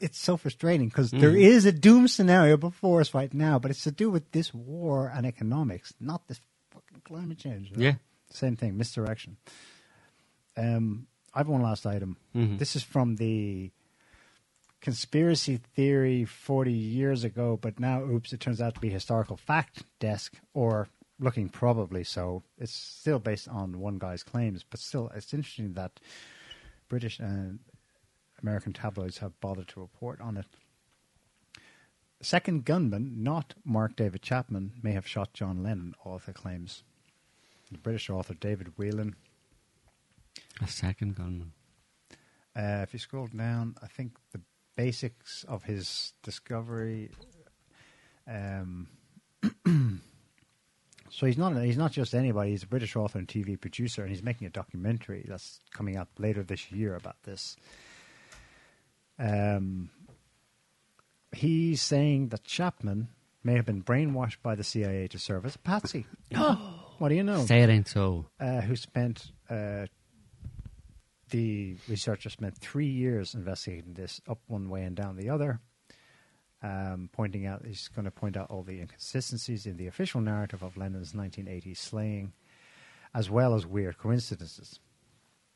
[0.00, 1.42] it's so frustrating because there Mhm.
[1.42, 5.08] is a doom scenario before us right now, but it's to do with this war
[5.14, 6.40] and economics, not this
[6.70, 7.70] fucking climate change.
[7.72, 7.82] know?
[7.82, 7.94] Yeah.
[8.30, 9.36] Same thing, misdirection.
[10.56, 12.16] Um, I have one last item.
[12.34, 12.58] Mhm.
[12.58, 13.70] This is from the
[14.80, 19.82] conspiracy theory 40 years ago, but now, oops, it turns out to be historical fact
[19.98, 22.42] desk, or looking probably so.
[22.56, 26.00] It's still based on one guy's claims, but still, it's interesting that
[26.88, 27.58] British and
[28.42, 30.46] American tabloids have bothered to report on it.
[32.22, 36.82] Second gunman, not Mark David Chapman, may have shot John Lennon, author claims.
[37.72, 39.16] The British author David Whelan.
[40.60, 41.52] a second gunman.
[42.54, 44.40] Uh, if you scroll down, I think the
[44.76, 47.10] basics of his discovery.
[48.28, 48.88] Um,
[51.10, 52.50] so he's not he's not just anybody.
[52.50, 56.08] He's a British author and TV producer, and he's making a documentary that's coming out
[56.18, 57.56] later this year about this.
[59.20, 59.90] Um,
[61.32, 63.08] he's saying that Chapman
[63.44, 66.06] may have been brainwashed by the CIA to serve as a patsy.
[66.98, 67.44] what do you know?
[67.44, 68.26] Say it ain't so.
[68.40, 69.86] uh, who spent uh,
[71.30, 75.60] the researcher spent three years investigating this up one way and down the other,
[76.62, 80.62] um, pointing out he's going to point out all the inconsistencies in the official narrative
[80.62, 82.32] of Lennon's 1980 slaying,
[83.14, 84.80] as well as weird coincidences.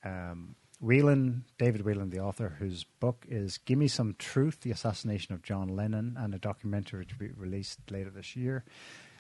[0.04, 5.34] Um, Whelan, David Whelan, the author, whose book is "Give Me Some Truth: The Assassination
[5.34, 8.64] of John Lennon" and a documentary to be released later this year,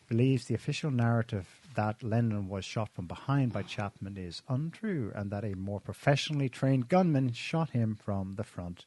[0.08, 5.30] believes the official narrative that Lennon was shot from behind by Chapman is untrue, and
[5.30, 8.84] that a more professionally trained gunman shot him from the front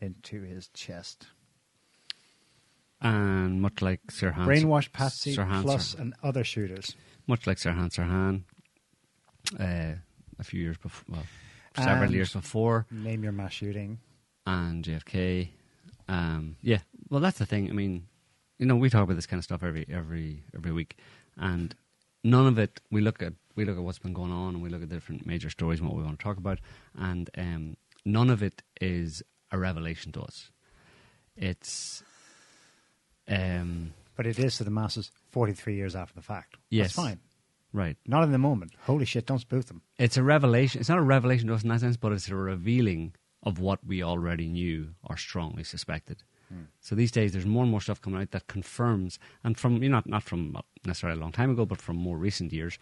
[0.00, 1.28] into his chest.
[3.00, 6.96] And much like Sirhan, Brainwashed Patsy Sirhan, plus Sirhan- and other shooters.
[7.26, 8.42] much like Sir Sirhan Sirhan,
[9.60, 9.98] uh,
[10.38, 11.26] a few years before, well,
[11.76, 13.98] several And years before, Name your mass shooting.
[14.46, 15.48] and JFK.
[16.08, 16.78] Um, yeah,
[17.10, 17.68] well, that's the thing.
[17.68, 18.06] I mean,
[18.58, 20.96] you know, we talk about this kind of stuff every every every week,
[21.36, 21.74] and
[22.22, 22.80] none of it.
[22.90, 25.26] We look at we look at what's been going on, and we look at different
[25.26, 26.58] major stories and what we want to talk about,
[26.96, 30.50] and um, none of it is a revelation to us.
[31.36, 32.02] It's
[33.28, 36.56] um, But it is to the masses 43 years after the fact.
[36.70, 36.94] Yes.
[36.94, 37.20] That's fine.
[37.76, 37.96] Right.
[38.06, 38.72] Not in the moment.
[38.82, 39.82] Holy shit, don't spoof them.
[39.98, 40.80] It's a revelation.
[40.80, 43.80] It's not a revelation to us in that sense, but it's a revealing of what
[43.86, 46.22] we already knew or strongly suspected.
[46.80, 49.88] So these days, there's more and more stuff coming out that confirms, and from you
[49.88, 52.78] know, not not from uh, necessarily a long time ago, but from more recent years,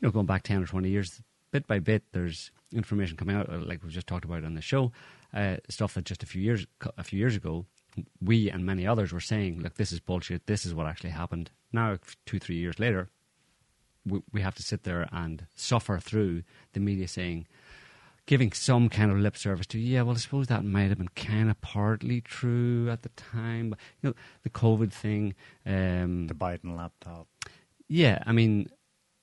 [0.00, 1.20] you know, going back ten or twenty years,
[1.50, 4.62] bit by bit, there's information coming out, uh, like we've just talked about on the
[4.62, 4.90] show,
[5.34, 6.66] uh, stuff that just a few years
[6.96, 7.66] a few years ago,
[8.22, 10.46] we and many others were saying, look, this is bullshit.
[10.46, 11.50] This is what actually happened.
[11.74, 13.10] Now, two three years later,
[14.06, 17.46] we, we have to sit there and suffer through the media saying,
[18.26, 21.08] giving some kind of lip service to, yeah, well, I suppose that might have been
[21.08, 23.70] kind of partly true at the time.
[23.70, 25.34] But, you know, the COVID thing.
[25.66, 27.26] Um, The Biden laptop.
[27.88, 28.70] yeah, I mean,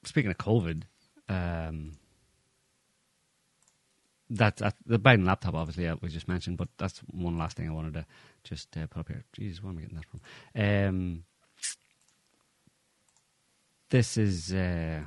[0.04, 0.84] speaking of COVID,
[1.30, 1.94] um,
[4.30, 7.68] that, that the Biden laptop, obviously, uh, we just mentioned, but that's one last thing
[7.68, 8.06] I wanted to
[8.44, 9.24] just uh, put up here.
[9.34, 10.88] Jesus, where am I getting that from?
[10.88, 11.24] Um,
[13.92, 15.02] this is uh,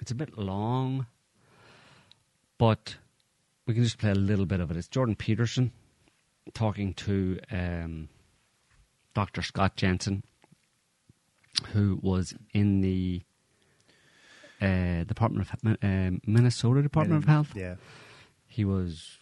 [0.00, 1.06] it's a bit long,
[2.58, 2.96] but
[3.66, 4.76] we can just play a little bit of it.
[4.76, 5.72] It's Jordan Peterson
[6.52, 8.08] talking to um,
[9.14, 9.40] Dr.
[9.40, 10.22] Scott Jensen,
[11.72, 13.22] who was in the
[14.60, 17.52] uh, Department of uh, Minnesota Department of Health.
[17.54, 17.76] Yeah.
[18.46, 19.18] He was,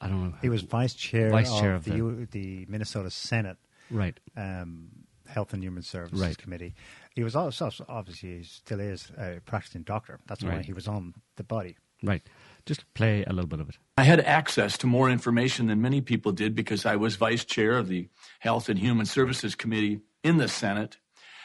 [0.00, 0.34] I don't know.
[0.42, 3.56] He was vice chair, Vice chair of, of the, the Minnesota Senate
[3.90, 4.18] right.
[4.36, 4.88] um,
[5.28, 6.36] Health and Human Services Right.
[6.36, 6.74] Committee.
[7.14, 10.18] He was also obviously he still is a practicing doctor.
[10.26, 11.76] That's why he was on the body.
[12.02, 12.22] Right.
[12.66, 13.78] Just play a little bit of it.
[13.96, 17.78] I had access to more information than many people did because I was vice chair
[17.78, 18.08] of the
[18.40, 20.98] Health and Human Services Committee in the Senate.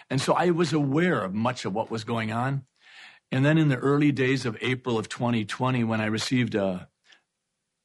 [0.10, 2.64] And so I was aware of much of what was going on.
[3.32, 6.88] And then in the early days of April of 2020, when I received a,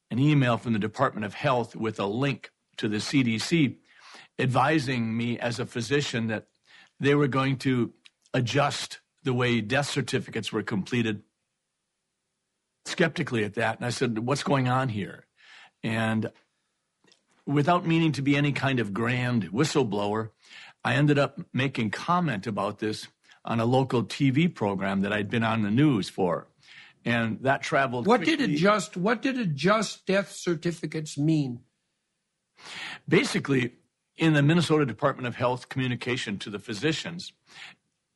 [0.09, 3.77] an email from the Department of Health with a link to the CDC
[4.39, 6.47] advising me as a physician that
[6.99, 7.93] they were going to
[8.33, 11.23] adjust the way death certificates were completed
[12.85, 13.77] skeptically at that.
[13.77, 15.25] And I said, What's going on here?
[15.83, 16.31] And
[17.45, 20.29] without meaning to be any kind of grand whistleblower,
[20.83, 23.07] I ended up making comment about this
[23.45, 26.47] on a local TV program that I'd been on the news for.
[27.05, 28.07] And that traveled.
[28.07, 28.95] What did adjust?
[28.95, 31.59] What did adjust death certificates mean?
[33.07, 33.73] basically
[34.23, 37.33] in the Minnesota Department of Health communication to the physicians,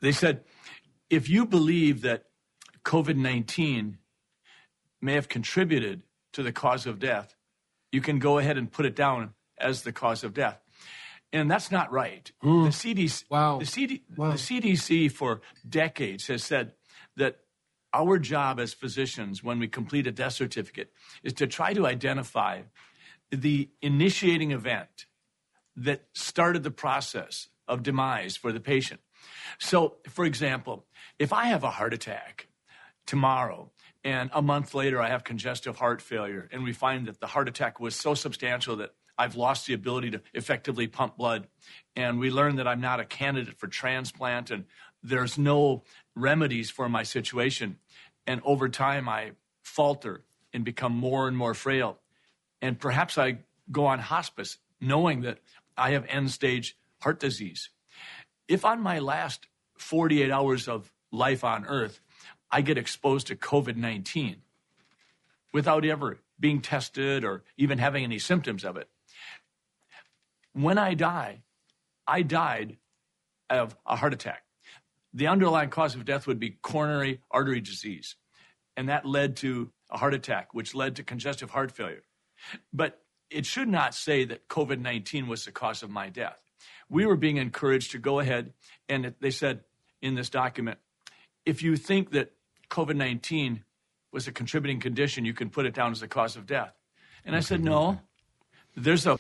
[0.01, 0.45] they said
[1.09, 2.23] if you believe that
[2.85, 3.97] COVID 19
[5.01, 7.35] may have contributed to the cause of death,
[7.91, 10.61] you can go ahead and put it down as the cause of death.
[11.33, 12.31] And that's not right.
[12.41, 12.63] Hmm.
[12.63, 13.59] The CDC, Wow.
[13.59, 14.31] the, CD, Wow.
[14.31, 16.71] the CDC for decades has said
[17.17, 17.39] that
[17.93, 20.89] our job as physicians when we complete a death certificate
[21.21, 22.61] is to try to identify
[23.29, 25.05] the initiating event
[25.77, 28.99] that started the process of demise for the patient.
[29.59, 30.85] So, for example,
[31.19, 32.47] if I have a heart attack
[33.05, 33.71] tomorrow
[34.03, 37.47] and a month later I have congestive heart failure and we find that the heart
[37.47, 41.47] attack was so substantial that I've lost the ability to effectively pump blood
[41.95, 44.65] and we learn that I'm not a candidate for transplant and
[45.01, 45.83] there's no
[46.15, 47.77] remedies for my situation
[48.27, 49.31] and over time I
[49.63, 50.23] falter
[50.53, 51.97] and become more and more frail
[52.61, 53.39] and perhaps I
[53.71, 55.39] go on hospice knowing that
[55.77, 57.69] I have end stage heart disease.
[58.47, 59.47] If on my last
[59.77, 62.01] 48 hours of life on earth,
[62.49, 64.37] I get exposed to COVID 19
[65.53, 68.89] without ever being tested or even having any symptoms of it,
[70.53, 71.43] when I die,
[72.07, 72.77] I died
[73.49, 74.43] of a heart attack.
[75.13, 78.15] The underlying cause of death would be coronary artery disease.
[78.75, 82.03] And that led to a heart attack, which led to congestive heart failure.
[82.71, 86.39] But it should not say that COVID 19 was the cause of my death.
[86.89, 88.53] We were being encouraged to go ahead,
[88.87, 89.61] and they said
[90.01, 90.79] in this document
[91.45, 92.33] if you think that
[92.69, 93.63] COVID 19
[94.11, 96.73] was a contributing condition, you can put it down as the cause of death.
[97.25, 97.99] And I said, no,
[98.75, 99.17] there's a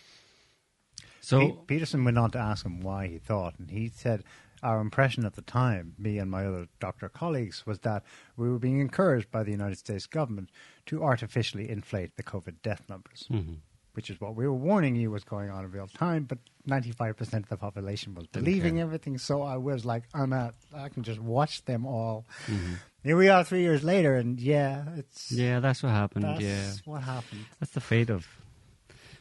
[1.19, 4.23] So Peterson went on to ask him why he thought, and he said,
[4.63, 8.03] Our impression at the time, me and my other doctor colleagues, was that
[8.35, 10.49] we were being encouraged by the United States government
[10.87, 13.57] to artificially inflate the COVID death numbers, Mhm.
[13.97, 16.37] Which is what we were warning you was going on in real time, but
[16.69, 18.83] 95% of the population was believing care.
[18.83, 20.53] everything, so I was like, I'm out.
[20.71, 22.27] I can just watch them all.
[22.45, 22.77] Mhm.
[23.03, 25.31] Here we are three years later, and yeah, it's.
[25.31, 26.25] Yeah, that's what happened.
[26.25, 27.45] That's yeah, what happened.
[27.59, 28.27] That's the fate of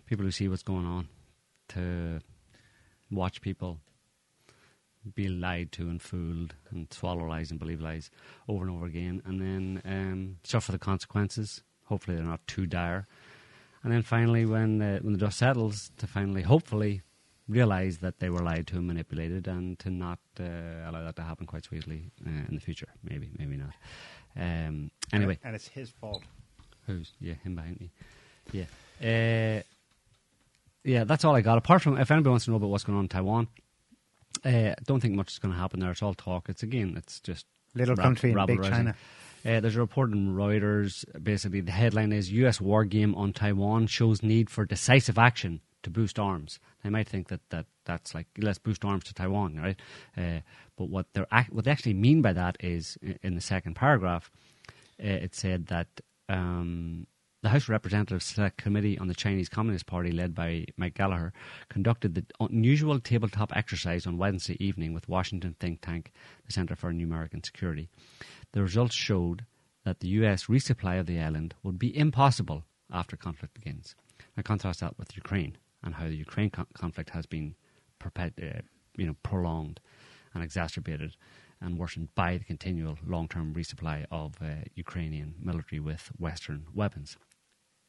[0.05, 1.09] people who see what's going on.
[1.69, 2.21] To
[3.11, 3.81] watch people
[5.15, 8.11] be lied to and fooled and swallow lies and believe lies
[8.47, 11.63] over and over again, and then um, suffer the consequences.
[11.85, 13.07] Hopefully, they're not too dire.
[13.87, 17.03] And then finally, when uh, when the dust settles, to finally, hopefully,
[17.47, 21.23] realize that they were lied to and manipulated, and to not uh, allow that to
[21.23, 22.89] happen quite sweetly uh, in the future.
[23.05, 23.75] Maybe, maybe not.
[24.37, 26.25] Um, anyway, And it's his fault.
[26.89, 27.91] Who's yeah, him behind me.
[28.51, 28.65] Yeah.
[29.01, 29.63] Uh,
[30.83, 31.57] yeah, that's all I got.
[31.57, 33.47] Apart from if anybody wants to know about what's going on in Taiwan,
[34.45, 35.93] uh, don't think much is going to happen there.
[35.93, 36.49] It's all talk.
[36.49, 37.47] It's again, it's just
[37.77, 38.63] Little rab- country in big.
[38.65, 38.97] China.
[39.47, 41.05] Uh, there's a report in Reuters.
[41.23, 42.61] Basically, the headline is U.S.
[42.61, 46.59] war game on Taiwan shows need for decisive action to boost arms.
[46.83, 49.81] They might think that, that that's like let's boost arms to Taiwan, right?
[50.17, 50.41] Uh,
[50.77, 54.33] but what they what they actually mean by that is in the second paragraph,
[55.01, 55.87] uh, it said that
[56.29, 57.07] um,
[57.47, 61.33] the House of Representatives Select Committee on the Chinese Communist Party, led by Mike Gallagher,
[61.69, 66.11] conducted the unusual tabletop exercise on Wednesday evening with Washington think tank,
[66.45, 67.89] the Center for New American Security.
[68.51, 69.45] The results showed
[69.85, 70.47] that the U.S.
[70.47, 73.95] resupply of the island would be impossible after conflict begins.
[74.37, 77.55] Now contrast that with Ukraine and how the Ukraine con- conflict has been
[78.01, 78.63] perpet- uh,
[78.97, 79.79] you know, prolonged
[80.35, 81.15] and exacerbated
[81.61, 87.17] and worsened by the continual long-term resupply of uh, Ukrainian military with Western weapons.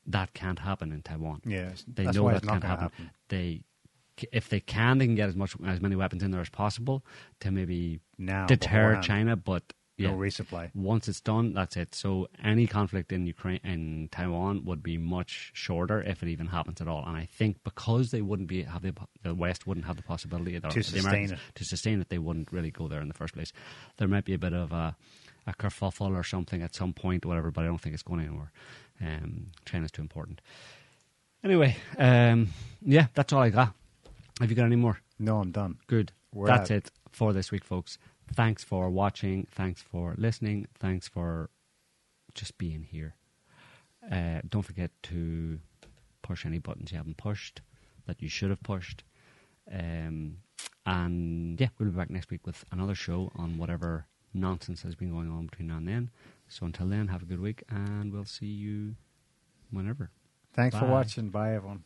[0.08, 1.42] That can't happen in Taiwan.
[1.46, 2.84] Yes, they that's know why that it's not can't happen.
[2.84, 3.12] happen.
[3.30, 3.62] They,
[4.32, 7.04] if they can, they can get as much as many weapons in there as possible
[7.42, 9.04] to maybe Now, deter beforehand.
[9.04, 9.36] China.
[9.36, 9.64] But
[10.00, 10.72] No yeah, resupply.
[10.74, 11.94] Once it's done, that's it.
[11.94, 16.80] So any conflict in Ukraine in Taiwan would be much shorter if it even happens
[16.82, 17.04] at all.
[17.06, 18.94] And I think because they wouldn't be have the,
[19.24, 21.40] the West wouldn't have the possibility To sustain it.
[21.56, 23.52] to sustain it, they wouldn't really go there in the first place.
[23.98, 24.96] There might be a bit of a,
[25.46, 27.52] a kerfuffle or something at some point, whatever.
[27.52, 28.52] But I don't think it's going anywhere.
[29.02, 30.42] Um, China's too important.
[31.44, 32.50] Anyway, um,
[32.82, 33.74] yeah, that's all I got.
[34.40, 35.00] Have you got any more?
[35.20, 35.78] No, I'm done.
[35.88, 36.12] Good.
[36.34, 36.78] We're That's out.
[36.78, 37.98] it for this week, folks.
[38.34, 39.48] Thanks for watching.
[39.52, 40.68] Thanks for listening.
[40.80, 41.50] Thanks for
[42.34, 43.16] just being here.
[44.12, 45.60] Uh, don't forget to
[46.22, 47.62] push any buttons you haven't pushed
[48.06, 49.04] that you should have pushed.
[49.72, 50.38] Um,
[50.86, 55.12] and yeah, we'll be back next week with another show on whatever nonsense has been
[55.12, 56.10] going on between now and then.
[56.50, 58.96] So until then, have a good week, and we'll see you
[59.72, 60.12] whenever.
[60.54, 61.30] Thanks for watching.
[61.30, 61.84] Bye, everyone.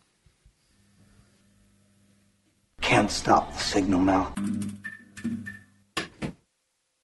[2.79, 4.33] Can't stop the signal now.